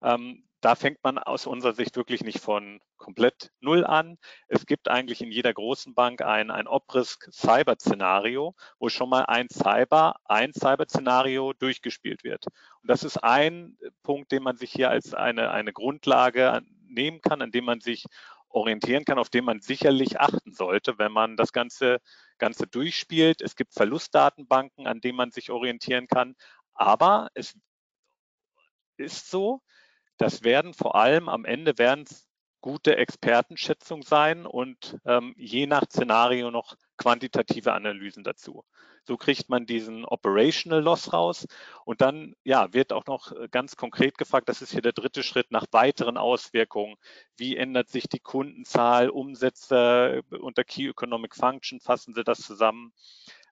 ähm, 0.03 0.46
da 0.67 0.75
fängt 0.75 1.05
man 1.05 1.17
aus 1.17 1.47
unserer 1.47 1.75
Sicht 1.75 1.95
wirklich 1.95 2.25
nicht 2.25 2.41
von 2.41 2.81
komplett 2.97 3.53
null 3.61 3.85
an. 3.85 4.19
Es 4.49 4.67
gibt 4.67 4.89
eigentlich 4.89 5.21
in 5.21 5.31
jeder 5.31 5.55
großen 5.55 5.95
Bank 5.95 6.23
ein, 6.23 6.51
ein 6.51 6.67
Op-Risk-Cyber-Szenario, 6.67 8.53
wo 8.81 8.89
schon 8.89 9.09
mal 9.09 9.27
ein 9.27 9.49
Cyber, 9.49 10.17
ein 10.25 10.53
Cyber-Szenario 10.53 11.53
durchgespielt 11.53 12.25
wird. 12.25 12.47
Und 12.83 12.91
das 12.91 13.05
ist 13.05 13.19
ein 13.19 13.79
Punkt, 14.03 14.33
den 14.33 14.43
man 14.43 14.57
sich 14.57 14.73
hier 14.73 14.91
als 14.91 15.15
eine, 15.15 15.53
eine 15.53 15.73
Grundlage 15.73 16.63
nehmen 16.89 17.21
kann, 17.21 17.43
an 17.43 17.53
dem 17.53 17.65
man 17.65 17.81
sich 17.81 18.05
orientieren 18.49 19.05
kann, 19.05 19.21
auf 19.21 19.31
den 19.31 19.45
man 19.45 19.61
sicherlich 19.61 20.19
achten 20.19 20.53
sollte, 20.53 20.99
wenn 20.99 21.13
man 21.13 21.37
das 21.37 21.53
Ganze, 21.53 22.01
Ganze 22.39 22.67
durchspielt. 22.67 23.41
Es 23.41 23.55
gibt 23.55 23.73
Verlustdatenbanken, 23.73 24.89
an 24.89 25.01
denen 25.01 25.17
man 25.17 25.31
sich 25.31 25.53
orientieren 25.53 26.09
kann. 26.09 26.35
Aber 26.75 27.29
es 27.35 27.57
ist 28.97 29.31
so, 29.31 29.63
das 30.19 30.45
werden 30.45 30.75
vor 30.75 30.97
allem 30.97 31.29
am 31.29 31.45
Ende 31.45 31.79
werden 31.79 32.05
es 32.09 32.27
gute 32.61 32.97
Expertenschätzung 32.97 34.03
sein 34.03 34.45
und 34.45 34.99
ähm, 35.05 35.35
je 35.37 35.67
nach 35.67 35.85
Szenario 35.85 36.51
noch 36.51 36.75
quantitative 36.97 37.73
Analysen 37.73 38.25
dazu. 38.25 38.65
So 39.05 39.17
kriegt 39.17 39.49
man 39.49 39.67
diesen 39.67 40.05
Operational 40.05 40.83
Loss 40.83 41.13
raus 41.13 41.47
und 41.85 42.01
dann 42.01 42.35
ja, 42.43 42.73
wird 42.73 42.93
auch 42.93 43.07
noch 43.07 43.31
äh, 43.31 43.47
ganz 43.49 43.77
konkret 43.77 44.19
gefragt, 44.19 44.49
das 44.49 44.63
ist 44.63 44.73
hier 44.73 44.83
der 44.83 44.95
dritte 44.95 45.23
Schritt 45.23 45.53
nach 45.53 45.67
weiteren 45.71 46.17
Auswirkungen. 46.17 46.97
Wie 47.37 47.57
ändert 47.57 47.89
sich 47.89 48.09
die 48.09 48.19
Kundenzahl, 48.19 49.11
Umsätze 49.11 50.25
äh, 50.33 50.37
unter 50.37 50.65
Key 50.65 50.89
Economic 50.89 51.37
Function, 51.37 51.79
fassen 51.79 52.15
Sie 52.15 52.25
das 52.25 52.41
zusammen? 52.41 52.93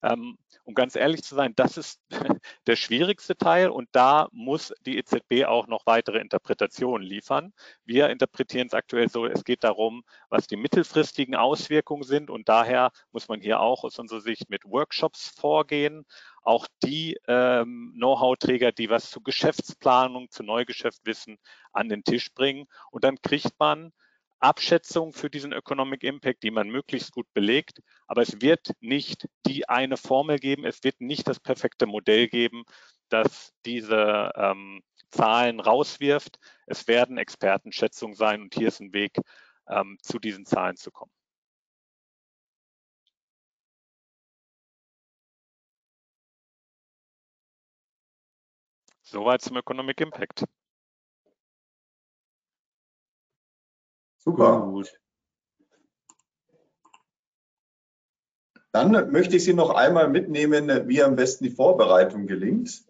Ähm, 0.05 0.37
um 0.65 0.75
ganz 0.75 0.97
ehrlich 0.97 1.23
zu 1.23 1.35
sein, 1.35 1.53
das 1.57 1.77
ist 1.77 2.01
der 2.67 2.77
schwierigste 2.77 3.37
Teil 3.37 3.69
und 3.69 3.89
da 3.93 4.29
muss 4.33 4.73
die 4.87 4.99
EZB 4.99 5.45
auch 5.47 5.67
noch 5.67 5.87
weitere 5.87 6.19
Interpretationen 6.19 7.07
liefern. 7.07 7.53
Wir 7.85 8.11
interpretieren 8.11 8.67
es 8.67 8.75
aktuell 8.75 9.09
so, 9.09 9.27
es 9.27 9.45
geht 9.45 9.65
darum, 9.65 10.05
was 10.29 10.47
die 10.47 10.57
mittelfristigen 10.57 11.35
Auswirkungen 11.35 12.03
sind 12.03 12.31
und 12.31 12.49
daher 12.49 12.91
muss 13.13 13.29
man 13.29 13.41
hier 13.41 13.61
auch 13.61 13.85
aus 13.85 13.99
unserer 13.99 14.21
Sicht 14.21 14.51
mit 14.51 14.65
Workshops 14.65 15.29
vorgehen. 15.29 16.05
Auch 16.43 16.67
die 16.83 17.17
ähm, 17.27 17.93
Know-how-Träger, 17.97 18.73
die 18.73 18.91
was 18.91 19.11
zu 19.11 19.23
Geschäftsplanung, 19.23 20.31
zu 20.31 20.43
Neugeschäft 20.43 21.01
wissen, 21.05 21.39
an 21.73 21.89
den 21.89 22.05
Tisch 22.05 22.33
bringen. 22.35 22.67
Und 22.91 23.05
dann 23.05 23.17
kriegt 23.23 23.59
man 23.59 23.93
Abschätzung 24.41 25.13
für 25.13 25.31
diesen 25.31 25.53
Economic 25.53 26.03
Impact, 26.03 26.43
die 26.43 26.51
man 26.51 26.69
möglichst 26.69 27.13
gut 27.13 27.27
belegt. 27.33 27.81
Aber 28.07 28.23
es 28.23 28.41
wird 28.41 28.71
nicht 28.81 29.29
die 29.47 29.69
eine 29.69 29.97
Formel 29.97 30.39
geben, 30.39 30.65
es 30.65 30.85
wird 30.85 31.01
nicht 31.01 31.29
das 31.29 31.41
perfekte 31.41 31.87
Modell 31.87 32.29
geben, 32.29 32.65
das 33.09 33.53
diese 33.65 34.33
ähm, 34.37 34.83
Zahlen 35.11 35.61
rauswirft. 35.61 36.39
Es 36.67 36.87
werden 36.89 37.19
Expertenschätzungen 37.19 38.17
sein 38.17 38.43
und 38.43 38.55
hier 38.55 38.69
ist 38.69 38.81
ein 38.81 38.93
Weg, 38.93 39.17
ähm, 39.69 39.99
zu 40.03 40.19
diesen 40.19 40.47
Zahlen 40.47 40.77
zu 40.77 40.91
kommen. 40.91 41.13
Soweit 49.03 49.43
zum 49.43 49.57
Economic 49.57 50.01
Impact. 50.01 50.45
Super. 54.25 54.61
Gut. 54.63 55.01
Dann 58.73 59.13
möchte 59.13 59.37
ich 59.37 59.45
Sie 59.45 59.55
noch 59.55 59.71
einmal 59.71 60.09
mitnehmen, 60.09 60.89
wie 60.89 61.03
am 61.03 61.15
besten 61.15 61.45
die 61.45 61.51
Vorbereitung 61.51 62.27
gelingt. 62.27 62.85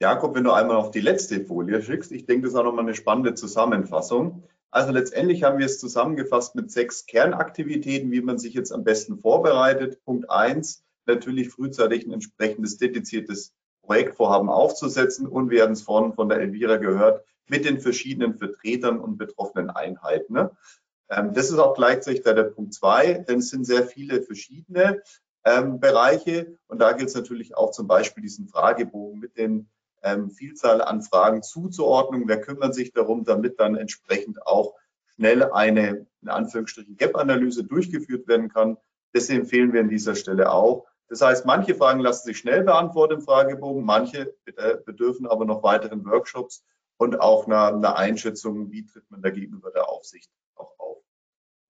Jakob, 0.00 0.34
wenn 0.34 0.44
du 0.44 0.52
einmal 0.52 0.76
auf 0.76 0.90
die 0.90 1.00
letzte 1.00 1.44
Folie 1.44 1.82
schickst, 1.82 2.10
ich 2.12 2.26
denke, 2.26 2.42
das 2.42 2.52
ist 2.52 2.58
auch 2.58 2.64
nochmal 2.64 2.84
eine 2.84 2.94
spannende 2.94 3.34
Zusammenfassung. 3.34 4.42
Also 4.70 4.92
letztendlich 4.92 5.44
haben 5.44 5.58
wir 5.58 5.66
es 5.66 5.78
zusammengefasst 5.78 6.54
mit 6.54 6.70
sechs 6.70 7.06
Kernaktivitäten, 7.06 8.10
wie 8.10 8.20
man 8.20 8.38
sich 8.38 8.54
jetzt 8.54 8.72
am 8.72 8.84
besten 8.84 9.18
vorbereitet. 9.18 10.02
Punkt 10.04 10.30
eins, 10.30 10.84
natürlich 11.06 11.50
frühzeitig 11.50 12.06
ein 12.06 12.12
entsprechendes 12.12 12.76
dediziertes 12.76 13.54
Projektvorhaben 13.82 14.50
aufzusetzen 14.50 15.26
und 15.26 15.50
wir 15.50 15.62
haben 15.62 15.72
es 15.72 15.82
vorhin 15.82 16.12
von 16.12 16.28
der 16.28 16.40
Elvira 16.40 16.76
gehört, 16.76 17.24
mit 17.50 17.64
den 17.64 17.80
verschiedenen 17.80 18.38
Vertretern 18.38 19.00
und 19.00 19.18
betroffenen 19.18 19.70
Einheiten. 19.70 20.34
Ne? 20.34 20.50
Ähm, 21.10 21.32
das 21.34 21.50
ist 21.50 21.58
auch 21.58 21.74
gleichzeitig 21.74 22.22
der 22.22 22.42
Punkt 22.44 22.74
zwei, 22.74 23.14
denn 23.14 23.38
es 23.38 23.50
sind 23.50 23.64
sehr 23.64 23.84
viele 23.84 24.22
verschiedene 24.22 25.02
ähm, 25.44 25.80
Bereiche 25.80 26.58
und 26.66 26.80
da 26.80 26.92
gilt 26.92 27.08
es 27.08 27.14
natürlich 27.14 27.56
auch 27.56 27.70
zum 27.70 27.86
Beispiel 27.86 28.22
diesen 28.22 28.48
Fragebogen 28.48 29.18
mit 29.18 29.36
den 29.36 29.68
ähm, 30.02 30.30
Vielzahl 30.30 30.82
an 30.82 31.02
Fragen 31.02 31.42
zuzuordnen. 31.42 32.24
Wer 32.26 32.40
kümmert 32.40 32.74
sich 32.74 32.92
darum, 32.92 33.24
damit 33.24 33.58
dann 33.58 33.76
entsprechend 33.76 34.46
auch 34.46 34.74
schnell 35.14 35.42
eine, 35.44 36.06
in 36.22 36.28
Anführungsstrichen, 36.28 36.96
Gap-Analyse 36.96 37.64
durchgeführt 37.64 38.28
werden 38.28 38.48
kann. 38.48 38.76
Das 39.12 39.28
empfehlen 39.30 39.72
wir 39.72 39.80
an 39.80 39.88
dieser 39.88 40.14
Stelle 40.14 40.52
auch. 40.52 40.86
Das 41.08 41.22
heißt, 41.22 41.46
manche 41.46 41.74
Fragen 41.74 42.00
lassen 42.00 42.26
sich 42.26 42.38
schnell 42.38 42.62
beantworten 42.62 43.14
im 43.14 43.22
Fragebogen, 43.22 43.82
manche 43.82 44.34
äh, 44.44 44.76
bedürfen 44.84 45.26
aber 45.26 45.46
noch 45.46 45.62
weiteren 45.62 46.04
Workshops 46.04 46.64
und 46.98 47.20
auch 47.20 47.46
einer, 47.46 47.68
einer 47.68 47.96
Einschätzung, 47.96 48.70
wie 48.70 48.84
tritt 48.84 49.10
man 49.10 49.22
da 49.22 49.30
gegenüber 49.30 49.70
der 49.70 49.88
Aufsicht 49.88 50.30
auch 50.54 50.78
auf. 50.78 50.98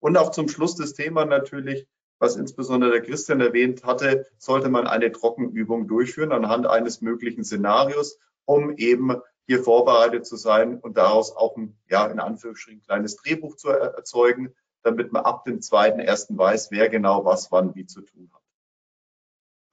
Und 0.01 0.16
auch 0.16 0.31
zum 0.31 0.49
Schluss 0.49 0.74
das 0.74 0.95
Thema 0.95 1.24
natürlich, 1.24 1.87
was 2.18 2.37
insbesondere 2.37 2.91
der 2.91 3.03
Christian 3.03 3.41
erwähnt 3.41 3.85
hatte, 3.85 4.26
sollte 4.39 4.70
man 4.70 4.87
eine 4.87 5.12
Trockenübung 5.12 5.87
durchführen 5.87 6.33
anhand 6.33 6.66
eines 6.66 7.01
möglichen 7.01 7.45
Szenarios, 7.45 8.18
um 8.45 8.76
eben 8.76 9.20
hier 9.47 9.62
vorbereitet 9.62 10.26
zu 10.26 10.37
sein 10.37 10.79
und 10.81 10.97
daraus 10.97 11.37
auch 11.37 11.57
ein, 11.57 11.79
ja, 11.89 12.07
in 12.07 12.18
Anführungsstrichen 12.18 12.83
kleines 12.83 13.16
Drehbuch 13.16 13.57
zu 13.57 13.68
erzeugen, 13.68 14.55
damit 14.83 15.12
man 15.12 15.24
ab 15.24 15.45
dem 15.45 15.61
zweiten, 15.61 16.01
ersten 16.01 16.37
weiß, 16.37 16.70
wer 16.70 16.89
genau 16.89 17.24
was, 17.24 17.53
wann, 17.53 17.74
wie 17.74 17.87
zu 17.87 18.01
tun 18.01 18.31
hat. 18.33 18.43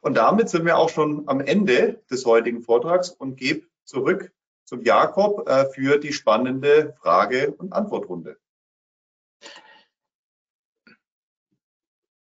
Und 0.02 0.16
damit 0.16 0.50
sind 0.50 0.66
wir 0.66 0.78
auch 0.78 0.90
schon 0.90 1.28
am 1.28 1.40
Ende 1.40 2.04
des 2.12 2.26
heutigen 2.26 2.62
Vortrags 2.62 3.10
und 3.10 3.38
gebe 3.38 3.68
zurück 3.86 4.35
zum 4.66 4.84
Jakob 4.84 5.48
äh, 5.48 5.66
für 5.70 5.98
die 5.98 6.14
spannende 6.14 6.94
Frage- 7.00 7.52
und 7.52 7.72
Antwortrunde. 7.72 8.38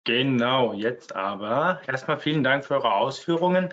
Genau, 0.03 0.73
jetzt 0.73 1.15
aber. 1.15 1.81
Erstmal 1.87 2.19
vielen 2.19 2.43
Dank 2.43 2.65
für 2.65 2.73
eure 2.73 2.95
Ausführungen. 2.95 3.71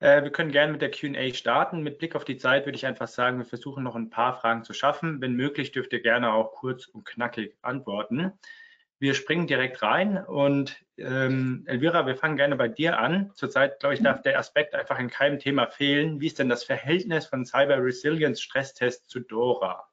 Äh, 0.00 0.22
wir 0.24 0.30
können 0.30 0.50
gerne 0.50 0.72
mit 0.72 0.82
der 0.82 0.90
QA 0.90 1.32
starten. 1.34 1.82
Mit 1.82 1.98
Blick 1.98 2.16
auf 2.16 2.24
die 2.24 2.36
Zeit 2.36 2.66
würde 2.66 2.76
ich 2.76 2.86
einfach 2.86 3.08
sagen, 3.08 3.38
wir 3.38 3.44
versuchen 3.44 3.84
noch 3.84 3.94
ein 3.94 4.10
paar 4.10 4.40
Fragen 4.40 4.64
zu 4.64 4.74
schaffen. 4.74 5.20
Wenn 5.20 5.34
möglich, 5.34 5.70
dürft 5.70 5.92
ihr 5.92 6.02
gerne 6.02 6.32
auch 6.32 6.52
kurz 6.52 6.86
und 6.86 7.04
knackig 7.04 7.56
antworten. 7.62 8.32
Wir 8.98 9.14
springen 9.14 9.46
direkt 9.46 9.82
rein 9.82 10.24
und 10.24 10.76
ähm, 10.96 11.64
Elvira, 11.66 12.06
wir 12.06 12.16
fangen 12.16 12.36
gerne 12.36 12.56
bei 12.56 12.68
dir 12.68 12.98
an. 12.98 13.30
Zurzeit, 13.34 13.78
glaube 13.78 13.94
ich, 13.94 14.02
darf 14.02 14.22
der 14.22 14.38
Aspekt 14.38 14.74
einfach 14.74 14.98
in 14.98 15.08
keinem 15.08 15.38
Thema 15.38 15.66
fehlen. 15.68 16.20
Wie 16.20 16.26
ist 16.26 16.38
denn 16.38 16.48
das 16.48 16.64
Verhältnis 16.64 17.26
von 17.26 17.46
Cyber 17.46 17.82
Resilience 17.82 18.40
Stresstest 18.40 19.08
zu 19.08 19.20
DORA? 19.20 19.88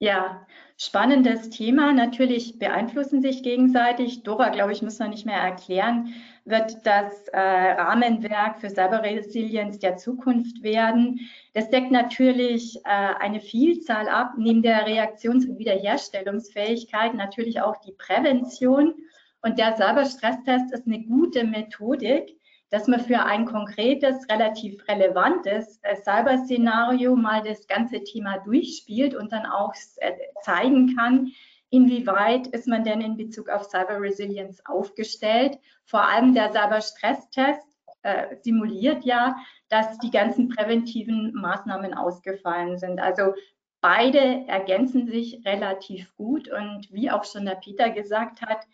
Ja, 0.00 0.46
spannendes 0.76 1.50
Thema. 1.50 1.92
Natürlich 1.92 2.58
beeinflussen 2.58 3.20
sich 3.20 3.42
gegenseitig. 3.42 4.22
Dora, 4.22 4.50
glaube 4.50 4.72
ich, 4.72 4.80
muss 4.80 5.00
man 5.00 5.10
nicht 5.10 5.26
mehr 5.26 5.40
erklären, 5.40 6.14
wird 6.48 6.86
das 6.86 7.28
äh, 7.28 7.38
Rahmenwerk 7.38 8.60
für 8.60 8.70
Cyberresilienz 8.70 9.78
der 9.78 9.96
Zukunft 9.96 10.62
werden. 10.62 11.20
Das 11.54 11.70
deckt 11.70 11.90
natürlich 11.90 12.76
äh, 12.84 12.88
eine 13.20 13.40
Vielzahl 13.40 14.08
ab, 14.08 14.32
neben 14.36 14.62
der 14.62 14.86
Reaktions- 14.86 15.46
und 15.46 15.58
Wiederherstellungsfähigkeit 15.58 17.14
natürlich 17.14 17.60
auch 17.60 17.76
die 17.78 17.92
Prävention. 17.92 18.94
Und 19.42 19.58
der 19.58 19.76
Cyberstresstest 19.76 20.72
ist 20.72 20.86
eine 20.86 21.02
gute 21.04 21.44
Methodik, 21.44 22.36
dass 22.70 22.86
man 22.86 23.00
für 23.00 23.20
ein 23.20 23.46
konkretes, 23.46 24.28
relativ 24.28 24.86
relevantes 24.88 25.78
äh, 25.82 25.96
Cyber-Szenario 25.96 27.16
mal 27.16 27.42
das 27.42 27.66
ganze 27.66 28.02
Thema 28.04 28.38
durchspielt 28.38 29.14
und 29.14 29.32
dann 29.32 29.46
auch 29.46 29.74
äh, 29.96 30.12
zeigen 30.42 30.94
kann, 30.96 31.32
inwieweit 31.70 32.46
ist 32.48 32.66
man 32.66 32.84
denn 32.84 33.00
in 33.00 33.16
Bezug 33.16 33.48
auf 33.48 33.64
Cyber 33.64 34.00
Resilience 34.00 34.64
aufgestellt. 34.66 35.58
Vor 35.84 36.02
allem 36.02 36.34
der 36.34 36.52
Cyber-Stresstest 36.52 37.66
äh, 38.02 38.36
simuliert 38.42 39.04
ja, 39.04 39.36
dass 39.68 39.98
die 39.98 40.10
ganzen 40.10 40.48
präventiven 40.48 41.32
Maßnahmen 41.34 41.94
ausgefallen 41.94 42.78
sind. 42.78 43.00
Also 43.00 43.34
beide 43.80 44.46
ergänzen 44.46 45.06
sich 45.06 45.42
relativ 45.44 46.14
gut 46.16 46.48
und 46.48 46.92
wie 46.92 47.10
auch 47.10 47.24
schon 47.24 47.44
der 47.44 47.56
Peter 47.56 47.90
gesagt 47.90 48.42
hat, 48.42 48.66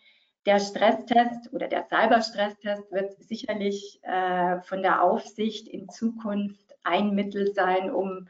der 0.45 0.59
Stresstest 0.59 1.51
oder 1.53 1.67
der 1.67 1.87
Cyberstresstest 1.89 2.91
wird 2.91 3.13
sicherlich 3.23 3.99
äh, 4.03 4.61
von 4.61 4.83
der 4.83 5.03
Aufsicht 5.03 5.67
in 5.67 5.89
Zukunft 5.89 6.75
ein 6.83 7.15
Mittel 7.15 7.51
sein, 7.53 7.91
um 7.91 8.27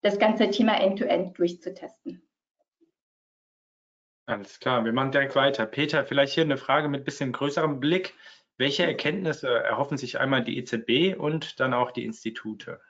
das 0.00 0.18
ganze 0.18 0.48
Thema 0.50 0.80
end-to-end 0.80 1.30
-End 1.30 1.36
durchzutesten. 1.36 2.22
Alles 4.26 4.58
klar, 4.58 4.84
wir 4.84 4.92
machen 4.92 5.12
direkt 5.12 5.36
weiter. 5.36 5.66
Peter, 5.66 6.04
vielleicht 6.04 6.34
hier 6.34 6.44
eine 6.44 6.56
Frage 6.56 6.88
mit 6.88 7.04
bisschen 7.04 7.32
größerem 7.32 7.78
Blick. 7.80 8.14
Welche 8.58 8.84
Erkenntnisse 8.84 9.48
erhoffen 9.48 9.98
sich 9.98 10.18
einmal 10.18 10.42
die 10.42 10.58
EZB 10.58 11.16
und 11.18 11.60
dann 11.60 11.72
auch 11.74 11.92
die 11.92 12.04
Institute? 12.04 12.80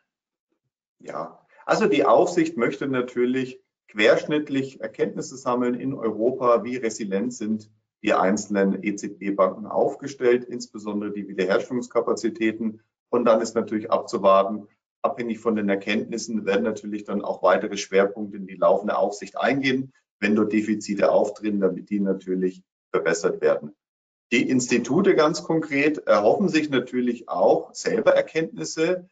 Ja, 0.98 1.46
also 1.66 1.86
die 1.86 2.04
Aufsicht 2.04 2.56
möchte 2.56 2.88
natürlich 2.88 3.60
querschnittlich 3.88 4.80
Erkenntnisse 4.80 5.36
sammeln 5.36 5.74
in 5.74 5.94
Europa, 5.94 6.64
wie 6.64 6.76
resilient 6.76 7.34
sind 7.34 7.70
die 8.02 8.14
einzelnen 8.14 8.82
EZB-Banken 8.82 9.66
aufgestellt, 9.66 10.44
insbesondere 10.44 11.12
die 11.12 11.28
Wiederherstellungskapazitäten. 11.28 12.80
Und 13.08 13.24
dann 13.24 13.40
ist 13.40 13.54
natürlich 13.54 13.90
abzuwarten, 13.90 14.68
abhängig 15.02 15.40
von 15.40 15.56
den 15.56 15.68
Erkenntnissen 15.68 16.44
werden 16.46 16.62
natürlich 16.62 17.04
dann 17.04 17.22
auch 17.22 17.42
weitere 17.42 17.76
Schwerpunkte 17.76 18.36
in 18.36 18.46
die 18.46 18.54
laufende 18.54 18.96
Aufsicht 18.96 19.38
eingehen, 19.38 19.92
wenn 20.20 20.34
dort 20.34 20.52
Defizite 20.52 21.10
auftreten, 21.10 21.60
damit 21.60 21.90
die 21.90 22.00
natürlich 22.00 22.62
verbessert 22.90 23.40
werden. 23.40 23.74
Die 24.32 24.48
Institute 24.48 25.14
ganz 25.14 25.44
konkret 25.44 25.98
erhoffen 25.98 26.48
sich 26.48 26.68
natürlich 26.68 27.28
auch 27.28 27.72
selber 27.74 28.14
Erkenntnisse 28.14 29.08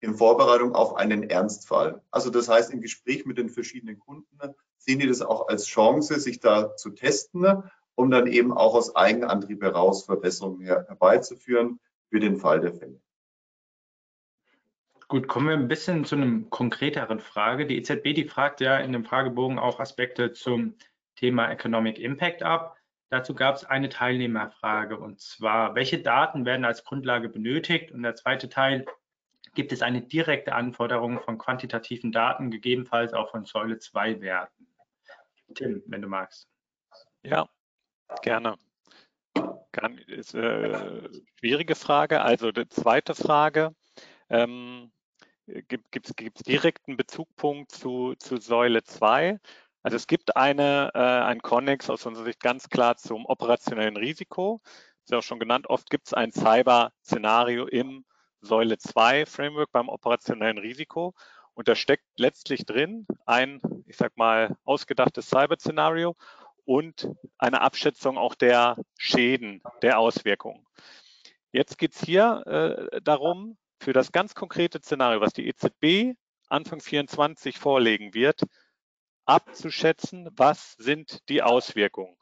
in 0.00 0.14
Vorbereitung 0.14 0.74
auf 0.74 0.96
einen 0.96 1.22
Ernstfall. 1.22 2.02
Also 2.10 2.28
das 2.28 2.48
heißt, 2.48 2.70
im 2.72 2.82
Gespräch 2.82 3.24
mit 3.24 3.38
den 3.38 3.48
verschiedenen 3.48 3.98
Kunden 3.98 4.38
sehen 4.76 4.98
die 4.98 5.06
das 5.06 5.22
auch 5.22 5.48
als 5.48 5.66
Chance, 5.66 6.20
sich 6.20 6.40
da 6.40 6.76
zu 6.76 6.90
testen, 6.90 7.62
um 7.94 8.10
dann 8.10 8.26
eben 8.26 8.52
auch 8.52 8.74
aus 8.74 8.94
Eigenantrieb 8.94 9.62
heraus 9.62 10.04
Verbesserungen 10.04 10.66
herbeizuführen 10.66 11.80
für 12.10 12.20
den 12.20 12.36
Fall 12.36 12.60
der 12.60 12.74
Fälle. 12.74 13.00
Gut, 15.08 15.28
kommen 15.28 15.48
wir 15.48 15.54
ein 15.54 15.68
bisschen 15.68 16.04
zu 16.04 16.16
einem 16.16 16.48
konkreteren 16.50 17.20
Frage. 17.20 17.66
Die 17.66 17.76
EZB, 17.76 18.14
die 18.14 18.24
fragt 18.24 18.60
ja 18.60 18.78
in 18.78 18.92
dem 18.92 19.04
Fragebogen 19.04 19.58
auch 19.58 19.78
Aspekte 19.78 20.32
zum 20.32 20.76
Thema 21.16 21.50
Economic 21.50 21.98
Impact 21.98 22.42
ab. 22.42 22.76
Dazu 23.10 23.34
gab 23.34 23.54
es 23.54 23.64
eine 23.64 23.90
Teilnehmerfrage 23.90 24.98
und 24.98 25.20
zwar, 25.20 25.74
welche 25.74 26.00
Daten 26.00 26.46
werden 26.46 26.64
als 26.64 26.84
Grundlage 26.84 27.28
benötigt? 27.28 27.92
Und 27.92 28.02
der 28.02 28.14
zweite 28.14 28.48
Teil, 28.48 28.86
gibt 29.54 29.72
es 29.72 29.82
eine 29.82 30.02
direkte 30.02 30.54
Anforderung 30.54 31.20
von 31.20 31.38
quantitativen 31.38 32.10
Daten, 32.10 32.50
gegebenenfalls 32.50 33.12
auch 33.12 33.30
von 33.30 33.44
Säule 33.44 33.78
2 33.78 34.20
Werten? 34.20 34.66
Tim, 35.54 35.82
wenn 35.86 36.02
du 36.02 36.08
magst. 36.08 36.48
Ja, 37.22 37.48
gerne. 38.22 38.56
Kann, 39.70 39.98
ist 39.98 40.34
äh, 40.34 41.08
schwierige 41.38 41.74
Frage. 41.74 42.22
Also 42.22 42.52
die 42.52 42.68
zweite 42.68 43.14
Frage. 43.14 43.74
Ähm, 44.34 44.90
gibt 45.46 46.08
es 46.08 46.14
direkten 46.44 46.96
Bezugpunkt 46.96 47.70
zu, 47.70 48.14
zu 48.18 48.38
Säule 48.38 48.82
2? 48.82 49.38
Also 49.82 49.96
es 49.96 50.06
gibt 50.06 50.36
eine, 50.36 50.90
äh, 50.94 50.98
ein 50.98 51.40
Connex 51.40 51.88
aus 51.90 52.06
unserer 52.06 52.24
Sicht 52.24 52.40
ganz 52.40 52.68
klar 52.68 52.96
zum 52.96 53.26
operationellen 53.26 53.96
Risiko. 53.96 54.60
Das 54.64 55.04
ist 55.04 55.10
ja 55.12 55.18
auch 55.18 55.22
schon 55.22 55.38
genannt, 55.38 55.68
oft 55.68 55.90
gibt 55.90 56.06
es 56.06 56.14
ein 56.14 56.32
Cyber-Szenario 56.32 57.66
im 57.66 58.04
Säule 58.40 58.78
2 58.78 59.26
Framework 59.26 59.70
beim 59.70 59.88
operationellen 59.88 60.58
Risiko. 60.58 61.14
Und 61.52 61.68
da 61.68 61.76
steckt 61.76 62.06
letztlich 62.16 62.66
drin 62.66 63.06
ein, 63.26 63.60
ich 63.86 63.96
sag 63.96 64.16
mal, 64.16 64.56
ausgedachtes 64.64 65.28
Cyber-Szenario 65.28 66.16
und 66.64 67.08
eine 67.38 67.60
Abschätzung 67.60 68.18
auch 68.18 68.34
der 68.34 68.78
Schäden, 68.96 69.62
der 69.82 69.98
Auswirkungen. 70.00 70.66
Jetzt 71.52 71.78
geht 71.78 71.94
es 71.94 72.00
hier 72.00 72.42
äh, 72.46 73.00
darum, 73.02 73.58
für 73.84 73.92
das 73.92 74.12
ganz 74.12 74.34
konkrete 74.34 74.80
Szenario, 74.80 75.20
was 75.20 75.34
die 75.34 75.46
EZB 75.46 76.16
Anfang 76.48 76.80
24 76.80 77.58
vorlegen 77.58 78.14
wird, 78.14 78.42
abzuschätzen, 79.26 80.28
was 80.32 80.72
sind 80.72 81.28
die 81.28 81.42
Auswirkungen. 81.42 82.16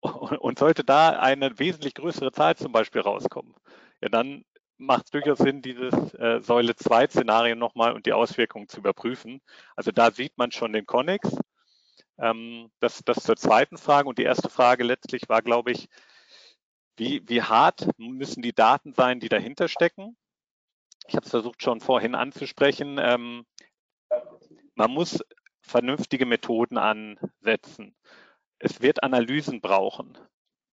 Und 0.00 0.58
sollte 0.58 0.82
da 0.82 1.10
eine 1.10 1.58
wesentlich 1.58 1.94
größere 1.94 2.32
Zahl 2.32 2.56
zum 2.56 2.72
Beispiel 2.72 3.02
rauskommen, 3.02 3.54
ja, 4.00 4.08
dann 4.08 4.44
macht 4.78 5.04
es 5.04 5.10
durchaus 5.10 5.38
Sinn, 5.38 5.60
dieses 5.60 6.14
äh, 6.14 6.40
Säule 6.40 6.74
2 6.74 7.06
Szenario 7.08 7.54
nochmal 7.54 7.92
und 7.92 8.06
die 8.06 8.14
Auswirkungen 8.14 8.66
zu 8.66 8.78
überprüfen. 8.78 9.42
Also 9.76 9.92
da 9.92 10.10
sieht 10.10 10.38
man 10.38 10.52
schon 10.52 10.72
den 10.72 10.86
Connex. 10.86 11.36
Ähm, 12.18 12.70
das, 12.80 13.02
das 13.04 13.22
zur 13.22 13.36
zweiten 13.36 13.76
Frage. 13.76 14.08
Und 14.08 14.18
die 14.18 14.22
erste 14.22 14.48
Frage 14.48 14.84
letztlich 14.84 15.28
war, 15.28 15.42
glaube 15.42 15.72
ich, 15.72 15.88
wie, 17.00 17.26
wie 17.26 17.42
hart 17.42 17.88
müssen 17.96 18.42
die 18.42 18.52
Daten 18.52 18.92
sein, 18.92 19.20
die 19.20 19.30
dahinter 19.30 19.68
stecken? 19.68 20.18
Ich 21.08 21.16
habe 21.16 21.24
es 21.24 21.30
versucht 21.30 21.62
schon 21.62 21.80
vorhin 21.80 22.14
anzusprechen. 22.14 22.98
Ähm, 23.00 23.46
man 24.74 24.90
muss 24.90 25.24
vernünftige 25.62 26.26
Methoden 26.26 26.76
ansetzen. 26.76 27.96
Es 28.58 28.82
wird 28.82 29.02
Analysen 29.02 29.62
brauchen. 29.62 30.18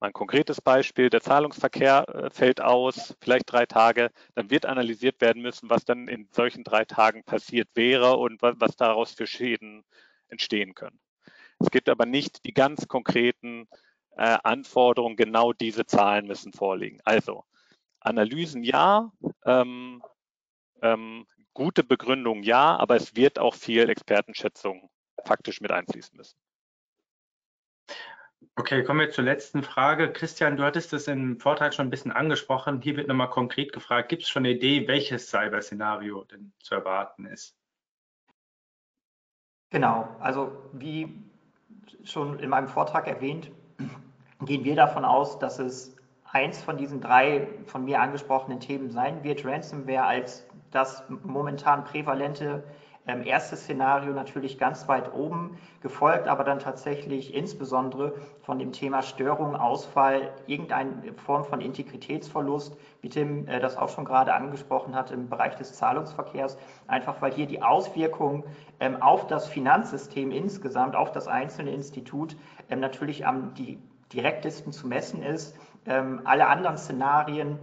Ein 0.00 0.12
konkretes 0.12 0.60
Beispiel, 0.60 1.10
der 1.10 1.20
Zahlungsverkehr 1.20 2.08
äh, 2.08 2.30
fällt 2.30 2.60
aus, 2.60 3.16
vielleicht 3.20 3.50
drei 3.50 3.64
Tage, 3.64 4.10
dann 4.34 4.50
wird 4.50 4.66
analysiert 4.66 5.20
werden 5.20 5.42
müssen, 5.42 5.70
was 5.70 5.84
dann 5.84 6.08
in 6.08 6.28
solchen 6.32 6.64
drei 6.64 6.84
Tagen 6.84 7.22
passiert 7.22 7.68
wäre 7.74 8.16
und 8.16 8.42
was, 8.42 8.56
was 8.58 8.74
daraus 8.74 9.12
für 9.12 9.28
Schäden 9.28 9.84
entstehen 10.28 10.74
können. 10.74 10.98
Es 11.60 11.70
gibt 11.70 11.88
aber 11.88 12.04
nicht 12.04 12.44
die 12.44 12.52
ganz 12.52 12.88
konkreten 12.88 13.68
äh, 14.16 14.38
Anforderungen, 14.42 15.16
genau 15.16 15.52
diese 15.52 15.86
Zahlen 15.86 16.26
müssen 16.26 16.52
vorliegen. 16.52 17.00
Also 17.04 17.44
Analysen 18.00 18.62
ja, 18.62 19.12
ähm, 19.44 20.02
ähm, 20.82 21.26
gute 21.54 21.84
Begründung 21.84 22.42
ja, 22.42 22.76
aber 22.76 22.96
es 22.96 23.16
wird 23.16 23.38
auch 23.38 23.54
viel 23.54 23.88
Expertenschätzung 23.88 24.90
faktisch 25.24 25.60
mit 25.60 25.70
einfließen 25.70 26.16
müssen. 26.16 26.38
Okay, 28.54 28.84
kommen 28.84 29.00
wir 29.00 29.10
zur 29.10 29.24
letzten 29.24 29.62
Frage. 29.62 30.12
Christian, 30.12 30.56
du 30.56 30.62
hattest 30.62 30.92
es 30.92 31.08
im 31.08 31.38
Vortrag 31.38 31.74
schon 31.74 31.88
ein 31.88 31.90
bisschen 31.90 32.12
angesprochen. 32.12 32.80
Hier 32.80 32.96
wird 32.96 33.08
nochmal 33.08 33.28
konkret 33.28 33.72
gefragt, 33.72 34.08
gibt 34.08 34.22
es 34.22 34.28
schon 34.28 34.46
eine 34.46 34.54
Idee, 34.54 34.88
welches 34.88 35.28
Cyber-Szenario 35.28 36.24
denn 36.24 36.52
zu 36.60 36.74
erwarten 36.74 37.26
ist? 37.26 37.54
Genau, 39.70 40.16
also 40.20 40.70
wie 40.72 41.22
schon 42.04 42.38
in 42.38 42.48
meinem 42.48 42.68
Vortrag 42.68 43.06
erwähnt, 43.08 43.50
gehen 44.42 44.64
wir 44.64 44.76
davon 44.76 45.04
aus, 45.04 45.38
dass 45.38 45.58
es 45.58 45.96
eins 46.24 46.62
von 46.62 46.76
diesen 46.76 47.00
drei 47.00 47.48
von 47.66 47.84
mir 47.84 48.00
angesprochenen 48.00 48.60
Themen 48.60 48.90
sein 48.90 49.24
wird, 49.24 49.44
Ransomware 49.44 50.04
als 50.04 50.46
das 50.70 51.02
momentan 51.08 51.84
prävalente 51.84 52.62
ähm, 53.06 53.22
erstes 53.24 53.60
Szenario 53.60 54.12
natürlich 54.12 54.58
ganz 54.58 54.88
weit 54.88 55.14
oben, 55.14 55.58
gefolgt 55.80 56.26
aber 56.26 56.42
dann 56.44 56.58
tatsächlich 56.58 57.34
insbesondere 57.34 58.14
von 58.42 58.58
dem 58.58 58.72
Thema 58.72 59.02
Störung, 59.02 59.54
Ausfall, 59.54 60.32
irgendeine 60.46 61.12
Form 61.14 61.44
von 61.44 61.60
Integritätsverlust, 61.60 62.76
wie 63.00 63.08
Tim 63.08 63.46
äh, 63.46 63.60
das 63.60 63.76
auch 63.76 63.88
schon 63.88 64.04
gerade 64.04 64.34
angesprochen 64.34 64.94
hat 64.94 65.12
im 65.12 65.28
Bereich 65.28 65.54
des 65.54 65.72
Zahlungsverkehrs, 65.74 66.58
einfach 66.88 67.22
weil 67.22 67.32
hier 67.32 67.46
die 67.46 67.62
Auswirkungen 67.62 68.42
ähm, 68.80 69.00
auf 69.00 69.26
das 69.28 69.46
Finanzsystem 69.48 70.32
insgesamt, 70.32 70.96
auf 70.96 71.12
das 71.12 71.28
einzelne 71.28 71.70
Institut 71.70 72.36
ähm, 72.68 72.80
natürlich 72.80 73.24
am 73.24 73.54
die 73.54 73.78
direktesten 74.12 74.72
zu 74.72 74.86
messen 74.86 75.22
ist. 75.22 75.56
Ähm, 75.86 76.22
alle 76.24 76.46
anderen 76.48 76.78
Szenarien 76.78 77.58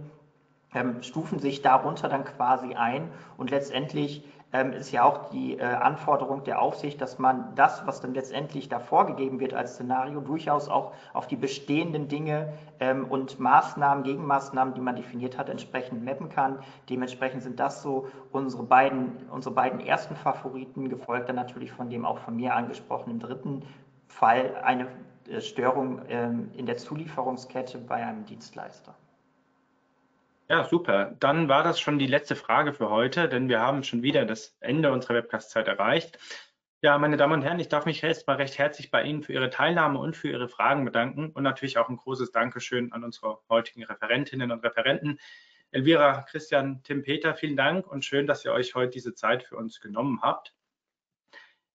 ähm, 0.74 1.02
stufen 1.02 1.38
sich 1.38 1.62
darunter 1.62 2.08
dann 2.08 2.24
quasi 2.24 2.74
ein 2.74 3.10
und 3.36 3.50
letztendlich 3.50 4.24
ähm, 4.54 4.72
ist 4.72 4.92
ja 4.92 5.02
auch 5.02 5.30
die 5.30 5.58
äh, 5.58 5.64
Anforderung 5.64 6.44
der 6.44 6.62
Aufsicht, 6.62 7.00
dass 7.00 7.18
man 7.18 7.56
das, 7.56 7.84
was 7.88 8.00
dann 8.00 8.14
letztendlich 8.14 8.68
da 8.68 8.78
vorgegeben 8.78 9.40
wird 9.40 9.52
als 9.52 9.74
Szenario, 9.74 10.20
durchaus 10.20 10.68
auch 10.68 10.92
auf 11.12 11.26
die 11.26 11.34
bestehenden 11.34 12.06
Dinge 12.06 12.52
ähm, 12.78 13.04
und 13.06 13.40
Maßnahmen, 13.40 14.04
Gegenmaßnahmen, 14.04 14.74
die 14.74 14.80
man 14.80 14.94
definiert 14.94 15.38
hat, 15.38 15.48
entsprechend 15.48 16.04
mappen 16.04 16.28
kann. 16.28 16.60
Dementsprechend 16.88 17.42
sind 17.42 17.58
das 17.58 17.82
so 17.82 18.06
unsere 18.30 18.62
beiden, 18.62 19.28
unsere 19.28 19.52
beiden 19.52 19.80
ersten 19.80 20.14
Favoriten, 20.14 20.88
gefolgt 20.88 21.28
dann 21.28 21.36
natürlich 21.36 21.72
von 21.72 21.90
dem 21.90 22.06
auch 22.06 22.18
von 22.18 22.36
mir 22.36 22.54
angesprochenen 22.54 23.18
dritten 23.18 23.64
Fall, 24.06 24.54
eine 24.62 24.86
Störung 25.40 26.02
ähm, 26.08 26.50
in 26.54 26.66
der 26.66 26.76
Zulieferungskette 26.76 27.78
bei 27.78 27.96
einem 27.96 28.24
Dienstleister. 28.24 28.94
Ja, 30.48 30.64
super. 30.64 31.16
Dann 31.20 31.48
war 31.48 31.62
das 31.62 31.80
schon 31.80 31.98
die 31.98 32.06
letzte 32.06 32.36
Frage 32.36 32.74
für 32.74 32.90
heute, 32.90 33.28
denn 33.28 33.48
wir 33.48 33.60
haben 33.60 33.82
schon 33.82 34.02
wieder 34.02 34.26
das 34.26 34.56
Ende 34.60 34.92
unserer 34.92 35.14
Webcast-Zeit 35.14 35.68
erreicht. 35.68 36.18
Ja, 36.82 36.98
meine 36.98 37.16
Damen 37.16 37.32
und 37.32 37.42
Herren, 37.42 37.60
ich 37.60 37.70
darf 37.70 37.86
mich 37.86 38.02
jetzt 38.02 38.26
mal 38.26 38.36
recht 38.36 38.58
herzlich 38.58 38.90
bei 38.90 39.02
Ihnen 39.04 39.22
für 39.22 39.32
Ihre 39.32 39.48
Teilnahme 39.48 39.98
und 39.98 40.18
für 40.18 40.28
Ihre 40.28 40.50
Fragen 40.50 40.84
bedanken 40.84 41.30
und 41.30 41.42
natürlich 41.42 41.78
auch 41.78 41.88
ein 41.88 41.96
großes 41.96 42.30
Dankeschön 42.30 42.92
an 42.92 43.04
unsere 43.04 43.38
heutigen 43.48 43.84
Referentinnen 43.84 44.52
und 44.52 44.62
Referenten. 44.62 45.18
Elvira, 45.70 46.22
Christian, 46.28 46.82
Tim, 46.82 47.02
Peter, 47.02 47.34
vielen 47.34 47.56
Dank 47.56 47.86
und 47.86 48.04
schön, 48.04 48.26
dass 48.26 48.44
ihr 48.44 48.52
euch 48.52 48.74
heute 48.74 48.90
diese 48.90 49.14
Zeit 49.14 49.44
für 49.44 49.56
uns 49.56 49.80
genommen 49.80 50.20
habt. 50.20 50.54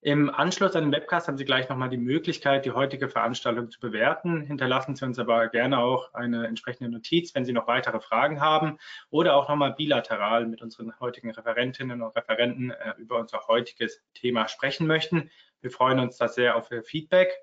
Im 0.02 0.30
Anschluss 0.34 0.78
an 0.78 0.86
den 0.86 0.92
Webcast 0.94 1.28
haben 1.28 1.38
Sie 1.38 1.44
gleich 1.44 1.68
nochmal 1.68 1.90
die 1.90 1.98
Möglichkeit, 1.98 2.64
die 2.64 2.72
heutige 2.72 3.10
Veranstaltung 3.10 3.70
zu 3.70 3.82
bewerten. 3.82 4.40
Hinterlassen 4.42 4.96
Sie 4.96 5.04
uns 5.04 5.20
aber 5.20 5.50
gerne 5.50 5.80
auch 5.80 6.14
eine 6.14 6.48
entsprechende 6.48 6.90
Notiz, 6.90 7.36
wenn 7.36 7.44
Sie 7.44 7.52
noch 7.52 7.68
weitere 7.68 8.00
Fragen 8.00 8.40
haben 8.40 8.78
oder 9.10 9.36
auch 9.36 9.50
nochmal 9.50 9.74
bilateral 9.74 10.46
mit 10.46 10.62
unseren 10.62 10.98
heutigen 11.02 11.32
Referentinnen 11.32 12.02
und 12.02 12.16
Referenten 12.16 12.72
äh, 12.72 12.94
über 12.98 13.18
unser 13.20 13.46
heutiges 13.48 14.02
Thema 14.14 14.48
sprechen 14.48 14.88
möchten. 14.88 15.32
Wir 15.60 15.70
freuen 15.70 16.00
uns 16.00 16.16
da 16.16 16.30
sehr 16.30 16.56
auf 16.56 16.72
Ihr 16.72 16.84
Feedback. 16.84 17.34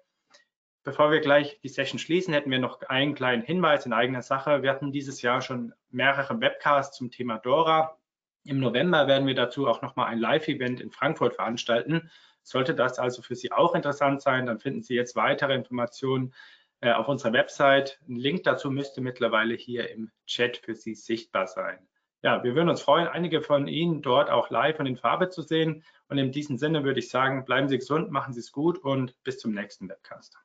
Bevor 0.83 1.11
wir 1.11 1.21
gleich 1.21 1.61
die 1.63 1.69
Session 1.69 1.99
schließen, 1.99 2.33
hätten 2.33 2.51
wir 2.51 2.59
noch 2.59 2.81
einen 2.83 3.15
kleinen 3.15 3.43
Hinweis 3.43 3.85
in 3.85 3.93
eigener 3.93 4.23
Sache. 4.23 4.63
Wir 4.63 4.71
hatten 4.71 4.93
dieses 4.93 5.21
Jahr 5.21 5.43
schon 5.43 5.75
mehrere 5.91 6.41
Webcasts 6.41 6.97
zum 6.97 7.11
Thema 7.11 7.37
Dora. 7.39 7.99
Im 8.45 8.61
November 8.61 9.09
werden 9.09 9.27
wir 9.27 9.35
dazu 9.35 9.67
auch 9.67 9.83
nochmal 9.83 10.07
ein 10.07 10.21
Live-Event 10.21 10.81
in 10.81 10.91
Frankfurt 10.91 11.35
veranstalten. 11.35 12.11
Sollte 12.47 12.77
das 12.77 13.01
also 13.01 13.23
für 13.23 13.35
Sie 13.35 13.51
auch 13.51 13.75
interessant 13.75 14.23
sein, 14.23 14.47
dann 14.47 14.61
finden 14.61 14.81
Sie 14.81 14.95
jetzt 14.95 15.17
weitere 15.17 15.53
Informationen 15.53 16.33
äh, 16.81 16.93
auf 16.93 17.09
unserer 17.09 17.33
Website. 17.33 17.99
Ein 18.09 18.15
Link 18.15 18.45
dazu 18.45 18.71
müsste 18.71 19.01
mittlerweile 19.01 19.55
hier 19.55 19.91
im 19.91 20.13
Chat 20.27 20.59
für 20.59 20.77
Sie 20.77 20.95
sichtbar 20.95 21.49
sein. 21.49 21.79
Ja, 22.23 22.45
wir 22.45 22.55
würden 22.55 22.69
uns 22.69 22.83
freuen, 22.83 23.09
einige 23.09 23.43
von 23.43 23.67
Ihnen 23.67 24.01
dort 24.01 24.31
auch 24.31 24.49
live 24.51 24.79
und 24.79 24.87
in 24.87 24.97
Farbe 24.97 25.29
zu 25.29 25.43
sehen. 25.43 25.83
Und 26.09 26.19
in 26.19 26.31
diesem 26.31 26.57
Sinne 26.57 26.85
würde 26.85 27.01
ich 27.01 27.09
sagen, 27.09 27.45
bleiben 27.45 27.69
Sie 27.69 27.79
gesund, 27.79 28.13
machen 28.13 28.33
Sie 28.33 28.41
es 28.41 28.53
gut 28.53 28.79
und 28.79 29.21
bis 29.25 29.41
zum 29.41 29.53
nächsten 29.53 29.89
Webcast. 29.89 30.39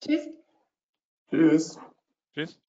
Tschüss. 0.00 0.28
Tschüss. 1.30 1.80
Tschüss. 2.32 2.60